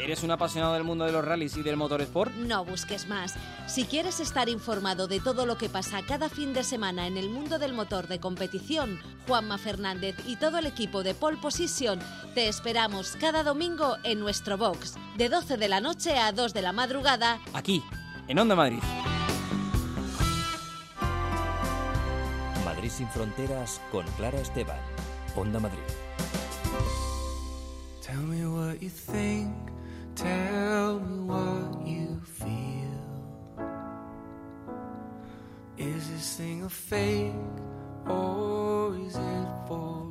¿Eres 0.00 0.24
un 0.24 0.32
apasionado 0.32 0.74
del 0.74 0.82
mundo 0.82 1.04
de 1.04 1.12
los 1.12 1.24
rallies 1.24 1.56
y 1.56 1.62
del 1.62 1.76
motorsport? 1.76 2.34
No 2.34 2.64
busques 2.64 3.06
más. 3.06 3.34
Si 3.68 3.84
quieres 3.84 4.18
estar 4.18 4.48
informado 4.48 5.06
de 5.06 5.20
todo 5.20 5.46
lo 5.46 5.58
que 5.58 5.68
pasa 5.68 6.02
cada 6.02 6.28
fin 6.28 6.54
de 6.54 6.64
semana 6.64 7.06
en 7.06 7.18
el 7.18 7.30
mundo 7.30 7.60
del 7.60 7.72
motor 7.72 8.08
de 8.08 8.18
competición, 8.18 8.98
Juanma 9.28 9.58
Fernández 9.58 10.16
y 10.26 10.34
todo 10.34 10.58
el 10.58 10.66
equipo 10.66 11.04
de 11.04 11.14
Pole 11.14 11.36
Position 11.36 12.00
te 12.34 12.48
esperamos 12.48 13.14
cada 13.20 13.44
domingo 13.44 13.96
en 14.02 14.18
nuestro 14.18 14.58
box, 14.58 14.96
de 15.16 15.28
12 15.28 15.58
de 15.58 15.68
la 15.68 15.80
noche 15.80 16.18
a 16.18 16.32
2 16.32 16.52
de 16.52 16.62
la 16.62 16.72
madrugada. 16.72 17.38
Aquí, 17.54 17.80
en 18.26 18.40
Onda 18.40 18.56
Madrid. 18.56 18.80
Madrid 22.64 22.90
sin 22.90 23.08
fronteras 23.10 23.80
con 23.92 24.04
Clara 24.16 24.40
Esteban. 24.40 24.80
Onda 25.36 25.60
Madrid. 25.60 26.05
Tell 28.16 28.24
me 28.24 28.46
what 28.46 28.80
you 28.80 28.88
think, 28.88 29.52
tell 30.14 31.00
me 31.00 31.18
what 31.28 31.86
you 31.86 32.18
feel. 32.24 32.96
Is 35.76 36.08
this 36.08 36.36
thing 36.38 36.64
a 36.64 36.70
fake 36.70 37.34
or 38.08 38.96
is 39.06 39.16
it 39.16 39.48
for? 39.68 40.06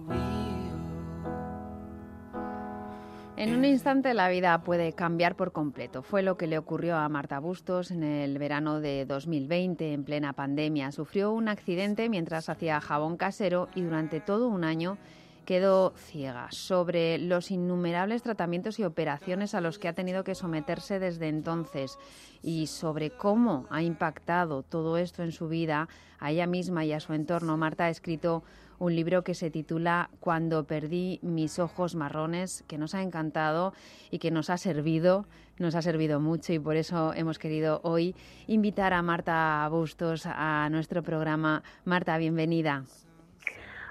En 3.37 3.53
un 3.53 3.65
instante 3.65 4.13
la 4.13 4.29
vida 4.29 4.63
puede 4.63 4.93
cambiar 4.93 5.35
por 5.35 5.51
completo. 5.51 6.03
Fue 6.03 6.21
lo 6.21 6.37
que 6.37 6.47
le 6.47 6.57
ocurrió 6.57 6.97
a 6.97 7.09
Marta 7.09 7.39
Bustos 7.39 7.91
en 7.91 8.03
el 8.03 8.37
verano 8.37 8.79
de 8.79 9.05
2020, 9.05 9.93
en 9.93 10.03
plena 10.03 10.33
pandemia. 10.33 10.91
Sufrió 10.91 11.31
un 11.31 11.49
accidente 11.49 12.07
mientras 12.07 12.49
hacía 12.49 12.79
jabón 12.81 13.17
casero 13.17 13.67
y 13.75 13.81
durante 13.81 14.19
todo 14.19 14.47
un 14.47 14.63
año 14.63 14.97
quedó 15.45 15.93
ciega 15.95 16.47
sobre 16.51 17.17
los 17.17 17.51
innumerables 17.51 18.23
tratamientos 18.23 18.79
y 18.79 18.83
operaciones 18.83 19.55
a 19.55 19.61
los 19.61 19.79
que 19.79 19.87
ha 19.87 19.93
tenido 19.93 20.23
que 20.23 20.35
someterse 20.35 20.99
desde 20.99 21.29
entonces 21.29 21.97
y 22.41 22.67
sobre 22.67 23.11
cómo 23.11 23.65
ha 23.69 23.81
impactado 23.81 24.63
todo 24.63 24.97
esto 24.97 25.23
en 25.23 25.31
su 25.31 25.47
vida, 25.47 25.87
a 26.19 26.31
ella 26.31 26.47
misma 26.47 26.85
y 26.85 26.93
a 26.93 26.99
su 26.99 27.13
entorno. 27.13 27.57
Marta 27.57 27.85
ha 27.85 27.89
escrito 27.89 28.43
un 28.79 28.95
libro 28.95 29.23
que 29.23 29.33
se 29.33 29.49
titula 29.49 30.09
Cuando 30.19 30.65
perdí 30.65 31.19
mis 31.21 31.59
ojos 31.59 31.95
marrones, 31.95 32.63
que 32.67 32.77
nos 32.77 32.93
ha 32.93 33.01
encantado 33.01 33.73
y 34.11 34.19
que 34.19 34.31
nos 34.31 34.49
ha 34.49 34.57
servido, 34.57 35.25
nos 35.57 35.75
ha 35.75 35.81
servido 35.81 36.19
mucho 36.19 36.53
y 36.53 36.59
por 36.59 36.75
eso 36.75 37.13
hemos 37.13 37.39
querido 37.39 37.79
hoy 37.83 38.15
invitar 38.47 38.93
a 38.93 39.01
Marta 39.01 39.67
Bustos 39.71 40.25
a 40.25 40.67
nuestro 40.69 41.03
programa. 41.03 41.63
Marta, 41.85 42.17
bienvenida. 42.17 42.83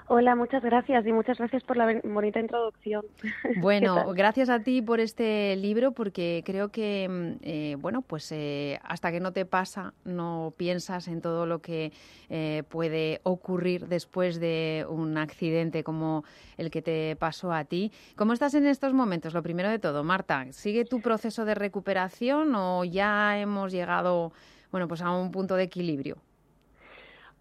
Hola, 0.07 0.35
muchas 0.35 0.61
gracias 0.63 1.07
y 1.07 1.11
muchas 1.11 1.39
gracias 1.39 1.63
por 1.63 1.77
la 1.77 1.99
bonita 2.03 2.39
introducción. 2.39 3.03
¿Qué 3.41 3.59
Bueno, 3.59 4.13
gracias 4.13 4.49
a 4.49 4.59
ti 4.59 4.83
por 4.83 4.99
este 4.99 5.55
libro 5.55 5.93
porque 5.93 6.43
creo 6.45 6.69
que, 6.69 7.07
mm, 7.09 7.31
eh, 7.41 7.75
bueno, 7.79 8.03
pues 8.03 8.31
eh, 8.31 8.79
hasta 8.83 9.11
que 9.11 9.19
no 9.19 9.33
te 9.33 9.45
pasa, 9.45 9.95
no 10.03 10.53
piensas 10.57 11.07
en 11.07 11.21
todo 11.21 11.47
lo 11.47 11.59
que 11.59 11.91
eh, 12.29 12.61
puede 12.69 13.19
ocurrir 13.23 13.87
después 13.87 14.39
de 14.39 14.85
un 14.87 15.17
accidente 15.17 15.83
como 15.83 16.23
el 16.57 16.69
que 16.69 16.83
te 16.83 17.15
pasó 17.15 17.51
a 17.51 17.65
ti. 17.65 17.91
¿Cómo 18.15 18.33
estás 18.33 18.53
en 18.53 18.67
estos 18.67 18.93
momentos? 18.93 19.33
Lo 19.33 19.41
primero 19.41 19.69
de 19.69 19.79
todo, 19.79 20.03
Marta, 20.03 20.45
¿sigue 20.51 20.85
tu 20.85 21.01
proceso 21.01 21.45
de 21.45 21.55
recuperación 21.55 22.53
o 22.53 22.83
ya 22.85 23.39
hemos 23.39 23.71
llegado, 23.71 24.33
bueno, 24.71 24.87
pues 24.87 25.01
a 25.01 25.09
un 25.09 25.31
punto 25.31 25.55
de 25.55 25.63
equilibrio? 25.63 26.17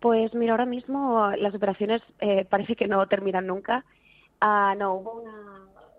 Pues 0.05 0.35
mira, 0.35 0.53
ahora 0.53 0.67
mismo 0.67 1.31
las 1.39 1.55
operaciones 1.55 2.03
eh, 2.21 2.45
parece 2.45 2.77
que 2.77 2.87
no 2.87 3.07
terminan 3.07 3.47
nunca. 3.47 3.87
Ah, 4.39 4.75
no, 4.77 4.97
hubo 4.97 5.23
una, 5.23 5.33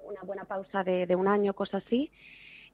una 0.08 0.22
buena 0.22 0.43
pausa 0.45 0.84
de, 0.84 1.08
de 1.08 1.16
un 1.16 1.28
año, 1.28 1.56
cosa 1.56 1.78
así. 1.78 2.12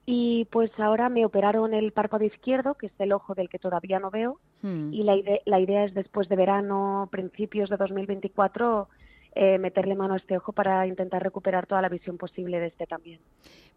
Y 0.05 0.43
pues 0.51 0.77
ahora 0.77 1.07
me 1.07 1.23
operaron 1.23 1.73
el 1.73 1.93
párpado 1.93 2.25
izquierdo, 2.25 2.73
que 2.73 2.87
es 2.87 2.93
el 2.99 3.13
ojo 3.13 3.33
del 3.33 3.47
que 3.47 3.59
todavía 3.59 3.97
no 3.97 4.11
veo. 4.11 4.39
Hmm. 4.61 4.91
Y 4.93 5.03
la, 5.03 5.15
ide- 5.15 5.41
la 5.45 5.61
idea 5.61 5.85
es 5.85 5.93
después 5.93 6.27
de 6.27 6.35
verano, 6.35 7.07
principios 7.09 7.69
de 7.69 7.77
2024, 7.77 8.89
eh, 9.35 9.57
meterle 9.59 9.95
mano 9.95 10.13
a 10.13 10.17
este 10.17 10.37
ojo 10.37 10.51
para 10.53 10.85
intentar 10.87 11.23
recuperar 11.23 11.67
toda 11.67 11.81
la 11.81 11.89
visión 11.89 12.17
posible 12.17 12.59
de 12.59 12.67
este 12.67 12.85
también. 12.85 13.19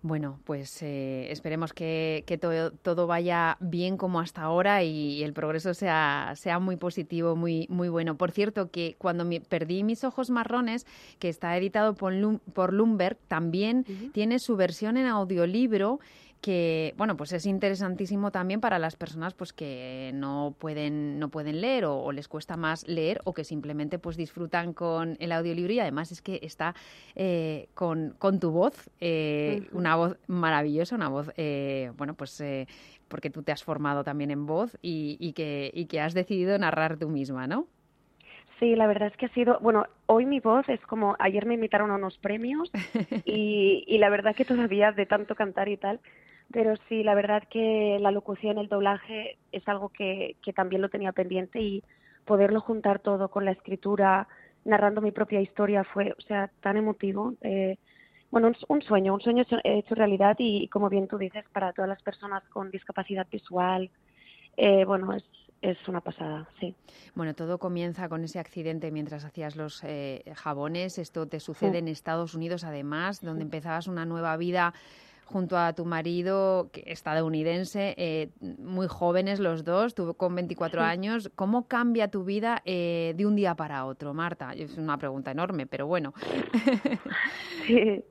Bueno, 0.02 0.38
pues 0.44 0.82
eh, 0.82 1.30
esperemos 1.30 1.72
que, 1.72 2.24
que 2.26 2.36
todo, 2.36 2.72
todo 2.72 3.06
vaya 3.06 3.56
bien 3.60 3.96
como 3.96 4.20
hasta 4.20 4.42
ahora 4.42 4.82
y, 4.82 5.22
el 5.22 5.32
progreso 5.32 5.72
sea, 5.72 6.32
sea 6.36 6.58
muy 6.58 6.76
positivo, 6.76 7.36
muy, 7.36 7.66
muy 7.70 7.88
bueno. 7.88 8.14
Por 8.18 8.30
cierto, 8.30 8.70
que 8.70 8.96
cuando 8.98 9.26
perdí 9.48 9.82
mis 9.82 10.04
ojos 10.04 10.28
marrones, 10.28 10.86
que 11.18 11.30
está 11.30 11.56
editado 11.56 11.94
por, 11.94 12.12
Lum- 12.12 12.40
por 12.52 12.74
Lumberg, 12.74 13.16
también 13.28 13.86
tiene 14.12 14.40
su 14.40 14.56
versión 14.56 14.98
en 14.98 15.06
audiolibro 15.06 16.00
que 16.44 16.92
bueno 16.98 17.16
pues 17.16 17.32
es 17.32 17.46
interesantísimo 17.46 18.30
también 18.30 18.60
para 18.60 18.78
las 18.78 18.96
personas 18.96 19.32
pues 19.32 19.54
que 19.54 20.10
no 20.12 20.54
pueden 20.58 21.18
no 21.18 21.30
pueden 21.30 21.62
leer 21.62 21.86
o, 21.86 21.96
o 21.96 22.12
les 22.12 22.28
cuesta 22.28 22.58
más 22.58 22.86
leer 22.86 23.22
o 23.24 23.32
que 23.32 23.44
simplemente 23.44 23.98
pues 23.98 24.18
disfrutan 24.18 24.74
con 24.74 25.16
el 25.20 25.32
audiolibro 25.32 25.72
y 25.72 25.80
además 25.80 26.12
es 26.12 26.20
que 26.20 26.40
está 26.42 26.74
eh, 27.14 27.70
con, 27.72 28.14
con 28.18 28.40
tu 28.40 28.50
voz 28.50 28.90
eh, 29.00 29.62
una 29.72 29.96
voz 29.96 30.18
maravillosa 30.26 30.96
una 30.96 31.08
voz 31.08 31.30
eh, 31.38 31.92
bueno 31.96 32.12
pues 32.12 32.38
eh, 32.42 32.68
porque 33.08 33.30
tú 33.30 33.42
te 33.42 33.50
has 33.50 33.64
formado 33.64 34.04
también 34.04 34.30
en 34.30 34.44
voz 34.44 34.76
y, 34.82 35.16
y 35.20 35.32
que 35.32 35.70
y 35.72 35.86
que 35.86 36.02
has 36.02 36.12
decidido 36.12 36.58
narrar 36.58 36.98
tú 36.98 37.08
misma 37.08 37.46
no 37.46 37.68
Sí, 38.60 38.76
la 38.76 38.86
verdad 38.86 39.08
es 39.08 39.16
que 39.16 39.26
ha 39.26 39.34
sido, 39.34 39.58
bueno, 39.60 39.84
hoy 40.06 40.26
mi 40.26 40.38
voz 40.38 40.68
es 40.68 40.80
como, 40.82 41.16
ayer 41.18 41.44
me 41.44 41.54
invitaron 41.54 41.90
a 41.90 41.96
unos 41.96 42.16
premios 42.18 42.70
y, 43.24 43.82
y 43.86 43.98
la 43.98 44.10
verdad 44.10 44.36
que 44.36 44.44
todavía 44.44 44.92
de 44.92 45.06
tanto 45.06 45.34
cantar 45.34 45.68
y 45.68 45.76
tal, 45.76 45.98
pero 46.54 46.74
sí, 46.88 47.02
la 47.02 47.16
verdad 47.16 47.42
que 47.50 47.98
la 48.00 48.12
locución, 48.12 48.58
el 48.58 48.68
doblaje 48.68 49.38
es 49.50 49.66
algo 49.66 49.88
que, 49.88 50.36
que 50.40 50.52
también 50.52 50.82
lo 50.82 50.88
tenía 50.88 51.10
pendiente 51.10 51.60
y 51.60 51.82
poderlo 52.24 52.60
juntar 52.60 53.00
todo 53.00 53.28
con 53.28 53.44
la 53.44 53.50
escritura, 53.50 54.28
narrando 54.64 55.00
mi 55.00 55.10
propia 55.10 55.40
historia 55.40 55.82
fue, 55.82 56.12
o 56.16 56.20
sea, 56.22 56.48
tan 56.62 56.76
emotivo. 56.76 57.34
eh, 57.42 57.76
bueno, 58.30 58.48
un, 58.48 58.56
un 58.68 58.82
sueño, 58.82 59.14
un 59.14 59.20
sueño 59.20 59.44
hecho, 59.64 59.94
realidad 59.96 60.36
y, 60.38 60.68
como 60.68 60.88
bien 60.88 61.08
tú 61.08 61.18
dices, 61.18 61.44
para 61.52 61.72
todas 61.72 61.88
las 61.88 62.02
personas 62.02 62.44
con 62.50 62.70
discapacidad 62.70 63.26
visual, 63.30 63.90
eh, 64.56 64.84
bueno, 64.84 65.12
es, 65.12 65.24
es 65.60 65.76
una 65.88 66.00
pasada, 66.00 66.48
sí. 66.60 66.72
Bueno, 67.16 67.34
todo 67.34 67.58
comienza 67.58 68.08
con 68.08 68.22
ese 68.22 68.38
accidente 68.38 68.92
mientras 68.92 69.24
hacías 69.24 69.56
los 69.56 69.82
eh, 69.82 70.22
jabones. 70.36 70.98
Esto 70.98 71.26
te 71.26 71.40
sucede 71.40 71.72
Sí. 71.72 71.78
en 71.78 71.88
Estados 71.88 72.34
Unidos, 72.34 72.62
además, 72.62 73.20
donde 73.20 73.42
empezabas 73.42 73.88
una 73.88 74.04
nueva 74.04 74.36
vida 74.36 74.72
junto 75.24 75.56
a 75.56 75.72
tu 75.72 75.84
marido, 75.84 76.70
estadounidense, 76.74 77.94
eh, 77.96 78.30
muy 78.40 78.86
jóvenes 78.88 79.40
los 79.40 79.64
dos, 79.64 79.94
tú 79.94 80.14
con 80.14 80.34
24 80.34 80.80
Sí. 80.82 80.86
años. 80.86 81.30
¿Cómo 81.34 81.66
cambia 81.66 82.08
tu 82.10 82.24
vida 82.24 82.62
eh, 82.64 83.14
de 83.16 83.26
un 83.26 83.34
día 83.36 83.54
para 83.54 83.86
otro, 83.86 84.14
Marta? 84.14 84.52
Es 84.52 84.76
una 84.76 84.98
pregunta 84.98 85.30
enorme, 85.30 85.66
pero 85.66 85.86
bueno. 85.86 86.12
Sí, 87.66 88.04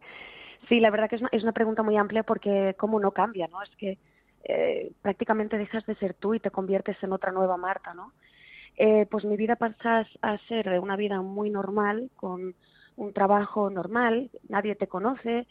sí, 0.68 0.80
la 0.80 0.90
verdad 0.90 1.10
que 1.10 1.16
es 1.18 1.22
una, 1.22 1.30
es 1.32 1.44
una 1.44 1.52
pregunta 1.52 1.84
muy 1.84 1.96
amplia 1.98 2.24
porque 2.24 2.76
cómo 2.78 3.00
no 3.00 3.12
cambia, 3.12 3.48
¿no? 3.48 3.62
Es 3.62 3.70
que 3.78 4.00
eh, 4.46 4.92
prácticamente 5.02 5.58
dejas 5.58 5.86
de 5.86 5.96
ser 5.96 6.16
tú 6.16 6.34
y 6.34 6.40
te 6.40 6.50
conviertes 6.52 6.98
en 7.04 7.14
otra 7.14 7.32
nueva 7.32 7.58
Marta, 7.58 7.94
¿no? 7.94 8.14
eh, 8.76 9.06
pues 9.12 9.24
mi 9.24 9.38
vida 9.38 9.56
pasa 9.56 10.08
a 10.24 10.38
ser 10.48 10.80
una 10.80 10.96
vida 10.96 11.22
muy 11.22 11.52
normal, 11.52 12.10
con 12.16 12.56
un 12.96 13.14
trabajo 13.14 13.70
normal, 13.70 14.32
nadie 14.50 14.74
te 14.76 14.88
conoce, 14.88 15.46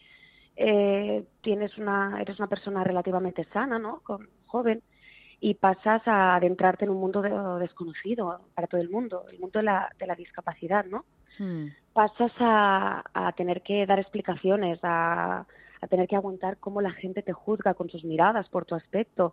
eh, 0.57 1.24
tienes 1.40 1.76
una, 1.78 2.20
eres 2.20 2.38
una 2.38 2.48
persona 2.48 2.84
relativamente 2.84 3.44
sana, 3.53 3.78
¿no? 3.78 4.00
Con, 4.00 4.28
joven, 4.46 4.82
y 5.40 5.55
pasas 5.55 6.07
a 6.07 6.36
adentrarte 6.36 6.84
en 6.84 6.90
un 6.90 7.00
mundo 7.00 7.22
de- 7.22 7.61
desconocido 7.61 8.40
para 8.55 8.68
todo 8.68 8.80
el 8.80 8.90
mundo, 8.90 9.24
el 9.30 9.38
mundo 9.40 9.59
de 9.59 9.64
la, 9.64 9.88
de 9.98 10.07
la 10.07 10.14
discapacidad, 10.14 10.84
¿no? 10.84 11.05
Mm. 11.38 11.68
pasas 11.94 12.30
a, 12.40 13.03
a 13.14 13.32
tener 13.32 13.62
que 13.62 13.86
dar 13.86 13.98
explicaciones, 13.98 14.78
a, 14.82 15.46
a 15.80 15.86
tener 15.88 16.07
que 16.07 16.16
aguantar 16.16 16.59
cómo 16.59 16.82
la 16.82 16.92
gente 16.92 17.22
te 17.22 17.32
juzga 17.32 17.72
con 17.72 17.88
sus 17.88 18.05
miradas 18.05 18.48
por 18.50 18.66
tu 18.66 18.74
aspecto 18.74 19.32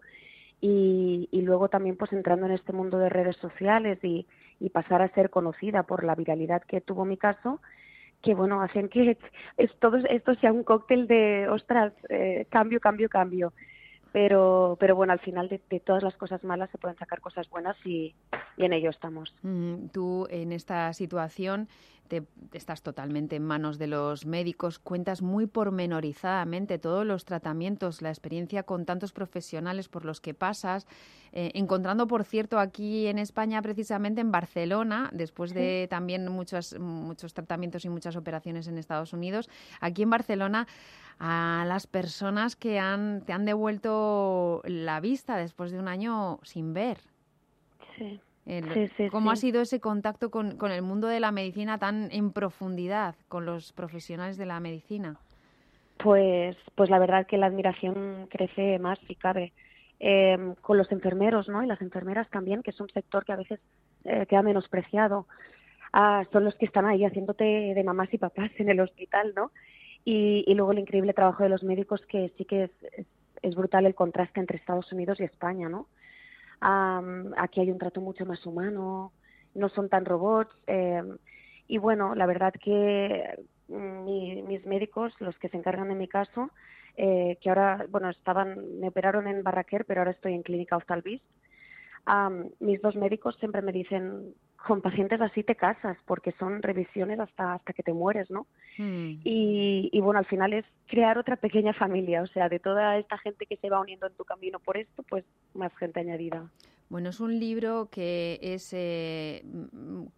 y, 0.62 1.28
y 1.32 1.42
luego 1.42 1.68
también 1.68 1.98
pues 1.98 2.12
entrando 2.14 2.46
en 2.46 2.54
este 2.54 2.72
mundo 2.72 2.98
de 2.98 3.10
redes 3.10 3.36
sociales 3.38 4.00
y, 4.02 4.26
y 4.62 4.70
pasar 4.70 5.02
a 5.02 5.14
ser 5.14 5.30
conocida 5.30 5.84
por 5.84 6.04
la 6.06 6.16
viralidad 6.16 6.62
que 6.64 6.80
tuvo 6.82 7.04
mi 7.06 7.18
caso 7.18 7.62
que 8.22 8.36
bueno 8.36 8.62
hacen 8.62 8.90
que 8.90 9.18
es, 9.58 9.72
todo 9.80 9.98
esto 9.98 10.36
sea 10.36 10.52
un 10.52 10.64
cóctel 10.64 11.08
de 11.08 11.48
ostras 11.50 11.94
eh, 12.10 12.46
cambio 12.50 12.80
cambio 12.80 13.10
cambio. 13.10 13.54
Pero 14.12 14.76
pero 14.80 14.96
bueno 14.96 15.14
al 15.14 15.20
final 15.20 15.50
de, 15.50 15.60
todas 15.80 16.02
las 16.02 16.16
cosas 16.16 16.44
malas 16.44 16.72
se 16.72 16.80
pueden 16.80 16.98
sacar 16.98 17.22
cosas 17.22 17.48
buenas 17.50 17.78
y, 17.86 18.16
y 18.58 18.66
en 18.66 18.74
ello 18.74 18.90
estamos. 18.90 19.34
Mm, 19.44 19.90
Tú 19.94 20.28
en 20.32 20.52
esta 20.52 20.92
situación 20.94 21.68
te, 22.10 22.24
estás 22.52 22.82
totalmente 22.82 23.38
en 23.38 23.46
manos 23.46 23.78
de 23.78 23.88
los 23.88 24.26
médicos, 24.26 24.80
cuentas 24.80 25.22
muy 25.22 25.48
pormenorizadamente 25.48 26.78
todos 26.80 27.06
los 27.06 27.24
tratamientos, 27.24 28.02
la 28.02 28.10
experiencia 28.10 28.64
con 28.64 28.86
tantos 28.86 29.14
profesionales 29.14 29.88
por 29.88 30.04
los 30.04 30.20
que 30.20 30.34
pasas, 30.34 30.88
eh, 31.32 31.52
encontrando, 31.54 32.08
por 32.08 32.26
cierto, 32.26 32.60
aquí 32.60 33.08
en 33.08 33.20
España, 33.20 33.62
precisamente 33.62 34.20
en 34.20 34.32
Barcelona, 34.32 35.10
después 35.14 35.54
de 35.54 35.88
también 35.90 36.28
muchos, 36.30 36.78
muchos 36.78 37.34
tratamientos 37.34 37.86
y 37.86 37.90
muchas 37.90 38.18
operaciones 38.18 38.68
en 38.68 38.78
Estados 38.78 39.14
Unidos, 39.14 39.50
aquí 39.80 40.02
en 40.02 40.10
Barcelona 40.10 40.68
a 41.20 41.66
las 41.68 41.86
personas 41.86 42.56
que 42.56 42.80
han, 42.80 43.22
te 43.26 43.34
han 43.34 43.46
devuelto 43.46 44.62
la 44.66 45.00
vista 45.00 45.38
después 45.38 45.72
de 45.72 45.80
un 45.80 45.88
año 45.88 46.40
sin 46.44 46.74
ver. 46.74 47.00
sí 47.98 48.20
El- 48.46 48.74
Sí, 48.74 48.88
sí, 48.98 49.10
¿Cómo 49.10 49.32
ha 49.32 49.36
sido 49.36 49.62
ese 49.62 49.80
contacto 49.80 50.32
con, 50.32 50.58
con 50.58 50.72
el 50.72 50.82
mundo 50.82 51.08
de 51.08 51.20
la 51.20 51.32
medicina 51.32 51.78
tan 51.78 52.10
en 52.12 52.32
profundidad, 52.32 53.16
con 53.28 53.46
los 53.46 53.74
profesionales 53.74 54.38
de 54.38 54.46
la 54.46 54.60
medicina? 54.60 55.18
Pues, 55.98 56.56
pues 56.76 56.90
la 56.90 57.00
verdad 57.00 57.28
que 57.28 57.38
la 57.38 57.48
admiración 57.48 58.28
crece 58.30 58.80
más 58.80 58.98
si 59.08 59.16
cabe. 59.16 59.54
Eh, 60.00 60.54
con 60.62 60.78
los 60.78 60.90
enfermeros, 60.94 61.50
¿no? 61.50 61.62
Y 61.62 61.68
las 61.68 61.82
enfermeras 61.82 62.30
también, 62.30 62.64
que 62.64 62.72
es 62.72 62.80
un 62.80 62.90
sector 62.90 63.26
que 63.26 63.34
a 63.34 63.36
veces 63.36 63.60
eh, 64.06 64.26
queda 64.30 64.42
menospreciado. 64.42 65.28
Ah, 65.92 66.24
son 66.32 66.46
los 66.46 66.56
que 66.56 66.66
están 66.66 66.86
ahí 66.86 67.04
haciéndote 67.04 67.44
de 67.44 67.84
mamás 67.84 68.14
y 68.14 68.18
papás 68.18 68.50
en 68.60 68.70
el 68.70 68.80
hospital, 68.80 69.34
¿no? 69.36 69.52
Y, 70.06 70.46
y 70.48 70.54
luego 70.54 70.72
el 70.72 70.80
increíble 70.80 71.14
trabajo 71.14 71.44
de 71.44 71.50
los 71.50 71.64
médicos, 71.64 72.02
que 72.08 72.32
sí 72.38 72.46
que 72.46 72.64
es, 72.64 72.72
es, 72.94 73.08
es 73.42 73.56
brutal 73.56 73.86
el 73.86 73.96
contraste 73.96 74.40
entre 74.40 74.58
Estados 74.58 74.90
Unidos 74.94 75.20
y 75.20 75.24
España, 75.24 75.68
¿no? 75.68 75.88
Am, 76.62 77.34
aquí 77.38 77.62
hay 77.62 77.72
un 77.72 77.78
trato 77.78 78.02
mucho 78.02 78.26
más 78.26 78.46
humano, 78.46 79.14
no 79.54 79.70
son 79.70 79.90
tan 79.90 80.06
robots. 80.06 80.52
eh, 80.68 81.02
y 81.68 81.78
bueno, 81.78 82.16
la 82.16 82.26
verdad 82.26 82.54
que 82.62 83.36
mm, 83.68 84.04
mi- 84.06 84.42
mis 84.44 84.66
médicos, 84.66 85.14
los 85.20 85.38
que 85.40 85.50
se 85.50 85.58
encargan 85.58 85.90
de 85.90 85.96
mi 85.96 86.08
caso, 86.08 86.52
eh, 86.98 87.38
que 87.42 87.50
ahora, 87.50 87.86
bueno, 87.90 88.10
estaban, 88.10 88.80
me 88.80 88.90
operaron 88.90 89.28
en 89.28 89.44
Barraquer, 89.44 89.86
pero 89.86 90.02
ahora 90.02 90.12
estoy 90.12 90.34
en 90.34 90.44
Clínica 90.44 90.78
Hostalvis. 90.78 91.22
Am, 92.06 92.50
mis 92.60 92.82
dos 92.82 92.96
médicos 92.96 93.36
siempre 93.40 93.62
me 93.62 93.72
dicen, 93.72 94.34
con 94.66 94.82
pacientes 94.82 95.22
así 95.22 95.44
te 95.44 95.56
casas, 95.56 95.98
porque 96.06 96.32
son 96.34 96.62
revisiones 96.62 97.20
hasta, 97.20 97.54
hasta 97.54 97.74
que 97.74 97.84
te 97.84 97.94
mueres, 97.94 98.30
¿no? 98.30 98.46
Y, 98.78 99.90
y 99.92 100.02
bueno, 100.02 100.20
al 100.20 100.26
final 100.26 100.54
es 100.54 100.66
crear 100.88 101.18
otra 101.18 101.36
pequeña 101.36 101.74
familia, 101.74 102.22
o 102.22 102.28
sea, 102.28 102.50
de 102.50 102.60
toda 102.60 102.98
esta 102.98 103.18
gente 103.18 103.46
que 103.46 103.58
se 103.58 103.70
va 103.70 103.82
uniendo 103.82 104.08
en 104.08 104.14
tu 104.14 104.24
camino 104.26 104.60
por 104.60 104.78
esto, 104.78 105.04
pues 105.04 105.26
más 105.54 105.76
gente 105.78 106.00
añadida. 106.00 106.50
Bueno, 106.90 107.10
es 107.12 107.20
un 107.20 107.40
libro 107.40 107.88
que 107.92 108.40
es 108.42 108.70
eh, 108.74 109.44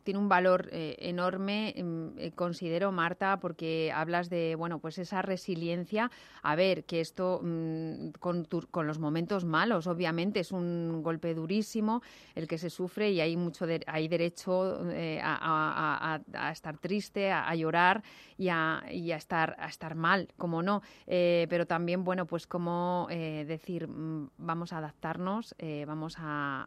tiene 0.03 0.17
un 0.17 0.29
valor 0.29 0.69
eh, 0.71 0.95
enorme, 0.99 1.75
mm, 1.77 2.07
eh, 2.17 2.31
considero, 2.31 2.93
Marta, 2.93 3.41
porque 3.41 3.91
hablas 3.93 4.29
de 4.29 4.55
bueno, 4.55 4.79
pues 4.79 4.97
esa 4.97 5.21
resiliencia. 5.21 6.09
A 6.43 6.55
ver, 6.55 6.85
que 6.85 7.01
esto 7.01 7.41
mm, 7.43 8.11
con, 8.21 8.45
tu- 8.45 8.67
con 8.71 8.87
los 8.87 8.99
momentos 8.99 9.43
malos, 9.43 9.85
obviamente, 9.85 10.39
es 10.39 10.53
un 10.53 11.01
golpe 11.03 11.33
durísimo 11.33 12.01
el 12.35 12.47
que 12.47 12.57
se 12.57 12.69
sufre 12.69 13.11
y 13.11 13.19
hay 13.19 13.35
mucho 13.35 13.67
de- 13.67 13.83
hay 13.85 14.07
derecho 14.07 14.89
eh, 14.91 15.19
a, 15.21 16.21
estar 16.53 16.77
triste, 16.77 17.31
a, 17.33 17.53
llorar 17.55 18.01
y 18.37 18.47
a, 18.47 18.81
y 18.89 19.11
estar 19.11 19.57
a 19.59 19.67
estar 19.67 19.95
mal, 19.95 20.29
como 20.37 20.63
no. 20.63 20.81
Eh, 21.05 21.47
pero 21.49 21.67
también, 21.67 22.05
bueno, 22.05 22.25
pues 22.27 22.47
como 22.47 23.07
decir, 23.09 23.87
mm, 23.89 24.29
vamos 24.37 24.71
a 24.71 24.77
adaptarnos, 24.77 25.53
vamos 25.85 26.15
a 26.17 26.60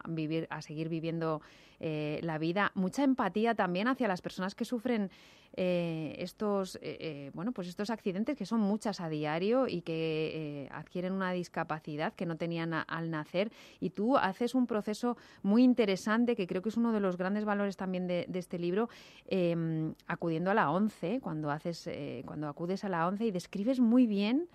a 0.49 0.61
seguir 0.61 0.89
viviendo 0.89 1.41
eh, 1.79 2.19
la 2.23 2.37
vida. 2.37 2.71
Mucha 2.75 3.03
empatía 3.03 3.55
también 3.55 3.87
hacia 3.87 4.07
las 4.07 4.21
personas 4.21 4.55
que 4.55 4.65
sufren 4.65 5.09
eh, 5.57 6.15
estos, 6.19 6.77
eh, 6.81 7.31
bueno, 7.33 7.53
pues 7.53 7.67
estos 7.67 7.89
accidentes 7.89 8.37
que 8.37 8.45
son 8.45 8.59
muchas 8.59 8.99
a 8.99 9.07
diario 9.07 9.67
y 9.67 9.81
que 9.81 10.67
adquieren 10.71 11.13
una 11.13 11.31
discapacidad 11.31 12.13
que 12.13 12.25
no 12.25 12.35
tenían 12.35 12.73
al 12.73 13.09
nacer. 13.09 13.51
Y 13.79 13.91
tú 13.91 14.17
haces 14.17 14.55
un 14.55 14.67
proceso 14.67 15.17
muy 15.43 15.63
interesante 15.63 16.35
que 16.35 16.47
creo 16.47 16.61
que 16.61 16.69
es 16.69 16.77
uno 16.77 16.91
de 16.91 16.99
los 16.99 17.17
grandes 17.17 17.45
valores 17.45 17.77
también 17.77 18.07
de, 18.07 18.25
de 18.27 18.39
este 18.39 18.59
libro, 18.59 18.89
eh, 19.27 19.93
acudiendo 20.07 20.51
a 20.51 20.53
la 20.53 20.71
ONCE, 20.71 21.19
cuando 21.21 21.51
haces, 21.51 21.89
cuando 22.25 22.47
acudes 22.47 22.83
a 22.83 22.89
la 22.89 23.07
ONCE 23.07 23.25
y 23.25 23.31
describes 23.31 23.79
muy 23.79 24.07
bien 24.07 24.49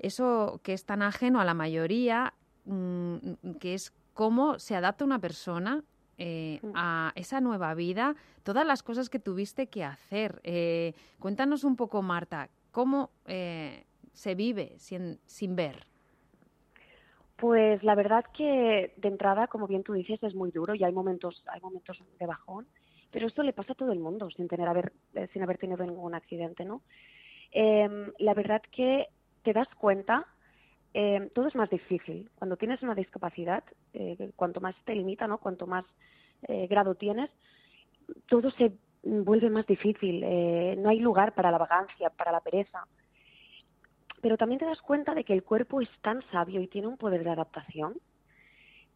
eso 0.00 0.60
que 0.62 0.72
es 0.72 0.84
tan 0.84 1.02
ajeno 1.02 1.40
a 1.40 1.44
la 1.44 1.54
mayoría, 1.54 2.32
mm, 2.64 3.16
que 3.60 3.74
es 3.74 3.92
cómo 4.14 4.58
se 4.58 4.76
adapta 4.76 5.04
una 5.04 5.18
persona 5.18 5.82
eh, 6.18 6.60
a 6.74 7.12
esa 7.14 7.40
nueva 7.40 7.74
vida, 7.74 8.14
todas 8.42 8.66
las 8.66 8.82
cosas 8.82 9.08
que 9.08 9.18
tuviste 9.18 9.68
que 9.68 9.84
hacer. 9.84 10.40
Eh, 10.44 10.92
cuéntanos 11.18 11.64
un 11.64 11.76
poco, 11.76 12.02
Marta, 12.02 12.50
cómo 12.70 13.10
eh, 13.26 13.84
se 14.12 14.34
vive 14.34 14.74
sin, 14.78 15.18
sin 15.24 15.56
ver. 15.56 15.86
Pues 17.36 17.82
la 17.82 17.94
verdad 17.94 18.26
que 18.36 18.92
de 18.98 19.08
entrada, 19.08 19.46
como 19.46 19.66
bien 19.66 19.82
tú 19.82 19.94
dices, 19.94 20.22
es 20.22 20.34
muy 20.34 20.50
duro 20.50 20.74
y 20.74 20.84
hay 20.84 20.92
momentos, 20.92 21.42
hay 21.46 21.60
momentos 21.62 21.98
de 22.18 22.26
bajón, 22.26 22.66
pero 23.10 23.26
esto 23.26 23.42
le 23.42 23.54
pasa 23.54 23.72
a 23.72 23.76
todo 23.76 23.92
el 23.92 23.98
mundo 23.98 24.28
sin 24.30 24.46
tener 24.46 24.68
haber, 24.68 24.92
sin 25.32 25.42
haber 25.42 25.56
tenido 25.56 25.86
ningún 25.86 26.14
accidente, 26.14 26.66
¿no? 26.66 26.82
Em, 27.50 28.12
la 28.18 28.34
verdad 28.34 28.60
que 28.70 29.06
te 29.42 29.54
das 29.54 29.68
cuenta, 29.74 30.26
em, 30.94 31.28
todo 31.30 31.48
es 31.48 31.54
más 31.54 31.70
difícil. 31.70 32.30
Cuando 32.36 32.56
tienes 32.56 32.82
una 32.82 32.94
discapacidad, 32.94 33.62
eh, 33.92 34.30
cuanto 34.36 34.60
más 34.60 34.74
te 34.84 34.94
limita, 34.94 35.26
¿no? 35.26 35.38
Cuanto 35.38 35.66
más 35.66 35.84
eh, 36.48 36.66
grado 36.66 36.94
tienes, 36.94 37.30
todo 38.28 38.50
se 38.52 38.72
vuelve 39.02 39.50
más 39.50 39.66
difícil. 39.66 40.22
eh, 40.24 40.76
no 40.78 40.88
hay 40.90 40.98
lugar 41.00 41.34
para 41.34 41.50
la 41.50 41.58
vagancia, 41.58 42.10
para 42.10 42.32
la 42.32 42.40
pereza 42.40 42.86
pero 44.22 44.36
también 44.36 44.58
te 44.58 44.66
das 44.66 44.82
cuenta 44.82 45.14
de 45.14 45.24
que 45.24 45.32
el 45.32 45.42
cuerpo 45.42 45.80
es 45.80 45.88
tan 46.02 46.22
sabio 46.30 46.60
y 46.60 46.66
tiene 46.68 46.88
un 46.88 46.98
poder 46.98 47.24
de 47.24 47.30
adaptación 47.30 47.94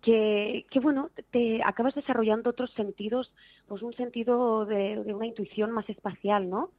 que, 0.03 0.67
que 0.71 0.81
bueno, 0.81 1.11
te 1.31 1.63
acabas 1.63 1.95
desarrollando 1.95 2.51
otros 2.51 2.71
sentidos, 2.73 3.33
pues 3.67 3.81
un 3.83 3.95
sentido 3.95 4.67
de, 4.67 5.03
de 5.03 5.15
una 5.15 5.27
intuición 5.27 5.71
más 5.71 5.89
espacial, 5.89 6.51
¿no? 6.51 6.71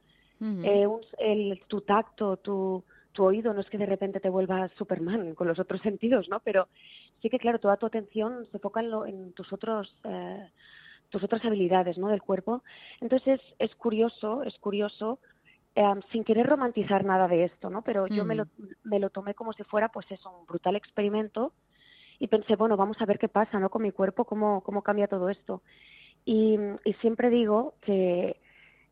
Eh, 0.64 0.86
un- 0.86 1.00
el, 1.18 1.60
tu 1.66 1.80
tacto, 1.80 2.36
tu, 2.36 2.84
tu 3.16 3.24
oído, 3.24 3.52
no 3.52 3.60
es 3.60 3.68
que 3.70 3.78
de 3.78 3.86
repente 3.86 4.20
te 4.20 4.30
vuelvas 4.30 4.70
Superman 4.78 5.34
con 5.34 5.48
los 5.48 5.58
otros 5.58 5.80
sentidos, 5.88 6.28
¿no? 6.28 6.38
Pero 6.40 6.68
sí 7.20 7.28
que, 7.30 7.38
claro, 7.40 7.58
toda 7.58 7.76
tu 7.78 7.86
atención 7.86 8.46
se 8.50 8.58
enfoca 8.58 8.80
en, 8.80 8.90
lo- 8.90 9.06
en 9.06 9.32
tus 9.32 9.52
otros... 9.52 9.92
eh, 10.04 10.48
tus 11.08 11.22
otras 11.22 11.44
habilidades 11.44 11.96
¿no? 11.98 12.08
del 12.08 12.20
cuerpo. 12.20 12.64
Entonces 13.00 13.40
es, 13.40 13.54
es 13.60 13.76
curioso, 13.76 14.42
es 14.42 14.58
curioso, 14.58 15.20
eh, 15.76 15.84
sin 16.10 16.24
querer 16.24 16.46
romantizar 16.48 17.04
nada 17.04 17.28
de 17.28 17.44
esto, 17.44 17.70
¿no? 17.70 17.82
Pero 17.82 18.08
yo 18.08 18.24
me 18.24 18.34
lo, 18.34 18.46
me 18.82 18.98
lo 18.98 19.08
tomé 19.10 19.32
como 19.34 19.52
si 19.52 19.62
fuera, 19.62 19.88
pues 19.88 20.04
eso, 20.10 20.28
un 20.36 20.46
brutal 20.46 20.74
experimento 20.74 21.52
y 22.18 22.26
pensé, 22.26 22.56
bueno, 22.56 22.76
vamos 22.76 22.96
a 23.00 23.06
ver 23.06 23.20
qué 23.20 23.28
pasa, 23.28 23.60
¿no? 23.60 23.70
Con 23.70 23.82
mi 23.82 23.92
cuerpo, 23.92 24.24
cómo, 24.24 24.62
cómo 24.62 24.82
cambia 24.82 25.06
todo 25.06 25.28
esto. 25.30 25.62
Y, 26.24 26.58
y 26.84 26.92
siempre 26.94 27.30
digo 27.30 27.74
que, 27.82 28.40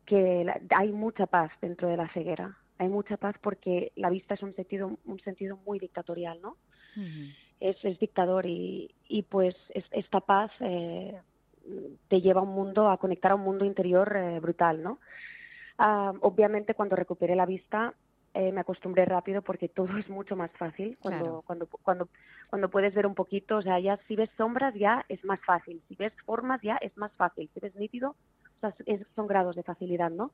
que 0.06 0.44
la- 0.44 0.60
hay 0.76 0.92
mucha 0.92 1.26
paz 1.26 1.50
dentro 1.60 1.88
de 1.88 1.96
la 1.96 2.08
ceguera. 2.10 2.56
Hay 2.78 2.88
mucha 2.88 3.16
paz 3.16 3.36
porque 3.40 3.92
la 3.96 4.10
vista 4.10 4.34
es 4.34 4.42
un 4.42 4.54
sentido, 4.54 4.98
un 5.04 5.20
sentido 5.20 5.56
muy 5.64 5.78
dictatorial, 5.78 6.40
¿no? 6.40 6.56
es, 7.60 7.76
es 7.84 7.98
dictador 7.98 8.46
y, 8.46 8.94
y 9.08 9.22
pues 9.22 9.54
es- 9.70 9.86
esta 9.92 10.20
paz 10.20 10.50
eh, 10.60 11.20
te 12.08 12.20
lleva 12.20 12.40
a 12.40 12.44
un 12.44 12.50
mundo, 12.54 12.88
a 12.90 12.98
conectar 12.98 13.32
a 13.32 13.36
un 13.36 13.42
mundo 13.42 13.64
interior 13.64 14.14
eh, 14.16 14.40
brutal, 14.40 14.82
¿no? 14.82 14.98
Ah, 15.78 16.12
obviamente 16.20 16.74
cuando 16.74 16.94
recuperé 16.96 17.34
la 17.34 17.46
vista 17.46 17.94
eh, 18.34 18.52
me 18.52 18.60
acostumbré 18.60 19.04
rápido 19.04 19.42
porque 19.42 19.68
todo 19.68 19.86
es 19.98 20.08
mucho 20.08 20.36
más 20.36 20.50
fácil 20.52 20.96
cuando, 20.98 21.24
Claro. 21.24 21.42
cuando, 21.46 21.66
cuando, 21.82 22.08
cuando 22.50 22.68
puedes 22.70 22.92
ver 22.94 23.06
un 23.06 23.14
poquito, 23.14 23.56
o 23.58 23.62
sea, 23.62 23.78
ya 23.80 23.98
si 24.08 24.16
ves 24.16 24.30
sombras 24.36 24.74
ya 24.74 25.04
es 25.08 25.24
más 25.24 25.40
fácil, 25.46 25.82
si 25.88 25.94
ves 25.96 26.12
formas 26.26 26.60
ya 26.62 26.76
es 26.78 26.96
más 26.96 27.12
fácil, 27.14 27.48
si 27.54 27.60
ves 27.60 27.74
nítido, 27.76 28.10
o 28.10 28.60
sea, 28.60 28.74
es- 28.86 29.06
son 29.14 29.26
grados 29.26 29.56
de 29.56 29.62
facilidad, 29.62 30.10
¿no? 30.10 30.32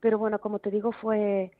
Pero 0.00 0.18
bueno, 0.18 0.38
como 0.40 0.58
te 0.58 0.70
digo, 0.70 0.92
fue, 0.92 1.52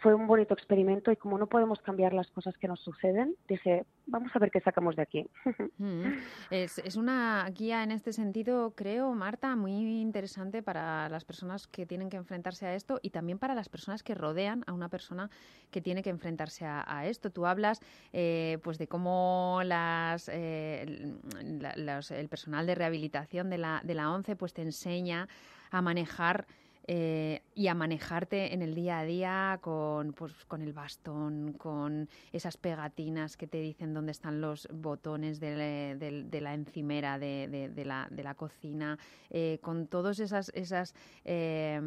fue 0.00 0.14
un 0.14 0.26
bonito 0.26 0.54
experimento 0.54 1.12
y 1.12 1.16
como 1.16 1.38
no 1.38 1.46
podemos 1.46 1.80
cambiar 1.80 2.14
las 2.14 2.30
cosas 2.30 2.56
que 2.56 2.68
nos 2.68 2.80
suceden, 2.80 3.36
dije, 3.48 3.84
vamos 4.06 4.30
a 4.34 4.38
ver 4.38 4.50
qué 4.50 4.60
sacamos 4.60 4.96
de 4.96 5.02
aquí. 5.02 5.26
Mm. 5.76 6.18
Es, 6.50 6.96
una 6.96 7.48
guía 7.50 7.82
en 7.82 7.90
este 7.90 8.12
sentido, 8.12 8.74
creo, 8.76 9.12
Marta, 9.12 9.56
muy 9.56 10.00
interesante 10.00 10.62
para 10.62 11.08
las 11.08 11.24
personas 11.24 11.66
que 11.66 11.84
tienen 11.84 12.10
que 12.10 12.16
enfrentarse 12.16 12.64
a 12.64 12.74
esto 12.74 13.00
y 13.02 13.10
también 13.10 13.38
para 13.38 13.54
las 13.54 13.68
personas 13.68 14.02
que 14.02 14.14
rodean 14.14 14.62
a 14.66 14.72
una 14.72 14.88
persona 14.88 15.30
que 15.70 15.80
tiene 15.80 16.02
que 16.02 16.10
enfrentarse 16.10 16.64
a, 16.64 17.06
esto. 17.06 17.30
Tú 17.30 17.44
hablas 17.44 17.80
eh, 18.12 18.58
pues 18.62 18.78
de 18.78 18.86
cómo 18.86 19.60
las, 19.64 20.30
eh, 20.32 21.12
el 21.40 22.28
personal 22.28 22.66
de 22.66 22.74
rehabilitación 22.74 23.50
de 23.50 23.58
la, 23.58 23.80
de 23.82 23.94
la 23.94 24.12
ONCE 24.12 24.36
pues 24.36 24.54
te 24.54 24.62
enseña 24.62 25.28
a 25.70 25.82
manejar 25.82 26.46
eh, 26.86 27.42
y 27.54 27.68
a 27.68 27.74
manejarte 27.74 28.52
en 28.52 28.60
el 28.60 28.74
día 28.74 28.98
a 28.98 29.04
día 29.04 29.58
con, 29.62 30.12
pues, 30.12 30.32
con 30.46 30.60
el 30.60 30.72
bastón, 30.72 31.54
con 31.54 32.08
esas 32.32 32.56
pegatinas 32.56 33.36
que 33.36 33.46
te 33.46 33.60
dicen 33.60 33.94
dónde 33.94 34.12
están 34.12 34.40
los 34.40 34.68
botones 34.72 35.40
de, 35.40 35.96
la- 36.40 36.54
encimera 36.54 37.18
de, 37.18 37.48
de- 37.74 37.84
la, 37.84 38.08
la 38.10 38.34
cocina, 38.34 38.98
eh, 39.30 39.58
con 39.62 39.86
todos 39.86 40.18
esas, 40.20 40.50
esas, 40.54 40.94
eh, 41.24 41.80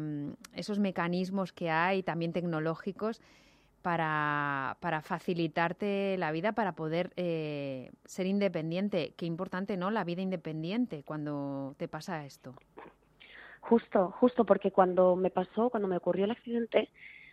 esos 0.54 0.78
mecanismos 0.78 1.52
que 1.52 1.70
hay, 1.70 2.02
también 2.02 2.32
tecnológicos, 2.32 3.20
para, 3.82 4.76
para 4.80 5.00
facilitarte 5.02 6.16
la 6.18 6.32
vida, 6.32 6.52
para 6.52 6.72
poder 6.72 7.12
eh, 7.16 7.90
ser 8.04 8.26
independiente. 8.26 9.14
Qué 9.16 9.24
importante, 9.24 9.76
¿no? 9.76 9.90
La 9.90 10.02
vida 10.04 10.20
independiente 10.20 11.04
cuando 11.04 11.74
te 11.78 11.86
pasa 11.88 12.26
esto. 12.26 12.54
Justo, 13.68 14.14
justo 14.18 14.46
porque 14.46 14.70
cuando 14.70 15.14
me 15.14 15.28
pasó, 15.28 15.68
cuando 15.68 15.88
me 15.88 15.98
ocurrió 15.98 16.24
el 16.24 16.30
accidente, 16.30 16.88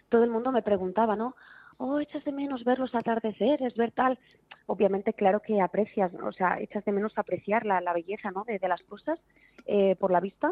todo 0.09 0.25
el 0.25 0.29
mundo 0.29 0.51
me 0.51 0.61
preguntaba, 0.61 1.15
¿no? 1.15 1.33
Oh, 1.77 2.01
echas 2.01 2.25
de 2.25 2.33
menos 2.33 2.65
ver 2.65 2.77
los 2.77 2.93
atardeceres, 2.93 3.73
ver 3.75 3.91
tal. 3.91 4.19
Obviamente, 4.65 5.13
claro 5.13 5.39
que 5.39 5.61
aprecias, 5.61 6.11
o 6.13 6.33
sea, 6.33 6.59
echas 6.59 6.83
de 6.83 6.91
menos 6.91 7.17
apreciar 7.17 7.65
la, 7.65 7.79
la 7.79 7.93
belleza, 7.93 8.31
¿no? 8.31 8.43
De, 8.43 8.59
de 8.59 8.67
las 8.67 8.81
cosas 8.83 9.17
eh, 9.65 9.95
por 9.95 10.11
la 10.11 10.19
vista. 10.19 10.51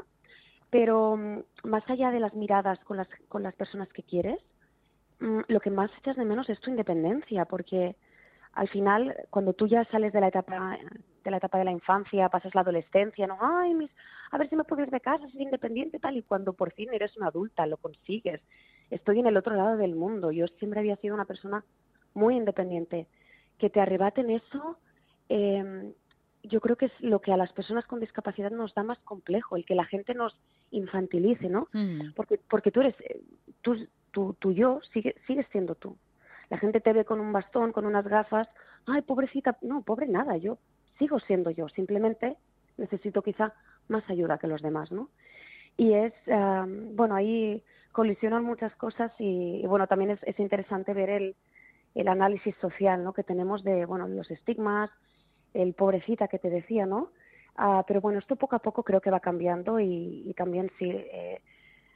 Pero 0.69 1.17
mm, 1.17 1.39
más 1.65 1.83
allá 1.89 2.11
de 2.11 2.21
las 2.21 2.33
miradas 2.33 2.79
con 2.85 2.95
las, 2.95 3.09
con 3.27 3.43
las 3.43 3.53
personas 3.53 3.89
que 3.89 4.03
quieres, 4.03 4.39
mm, 5.19 5.41
lo 5.49 5.59
que 5.59 5.69
más 5.69 5.91
echas 5.97 6.15
de 6.15 6.23
menos 6.23 6.49
es 6.49 6.61
tu 6.61 6.69
independencia, 6.69 7.43
porque 7.43 7.97
al 8.53 8.69
final, 8.69 9.13
cuando 9.29 9.51
tú 9.51 9.67
ya 9.67 9.83
sales 9.91 10.13
de 10.13 10.21
la 10.21 10.29
etapa 10.29 10.77
de 11.25 11.31
la 11.31 11.37
etapa 11.37 11.57
de 11.57 11.65
la 11.65 11.71
infancia, 11.71 12.29
pasas 12.29 12.55
la 12.55 12.61
adolescencia, 12.61 13.27
no, 13.27 13.37
ay, 13.41 13.73
mis, 13.73 13.91
a 14.33 14.37
ver 14.39 14.49
si 14.49 14.55
me 14.55 14.63
puedo 14.63 14.81
ir 14.81 14.89
de 14.89 14.99
casa, 14.99 15.29
ser 15.29 15.41
independiente, 15.41 15.99
tal, 15.99 16.17
y 16.17 16.23
cuando 16.23 16.53
por 16.53 16.73
fin 16.73 16.89
eres 16.91 17.15
una 17.17 17.27
adulta, 17.27 17.67
lo 17.67 17.77
consigues. 17.77 18.41
Estoy 18.89 19.19
en 19.19 19.27
el 19.27 19.37
otro 19.37 19.55
lado 19.55 19.77
del 19.77 19.93
mundo. 19.93 20.31
Yo 20.31 20.47
siempre 20.57 20.79
había 20.79 20.95
sido 20.95 21.13
una 21.13 21.25
persona 21.25 21.63
muy 22.15 22.35
independiente. 22.35 23.05
Que 23.59 23.69
te 23.69 23.79
arrebaten 23.79 24.31
eso, 24.31 24.79
eh, 25.29 25.93
yo 26.41 26.61
creo 26.61 26.75
que 26.77 26.87
es 26.87 26.91
lo 26.99 27.21
que 27.21 27.31
a 27.31 27.37
las 27.37 27.53
personas 27.53 27.85
con 27.85 27.99
discapacidad 27.99 28.49
nos 28.49 28.73
da 28.73 28.81
más 28.81 28.97
complejo, 29.01 29.55
el 29.55 29.65
que 29.65 29.75
la 29.75 29.85
gente 29.85 30.15
nos 30.15 30.35
infantilice, 30.71 31.47
¿no? 31.47 31.67
Porque, 32.15 32.39
porque 32.49 32.71
tú 32.71 32.81
eres, 32.81 32.95
eh, 33.01 33.21
tú, 33.61 33.87
tú, 34.09 34.35
tú 34.39 34.51
yo, 34.51 34.81
sigue, 34.93 35.15
sigues 35.27 35.45
siendo 35.51 35.75
tú. 35.75 35.95
La 36.49 36.57
gente 36.57 36.81
te 36.81 36.91
ve 36.91 37.05
con 37.05 37.19
un 37.19 37.33
bastón, 37.33 37.71
con 37.71 37.85
unas 37.85 38.07
gafas, 38.07 38.47
ay, 38.87 39.03
pobrecita, 39.03 39.59
no, 39.61 39.83
pobre 39.83 40.07
nada, 40.07 40.37
yo 40.37 40.57
sigo 40.97 41.19
siendo 41.19 41.51
yo, 41.51 41.69
simplemente 41.69 42.35
necesito 42.77 43.21
quizá 43.21 43.53
más 43.87 44.07
ayuda 44.09 44.37
que 44.37 44.47
los 44.47 44.61
demás, 44.61 44.91
¿no? 44.91 45.09
Y 45.77 45.93
es, 45.93 46.13
ah, 46.31 46.65
bueno, 46.67 47.15
ahí 47.15 47.63
colisionan 47.91 48.43
muchas 48.43 48.75
cosas 48.75 49.11
y, 49.19 49.61
y, 49.63 49.67
bueno, 49.67 49.87
también 49.87 50.11
es, 50.11 50.19
es 50.23 50.39
interesante 50.39 50.93
ver 50.93 51.09
el, 51.09 51.35
el 51.95 52.07
análisis 52.07 52.55
social, 52.57 53.03
¿no? 53.03 53.13
Que 53.13 53.23
tenemos 53.23 53.63
de, 53.63 53.85
bueno, 53.85 54.07
los 54.07 54.29
estigmas, 54.31 54.89
el 55.53 55.73
pobrecita 55.73 56.27
que 56.27 56.39
te 56.39 56.49
decía, 56.49 56.85
¿no? 56.85 57.09
Ah, 57.55 57.83
pero 57.87 58.01
bueno, 58.01 58.19
esto 58.19 58.35
poco 58.35 58.55
a 58.55 58.59
poco 58.59 58.83
creo 58.83 59.01
que 59.01 59.11
va 59.11 59.19
cambiando 59.19 59.79
y, 59.79 60.23
y 60.25 60.33
también 60.33 60.71
sí, 60.79 60.89
eh, 60.89 61.41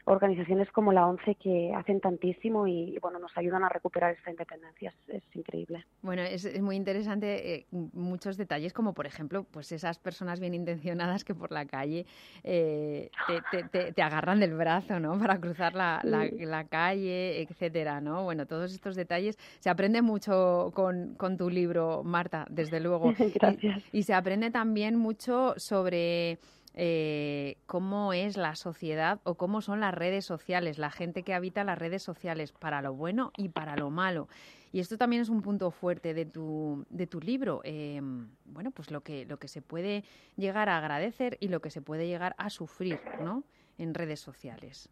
organizaciones 0.08 0.72
como 0.72 0.94
la 0.94 1.06
ONCE 1.06 1.36
que 1.36 1.74
hacen 1.76 2.00
tantísimo 2.00 2.66
y, 2.66 2.98
bueno, 3.02 3.20
nos 3.20 3.36
ayudan 3.38 3.66
a 3.66 3.70
recuperar 3.70 4.16
esta 4.16 4.32
independencia. 4.32 4.94
Es, 5.08 5.16
es 5.16 5.36
increíble. 5.36 5.86
Bueno, 6.02 6.22
es, 6.22 6.46
es 6.46 6.62
muy 6.62 6.78
interesante 6.78 7.56
eh, 7.56 7.68
muchos 7.72 8.38
detalles, 8.38 8.72
como 8.72 8.94
por 8.94 9.06
ejemplo, 9.06 9.44
pues 9.44 9.74
esas 9.74 10.00
personas 10.00 10.40
bien 10.40 10.54
intencionadas 10.54 11.26
que 11.26 11.36
por 11.36 11.52
la 11.52 11.66
calle 11.66 12.06
eh, 12.44 13.12
te, 13.28 13.42
te, 13.52 13.68
te, 13.68 13.92
te, 13.92 14.02
agarran 14.02 14.40
del 14.40 14.56
brazo, 14.56 14.98
¿no? 15.02 15.20
Para 15.20 15.40
cruzar 15.42 15.76
la, 15.76 16.00
la, 16.06 16.26
la, 16.32 16.64
calle, 16.64 17.42
etcétera, 17.42 18.00
¿no? 18.00 18.24
Bueno, 18.24 18.46
todos 18.46 18.74
estos 18.74 18.96
detalles 18.96 19.38
se 19.60 19.70
aprende 19.70 20.02
mucho 20.02 20.72
con, 20.74 21.16
con 21.16 21.36
tu 21.36 21.50
libro, 21.50 22.04
Marta, 22.06 22.46
desde 22.50 22.80
luego. 22.80 23.12
Gracias. 23.36 23.84
Y, 23.92 24.00
y 24.00 24.04
se 24.04 24.14
aprende 24.14 24.52
también 24.52 24.96
mucho 24.96 25.54
sobre 25.58 26.40
eh, 26.80 27.58
cómo 27.66 28.14
es 28.14 28.38
la 28.38 28.54
sociedad 28.54 29.20
o 29.24 29.34
cómo 29.34 29.62
son 29.62 29.80
las 29.80 29.96
redes 29.96 30.26
sociales, 30.26 30.78
la 30.78 30.92
gente 30.92 31.24
que 31.24 31.34
habita 31.34 31.64
las 31.64 31.80
redes 31.80 32.04
sociales, 32.04 32.52
para 32.52 32.84
lo 32.84 32.94
bueno 32.94 33.32
y 33.36 33.50
para 33.50 33.76
lo 33.76 33.90
malo. 33.90 34.28
Y 34.72 34.80
esto 34.80 34.96
también 34.96 35.24
es 35.24 35.30
un 35.30 35.42
punto 35.42 35.72
fuerte 35.72 36.14
de 36.14 36.28
tu, 36.28 36.86
de 36.92 37.08
tu 37.08 37.20
libro. 37.20 37.62
Eh, 37.64 38.00
bueno, 38.46 38.70
pues 38.70 38.92
lo 38.92 39.02
que, 39.02 39.26
lo 39.26 39.38
que 39.38 39.48
se 39.48 39.64
puede 39.64 40.04
llegar 40.36 40.70
a 40.70 40.78
agradecer 40.78 41.38
y 41.40 41.48
lo 41.48 41.62
que 41.62 41.72
se 41.72 41.82
puede 41.82 42.06
llegar 42.06 42.36
a 42.38 42.52
sufrir, 42.52 43.00
¿no? 43.24 43.44
En 43.80 43.96
redes 43.96 44.20
sociales. 44.20 44.88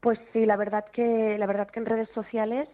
Pues 0.00 0.18
sí, 0.32 0.44
la 0.46 0.56
verdad 0.56 0.84
que, 0.92 1.38
la 1.38 1.46
verdad 1.46 1.70
que 1.70 1.78
en 1.78 1.86
redes 1.86 2.08
sociales, 2.12 2.68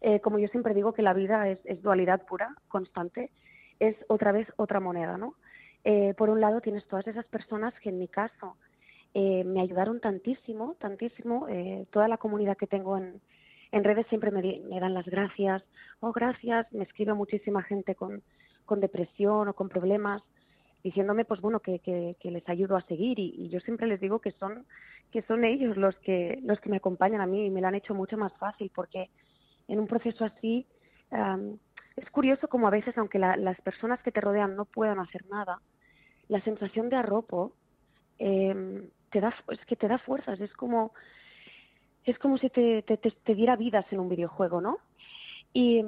eh, 0.00 0.20
como 0.20 0.38
yo 0.38 0.48
siempre 0.48 0.72
digo 0.72 0.94
que 0.94 1.02
la 1.02 1.12
vida 1.12 1.50
es, 1.50 1.58
es 1.64 1.82
dualidad 1.82 2.24
pura, 2.24 2.56
constante, 2.68 3.30
es 3.78 3.94
otra 4.08 4.32
vez 4.32 4.48
otra 4.56 4.80
moneda, 4.80 5.18
¿no? 5.18 5.34
Eh, 5.84 6.14
por 6.16 6.30
un 6.30 6.40
lado 6.40 6.60
tienes 6.62 6.86
todas 6.86 7.06
esas 7.06 7.26
personas 7.26 7.74
que 7.80 7.90
en 7.90 7.98
mi 7.98 8.08
caso 8.08 8.56
eh, 9.12 9.44
me 9.44 9.60
ayudaron 9.60 10.00
tantísimo, 10.00 10.76
tantísimo, 10.80 11.46
eh, 11.48 11.86
toda 11.92 12.08
la 12.08 12.16
comunidad 12.16 12.56
que 12.56 12.66
tengo 12.66 12.96
en, 12.96 13.20
en 13.70 13.84
redes 13.84 14.06
siempre 14.08 14.30
me, 14.30 14.40
me, 14.68 14.80
dan 14.80 14.94
las 14.94 15.06
gracias, 15.06 15.62
oh 16.00 16.12
gracias, 16.12 16.72
me 16.72 16.84
escribe 16.84 17.12
muchísima 17.12 17.62
gente 17.62 17.94
con, 17.94 18.22
con 18.64 18.80
depresión 18.80 19.48
o 19.48 19.54
con 19.54 19.68
problemas, 19.68 20.22
diciéndome 20.82 21.26
pues 21.26 21.40
bueno 21.40 21.60
que, 21.60 21.78
que, 21.80 22.16
que 22.18 22.30
les 22.30 22.48
ayudo 22.48 22.76
a 22.76 22.82
seguir. 22.82 23.18
Y, 23.18 23.34
y, 23.36 23.48
yo 23.50 23.60
siempre 23.60 23.86
les 23.86 24.00
digo 24.00 24.20
que 24.20 24.32
son 24.32 24.66
que 25.12 25.22
son 25.22 25.44
ellos 25.44 25.76
los 25.76 25.94
que 26.00 26.40
los 26.42 26.58
que 26.60 26.70
me 26.70 26.78
acompañan 26.78 27.20
a 27.20 27.26
mí 27.26 27.46
y 27.46 27.50
me 27.50 27.60
lo 27.60 27.68
han 27.68 27.76
hecho 27.76 27.94
mucho 27.94 28.16
más 28.16 28.32
fácil 28.38 28.72
porque 28.74 29.10
en 29.68 29.78
un 29.78 29.86
proceso 29.86 30.24
así 30.24 30.66
um, 31.10 31.56
es 31.96 32.10
curioso 32.10 32.48
como 32.48 32.66
a 32.66 32.70
veces 32.70 32.98
aunque 32.98 33.20
la, 33.20 33.36
las 33.36 33.60
personas 33.60 34.02
que 34.02 34.10
te 34.10 34.20
rodean 34.20 34.56
no 34.56 34.64
puedan 34.64 34.98
hacer 34.98 35.24
nada 35.30 35.60
la 36.28 36.40
sensación 36.42 36.88
de 36.88 36.96
arropo 36.96 37.52
eh, 38.18 38.88
te 39.10 39.20
da 39.20 39.34
es 39.48 39.64
que 39.66 39.76
te 39.76 39.88
da 39.88 39.98
fuerzas 39.98 40.40
es 40.40 40.52
como 40.54 40.92
es 42.04 42.18
como 42.18 42.36
si 42.38 42.50
te, 42.50 42.82
te, 42.82 42.96
te, 42.96 43.10
te 43.10 43.34
diera 43.34 43.56
vidas 43.56 43.86
en 43.90 44.00
un 44.00 44.08
videojuego 44.08 44.60
no 44.60 44.78
y, 45.52 45.82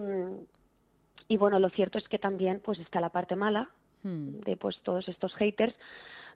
y 1.28 1.36
bueno 1.36 1.58
lo 1.58 1.70
cierto 1.70 1.98
es 1.98 2.08
que 2.08 2.18
también 2.18 2.60
pues 2.64 2.78
está 2.78 3.00
la 3.00 3.10
parte 3.10 3.36
mala 3.36 3.70
hmm. 4.02 4.40
de 4.40 4.56
pues 4.56 4.78
todos 4.82 5.08
estos 5.08 5.34
haters 5.34 5.74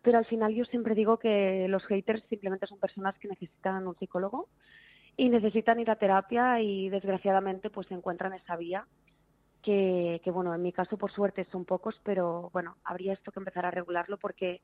pero 0.02 0.18
al 0.18 0.24
final 0.24 0.54
yo 0.54 0.64
siempre 0.64 0.94
digo 0.94 1.18
que 1.18 1.66
los 1.68 1.84
haters 1.86 2.22
simplemente 2.28 2.66
son 2.66 2.78
personas 2.78 3.18
que 3.18 3.28
necesitan 3.28 3.86
un 3.86 3.96
psicólogo 3.96 4.48
y 5.16 5.28
necesitan 5.28 5.78
ir 5.80 5.90
a 5.90 5.96
terapia 5.96 6.60
y 6.60 6.88
desgraciadamente 6.88 7.68
pues 7.70 7.86
se 7.88 7.94
encuentran 7.94 8.32
esa 8.32 8.56
vía 8.56 8.86
que, 9.62 10.20
que, 10.24 10.30
bueno, 10.30 10.54
en 10.54 10.62
mi 10.62 10.72
caso 10.72 10.96
por 10.96 11.12
suerte 11.12 11.46
son 11.50 11.64
pocos, 11.64 12.00
pero 12.04 12.50
bueno, 12.52 12.76
habría 12.84 13.12
esto 13.12 13.32
que 13.32 13.40
empezar 13.40 13.66
a 13.66 13.70
regularlo 13.70 14.18
porque 14.18 14.60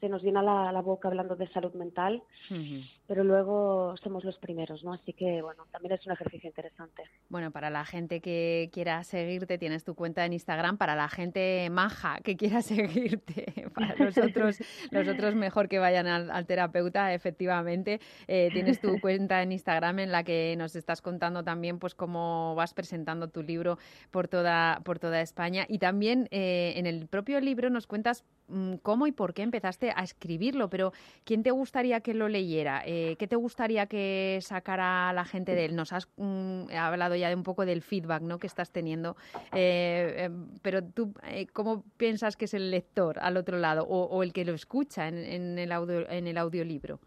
se 0.00 0.08
nos 0.08 0.22
llena 0.22 0.42
la, 0.42 0.72
la 0.72 0.82
boca 0.82 1.08
hablando 1.08 1.36
de 1.36 1.48
salud 1.48 1.72
mental, 1.74 2.22
uh 2.50 2.54
-huh. 2.54 2.90
pero 3.06 3.24
luego 3.24 3.94
somos 4.02 4.24
los 4.24 4.38
primeros, 4.38 4.84
¿no? 4.84 4.92
Así 4.92 5.12
que 5.12 5.42
bueno, 5.42 5.64
también 5.72 5.92
es 5.94 6.06
un 6.06 6.12
ejercicio 6.12 6.48
interesante. 6.48 7.04
Bueno, 7.28 7.50
para 7.50 7.70
la 7.70 7.84
gente 7.84 8.20
que 8.20 8.70
quiera 8.72 9.02
seguirte, 9.04 9.58
tienes 9.58 9.84
tu 9.84 9.94
cuenta 9.94 10.24
en 10.24 10.32
Instagram, 10.32 10.76
para 10.76 10.94
la 10.94 11.08
gente 11.08 11.68
maja 11.70 12.20
que 12.22 12.36
quiera 12.36 12.62
seguirte, 13.10 13.70
para 13.74 13.94
los 13.96 14.18
otros, 14.18 14.58
los 14.90 15.08
otros 15.08 15.34
mejor 15.34 15.68
que 15.68 15.78
vayan 15.78 16.06
al, 16.06 16.30
al 16.30 16.46
terapeuta, 16.46 17.14
efectivamente, 17.14 18.00
eh, 18.28 18.50
tienes 18.52 18.80
tu 18.80 19.00
cuenta 19.00 19.42
en 19.42 19.52
Instagram 19.52 20.00
en 20.00 20.12
la 20.12 20.22
que 20.24 20.54
nos 20.58 20.76
estás 20.76 21.02
contando 21.02 21.42
también 21.42 21.78
pues 21.78 21.94
cómo 21.94 22.54
vas 22.54 22.74
presentando 22.74 23.28
tu 23.28 23.42
libro 23.42 23.78
por 24.10 24.28
toda, 24.28 24.80
por 24.84 24.98
toda 24.98 25.20
España 25.20 25.66
y 25.68 25.78
también 25.78 26.28
eh, 26.30 26.74
en 26.76 26.86
el 26.86 27.06
propio 27.06 27.40
libro 27.40 27.70
nos 27.70 27.86
cuentas 27.86 28.24
mm, 28.48 28.74
cómo 28.82 29.06
y 29.06 29.12
por 29.12 29.34
qué 29.34 29.42
empezaste 29.42 29.85
a 29.94 30.02
escribirlo, 30.02 30.68
pero 30.70 30.92
¿quién 31.24 31.42
te 31.42 31.50
gustaría 31.50 32.00
que 32.00 32.14
lo 32.14 32.28
leyera? 32.28 32.82
Eh, 32.84 33.16
¿Qué 33.18 33.26
te 33.26 33.36
gustaría 33.36 33.86
que 33.86 34.38
sacara 34.42 35.12
la 35.12 35.24
gente 35.24 35.54
de 35.54 35.66
él? 35.66 35.76
Nos 35.76 35.92
has 35.92 36.08
mm, 36.16 36.70
hablado 36.72 37.14
ya 37.14 37.28
de 37.28 37.34
un 37.34 37.42
poco 37.42 37.66
del 37.66 37.82
feedback 37.82 38.22
¿no? 38.22 38.38
que 38.38 38.46
estás 38.46 38.70
teniendo, 38.70 39.16
eh, 39.52 40.14
eh, 40.16 40.30
pero 40.62 40.82
tú, 40.82 41.12
eh, 41.24 41.46
¿cómo 41.52 41.84
piensas 41.96 42.36
que 42.36 42.46
es 42.46 42.54
el 42.54 42.70
lector 42.70 43.18
al 43.20 43.36
otro 43.36 43.58
lado 43.58 43.84
o, 43.84 44.22
el 44.22 44.32
que 44.32 44.44
lo 44.44 44.54
escucha 44.54 45.08
en, 45.08 45.18
en 45.18 45.58
el, 45.58 45.72
audio, 45.72 46.08
en 46.10 46.26
el 46.26 46.38
audiolibro? 46.38 46.98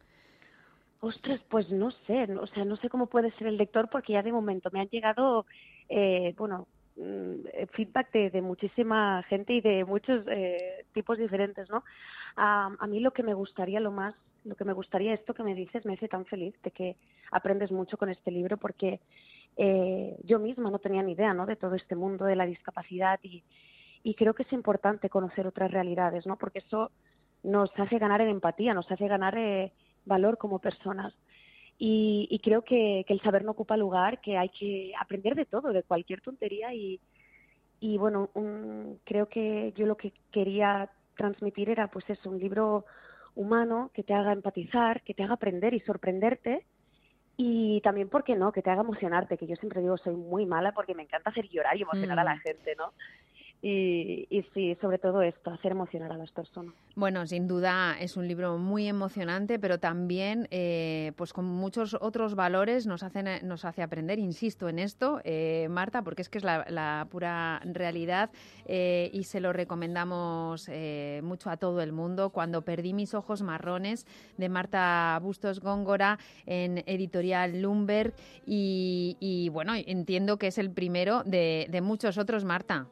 Ostras, 1.01 1.39
pues 1.49 1.69
no 1.69 1.91
sé, 1.91 2.23
o 2.33 2.47
sea, 2.47 2.65
no 2.65 2.75
sé 2.77 2.89
cómo 2.89 3.07
puede 3.07 3.31
ser 3.31 3.47
el 3.47 3.57
lector 3.57 3.89
porque 3.89 4.13
ya 4.13 4.21
de 4.21 4.33
momento 4.33 4.69
me 4.71 4.81
han 4.81 4.89
llegado, 4.89 5.45
eh, 5.87 6.33
bueno, 6.37 6.67
mm, 6.97 7.67
feedback 7.71 8.11
de, 8.11 8.41
muchísima 8.41 9.23
gente 9.23 9.53
y 9.53 9.61
de 9.61 9.85
muchos 9.85 10.25
tipos 10.93 11.17
diferentes, 11.17 11.69
¿no? 11.69 11.83
A, 12.41 12.71
a 12.79 12.87
mí 12.87 12.99
lo 13.01 13.11
que 13.11 13.23
me 13.23 13.33
gustaría, 13.33 13.79
lo 13.81 13.91
más, 13.91 14.15
lo 14.45 14.55
que 14.55 14.63
me 14.65 14.73
gustaría, 14.73 15.13
esto 15.13 15.33
que 15.33 15.43
me 15.43 15.55
dices, 15.55 15.85
me 15.85 15.93
hace 15.93 16.07
tan 16.07 16.25
feliz 16.25 16.55
de 16.63 16.71
que 16.71 16.95
aprendes 17.31 17.71
mucho 17.71 17.97
con 17.97 18.09
este 18.09 18.31
libro 18.31 18.57
porque 18.57 18.99
eh, 19.57 20.15
yo 20.23 20.39
misma 20.39 20.71
no 20.71 20.79
tenía 20.79 21.03
ni 21.03 21.13
idea, 21.13 21.33
¿no? 21.33 21.45
De 21.45 21.57
todo 21.57 21.75
este 21.75 21.95
mundo 21.95 22.23
de 22.25 22.35
la 22.37 22.45
discapacidad 22.45 23.19
y, 23.23 23.43
y 24.03 24.13
creo 24.15 24.33
que 24.33 24.43
es 24.43 24.53
importante 24.53 25.09
conocer 25.09 25.45
otras 25.47 25.71
realidades, 25.71 26.25
¿no? 26.25 26.37
Porque 26.37 26.59
eso 26.59 26.91
nos 27.43 27.69
hace 27.77 27.99
ganar 27.99 28.21
en 28.21 28.29
empatía, 28.29 28.73
nos 28.73 28.89
hace 28.91 29.07
ganar 29.07 29.37
eh, 29.37 29.73
valor 30.05 30.37
como 30.37 30.59
personas. 30.59 31.13
Y, 31.77 32.27
y 32.29 32.39
creo 32.39 32.61
que, 32.63 33.03
que 33.07 33.13
el 33.13 33.21
saber 33.21 33.43
no 33.45 33.51
ocupa 33.51 33.77
lugar, 33.77 34.21
que 34.21 34.37
hay 34.37 34.49
que 34.49 34.93
aprender 34.99 35.35
de 35.35 35.45
todo, 35.45 35.71
de 35.73 35.83
cualquier 35.83 36.21
tontería. 36.21 36.73
Y, 36.73 36.99
y 37.79 37.97
bueno, 37.97 38.29
un- 38.33 38.99
creo 39.05 39.27
que 39.29 39.73
yo 39.77 39.85
lo 39.85 39.95
que 39.97 40.13
quería 40.31 40.89
transmitir 41.19 41.69
era 41.69 41.87
pues 41.89 42.09
eso, 42.09 42.29
un 42.29 42.39
libro 42.39 42.85
humano 43.35 43.91
que 43.93 44.03
te 44.03 44.13
haga 44.13 44.31
empatizar, 44.33 45.03
que 45.03 45.13
te 45.13 45.23
haga 45.23 45.35
aprender 45.35 45.73
y 45.73 45.81
sorprenderte. 45.81 46.65
Y 47.37 47.81
también, 47.81 48.09
¿por 48.09 48.23
qué 48.23 48.35
no? 48.35 48.51
Que 48.51 48.61
te 48.61 48.69
haga 48.69 48.81
emocionarte, 48.81 49.37
que 49.37 49.47
yo 49.47 49.55
siempre 49.57 49.81
digo 49.81 49.97
soy 49.97 50.15
muy 50.15 50.45
mala 50.45 50.73
porque 50.73 50.95
me 50.95 51.03
encanta 51.03 51.29
hacer 51.29 51.47
llorar 51.49 51.77
y 51.77 51.83
emocionar 51.83 52.19
a 52.19 52.23
la 52.23 52.35
Mm. 52.35 52.39
gente, 52.39 52.75
¿no? 52.77 52.93
Y, 53.61 54.25
y 54.29 54.43
sí, 54.53 54.77
sobre 54.79 54.99
todo 54.99 55.21
esto, 55.21 55.51
hacer 55.51 55.73
emocionar 55.73 56.13
a 56.13 56.17
las 56.17 56.31
personas. 56.31 56.73
Bueno, 56.95 57.27
sin 57.27 57.45
duda 57.45 57.97
es 57.99 58.15
un 58.15 58.25
libro 58.25 58.57
muy 58.57 58.87
emocionante, 58.87 59.59
pero 59.59 59.79
también, 59.79 60.47
eh, 60.49 61.11
pues 61.17 61.33
con 61.33 61.43
muchos 61.43 61.93
otros 61.99 62.35
valores 62.35 62.87
nos 62.87 63.03
hacen, 63.03 63.27
nos 63.45 63.65
hace 63.65 63.81
aprender. 63.81 64.17
Insisto 64.17 64.69
en 64.69 64.79
esto, 64.79 65.19
eh, 65.25 65.67
Marta, 65.69 66.03
porque 66.03 66.21
es 66.21 66.29
que 66.29 66.37
es 66.37 66.45
la, 66.45 66.65
la 66.69 67.07
pura 67.09 67.61
realidad 67.65 68.29
eh, 68.65 69.09
y 69.13 69.23
se 69.23 69.41
lo 69.41 69.51
recomendamos 69.51 70.69
eh, 70.69 71.19
mucho 71.23 71.49
a 71.49 71.57
todo 71.57 71.81
el 71.81 71.91
mundo. 71.91 72.29
Cuando 72.29 72.61
perdí 72.61 72.93
mis 72.93 73.13
ojos 73.13 73.41
marrones 73.41 74.05
de 74.37 74.47
Marta 74.47 75.19
Bustos 75.21 75.59
Góngora 75.59 76.17
en 76.45 76.77
editorial 76.85 77.61
Lumberg 77.61 78.13
y, 78.45 79.17
y, 79.19 79.49
bueno, 79.49 79.73
entiendo 79.75 80.37
que 80.37 80.47
es 80.47 80.57
el 80.57 80.71
primero 80.71 81.23
de 81.23 81.81
muchos 81.83 82.17
otros, 82.17 82.45
Marta. 82.45 82.87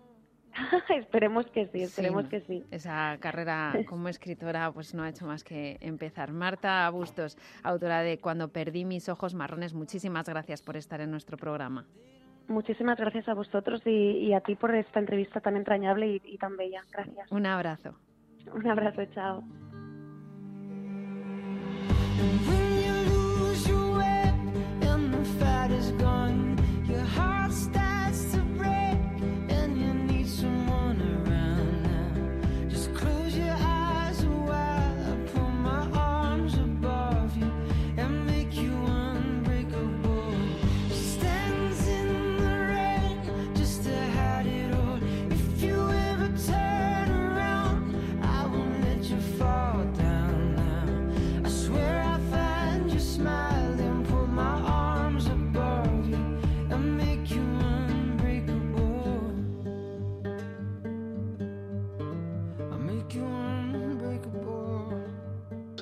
esperemos 0.89 1.45
que 1.47 1.67
sí, 1.67 1.83
esperemos 1.83 2.23
Sí, 2.25 2.29
que 2.29 2.41
sí. 2.41 2.63
Esa 2.71 3.17
carrera 3.19 3.73
como 3.87 4.07
escritora 4.09 4.71
pues 4.71 4.93
no 4.93 5.03
ha 5.03 5.09
hecho 5.09 5.25
más 5.25 5.43
que 5.43 5.77
empezar. 5.81 6.31
Marta 6.31 6.89
Bustos, 6.89 7.37
autora 7.63 8.01
de 8.01 8.19
Cuando 8.19 8.49
perdí 8.49 8.85
mis 8.85 9.09
ojos 9.09 9.33
marrones, 9.33 9.73
muchísimas 9.73 10.27
gracias 10.27 10.61
por 10.61 10.77
estar 10.77 11.01
en 11.01 11.11
nuestro 11.11 11.37
programa. 11.37 11.85
Muchísimas 12.47 12.97
gracias 12.97 13.27
a 13.27 13.33
vosotros 13.33 13.81
y, 13.85 13.89
y 13.89 14.33
a 14.33 14.39
ti 14.39 14.55
por 14.55 14.73
esta 14.73 14.99
entrevista 14.99 15.41
tan 15.41 15.57
entrañable 15.57 16.07
y, 16.07 16.21
y 16.23 16.37
tan 16.37 16.55
bella. 16.55 16.81
Gracias. 16.91 17.29
Un 17.31 17.45
abrazo. 17.45 17.93
Un 18.53 18.67
abrazo, 18.67 19.05
chao. 19.13 19.43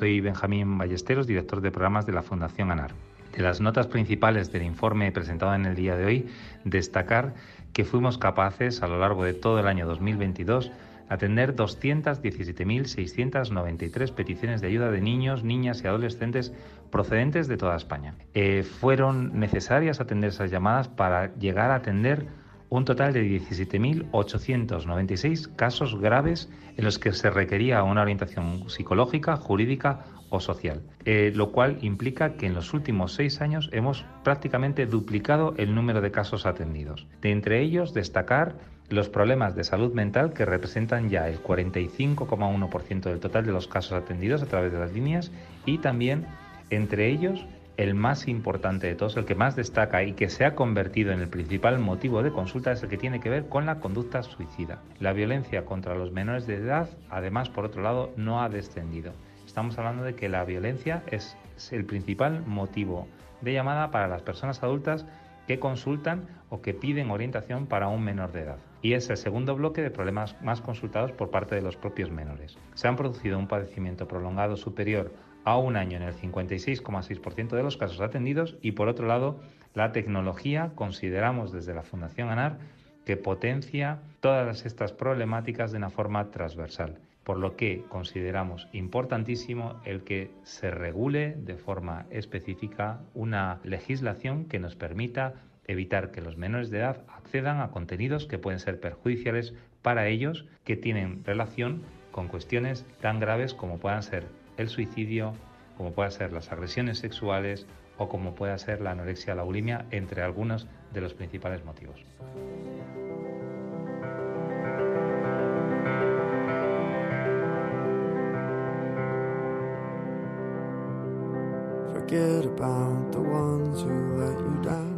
Soy 0.05 0.21
Benjamín 0.21 0.77
Ballesteros, 0.77 1.25
director 1.25 1.61
de 1.61 1.71
programas 1.71 2.05
de 2.05 2.13
la 2.13 2.21
Fundación 2.21 2.69
ANAR. 2.69 2.91
De 3.35 3.41
las 3.41 3.59
notas 3.59 3.87
principales 3.87 4.51
del 4.51 4.61
informe 4.61 5.11
presentado 5.11 5.55
en 5.55 5.65
el 5.65 5.73
día 5.73 5.97
de 5.97 6.05
hoy, 6.05 6.27
destacar 6.63 7.33
que 7.73 7.85
fuimos 7.85 8.19
capaces 8.19 8.83
a 8.83 8.87
lo 8.87 8.99
largo 8.99 9.23
de 9.23 9.33
todo 9.33 9.59
el 9.59 9.65
año 9.65 9.87
2022 9.87 10.71
atender 11.09 11.55
217.693 11.55 14.11
peticiones 14.11 14.61
de 14.61 14.67
ayuda 14.67 14.91
de 14.91 15.01
niños, 15.01 15.43
niñas 15.43 15.81
y 15.83 15.87
adolescentes 15.87 16.53
procedentes 16.91 17.47
de 17.47 17.57
toda 17.57 17.75
España. 17.75 18.13
Eh, 18.35 18.61
fueron 18.61 19.39
necesarias 19.39 20.01
atender 20.01 20.29
esas 20.29 20.51
llamadas 20.51 20.87
para 20.87 21.33
llegar 21.33 21.71
a 21.71 21.75
atender 21.77 22.27
un 22.69 22.85
total 22.85 23.13
de 23.13 23.23
17.896 23.23 25.55
casos 25.55 25.99
graves 25.99 26.49
en 26.77 26.85
los 26.85 26.99
que 26.99 27.13
se 27.13 27.29
requería 27.29 27.83
una 27.83 28.01
orientación 28.01 28.69
psicológica, 28.69 29.37
jurídica 29.37 30.05
o 30.29 30.39
social, 30.39 30.81
eh, 31.05 31.31
lo 31.35 31.51
cual 31.51 31.77
implica 31.81 32.33
que 32.33 32.47
en 32.47 32.53
los 32.53 32.73
últimos 32.73 33.13
seis 33.13 33.41
años 33.41 33.69
hemos 33.71 34.05
prácticamente 34.23 34.85
duplicado 34.85 35.53
el 35.57 35.75
número 35.75 36.01
de 36.01 36.11
casos 36.11 36.45
atendidos. 36.45 37.07
De 37.21 37.31
entre 37.31 37.61
ellos, 37.61 37.93
destacar 37.93 38.55
los 38.89 39.09
problemas 39.09 39.55
de 39.55 39.63
salud 39.63 39.93
mental 39.93 40.33
que 40.33 40.45
representan 40.45 41.09
ya 41.09 41.27
el 41.27 41.41
45,1% 41.41 43.01
del 43.01 43.19
total 43.19 43.45
de 43.45 43.51
los 43.51 43.67
casos 43.67 43.93
atendidos 43.93 44.43
a 44.43 44.45
través 44.45 44.71
de 44.71 44.79
las 44.79 44.93
líneas 44.93 45.31
y 45.65 45.79
también 45.79 46.27
entre 46.69 47.09
ellos 47.09 47.45
el 47.77 47.93
más 47.93 48.27
importante 48.27 48.87
de 48.87 48.95
todos, 48.95 49.17
el 49.17 49.25
que 49.25 49.35
más 49.35 49.55
destaca 49.55 50.03
y 50.03 50.13
que 50.13 50.29
se 50.29 50.45
ha 50.45 50.55
convertido 50.55 51.11
en 51.11 51.19
el 51.19 51.27
principal 51.27 51.79
motivo 51.79 52.23
de 52.23 52.31
consulta 52.31 52.71
es 52.71 52.83
el 52.83 52.89
que 52.89 52.97
tiene 52.97 53.19
que 53.19 53.29
ver 53.29 53.47
con 53.49 53.65
la 53.65 53.79
conducta 53.79 54.23
suicida. 54.23 54.81
La 54.99 55.13
violencia 55.13 55.65
contra 55.65 55.95
los 55.95 56.11
menores 56.11 56.47
de 56.47 56.55
edad, 56.55 56.89
además, 57.09 57.49
por 57.49 57.65
otro 57.65 57.81
lado, 57.81 58.11
no 58.15 58.41
ha 58.41 58.49
descendido. 58.49 59.13
Estamos 59.45 59.77
hablando 59.77 60.03
de 60.03 60.15
que 60.15 60.29
la 60.29 60.45
violencia 60.45 61.03
es 61.11 61.37
el 61.71 61.85
principal 61.85 62.45
motivo 62.45 63.07
de 63.41 63.53
llamada 63.53 63.91
para 63.91 64.07
las 64.07 64.21
personas 64.21 64.63
adultas 64.63 65.05
que 65.47 65.59
consultan 65.59 66.27
o 66.49 66.61
que 66.61 66.73
piden 66.73 67.11
orientación 67.11 67.67
para 67.67 67.87
un 67.87 68.03
menor 68.03 68.31
de 68.31 68.41
edad. 68.41 68.57
Y 68.81 68.93
es 68.93 69.09
el 69.09 69.17
segundo 69.17 69.55
bloque 69.55 69.81
de 69.81 69.91
problemas 69.91 70.35
más 70.41 70.61
consultados 70.61 71.11
por 71.11 71.29
parte 71.29 71.55
de 71.55 71.61
los 71.61 71.75
propios 71.75 72.11
menores. 72.11 72.57
Se 72.73 72.87
han 72.87 72.95
producido 72.95 73.37
un 73.37 73.47
padecimiento 73.47 74.07
prolongado 74.07 74.57
superior 74.57 75.11
a 75.45 75.57
un 75.57 75.77
año 75.77 75.97
en 75.97 76.03
el 76.03 76.15
56,6% 76.15 77.49
de 77.49 77.63
los 77.63 77.77
casos 77.77 78.01
atendidos 78.01 78.57
y 78.61 78.73
por 78.73 78.89
otro 78.89 79.07
lado 79.07 79.39
la 79.73 79.91
tecnología 79.91 80.71
consideramos 80.75 81.51
desde 81.51 81.73
la 81.73 81.83
Fundación 81.83 82.29
ANAR 82.29 82.57
que 83.05 83.15
potencia 83.15 83.99
todas 84.19 84.65
estas 84.65 84.91
problemáticas 84.91 85.71
de 85.71 85.77
una 85.77 85.91
forma 85.91 86.31
transversal, 86.31 86.97
por 87.23 87.37
lo 87.37 87.55
que 87.55 87.83
consideramos 87.89 88.67
importantísimo 88.73 89.79
el 89.85 90.03
que 90.03 90.31
se 90.43 90.71
regule 90.71 91.35
de 91.37 91.55
forma 91.55 92.07
específica 92.09 92.99
una 93.13 93.59
legislación 93.63 94.45
que 94.45 94.59
nos 94.59 94.75
permita 94.75 95.35
evitar 95.67 96.11
que 96.11 96.21
los 96.21 96.37
menores 96.37 96.71
de 96.71 96.79
edad 96.79 97.03
accedan 97.07 97.61
a 97.61 97.69
contenidos 97.69 98.25
que 98.25 98.39
pueden 98.39 98.59
ser 98.59 98.79
perjudiciales 98.79 99.53
para 99.83 100.07
ellos 100.07 100.45
que 100.63 100.75
tienen 100.75 101.23
relación 101.23 101.83
con 102.11 102.27
cuestiones 102.27 102.85
tan 103.01 103.19
graves 103.19 103.53
como 103.53 103.77
puedan 103.77 104.01
ser 104.01 104.25
el 104.57 104.69
suicidio, 104.69 105.33
como 105.77 105.91
puedan 105.91 106.11
ser 106.11 106.33
las 106.33 106.51
agresiones 106.51 106.99
sexuales 106.99 107.67
o 107.97 108.09
como 108.09 108.35
pueda 108.35 108.57
ser 108.57 108.81
la 108.81 108.91
anorexia, 108.91 109.35
la 109.35 109.43
bulimia, 109.43 109.85
entre 109.91 110.21
algunos 110.21 110.67
de 110.93 111.01
los 111.01 111.13
principales 111.13 111.63
motivos. 111.65 112.05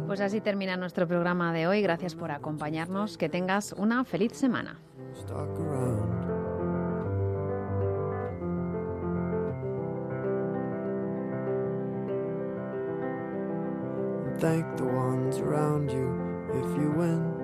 Pues 0.06 0.20
así 0.20 0.40
termina 0.40 0.76
nuestro 0.76 1.06
programa 1.06 1.52
de 1.52 1.66
hoy. 1.66 1.82
Gracias 1.82 2.14
por 2.14 2.30
acompañarnos. 2.30 3.18
Que 3.18 3.28
tengas 3.28 3.72
una 3.72 4.04
feliz 4.04 4.32
semana. 4.32 4.78
Thank 14.40 14.76
the 14.76 14.84
ones 14.84 15.38
around 15.38 15.90
you 15.90 16.06
if 16.50 16.78
you 16.78 16.92
win. 16.92 17.34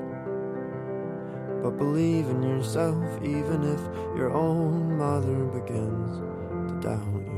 But 1.61 1.76
believe 1.76 2.28
in 2.28 2.42
yourself 2.42 3.05
even 3.22 3.64
if 3.64 3.80
your 4.16 4.30
own 4.30 4.97
mother 4.97 5.45
begins 5.47 6.18
to 6.18 6.80
doubt 6.80 7.01
you. 7.14 7.34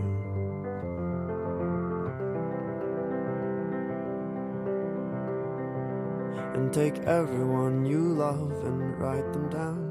And 6.55 6.73
take 6.73 6.99
everyone 7.05 7.87
you 7.87 8.01
love 8.01 8.53
and 8.65 8.99
write 8.99 9.33
them 9.33 9.49
down. 9.49 9.86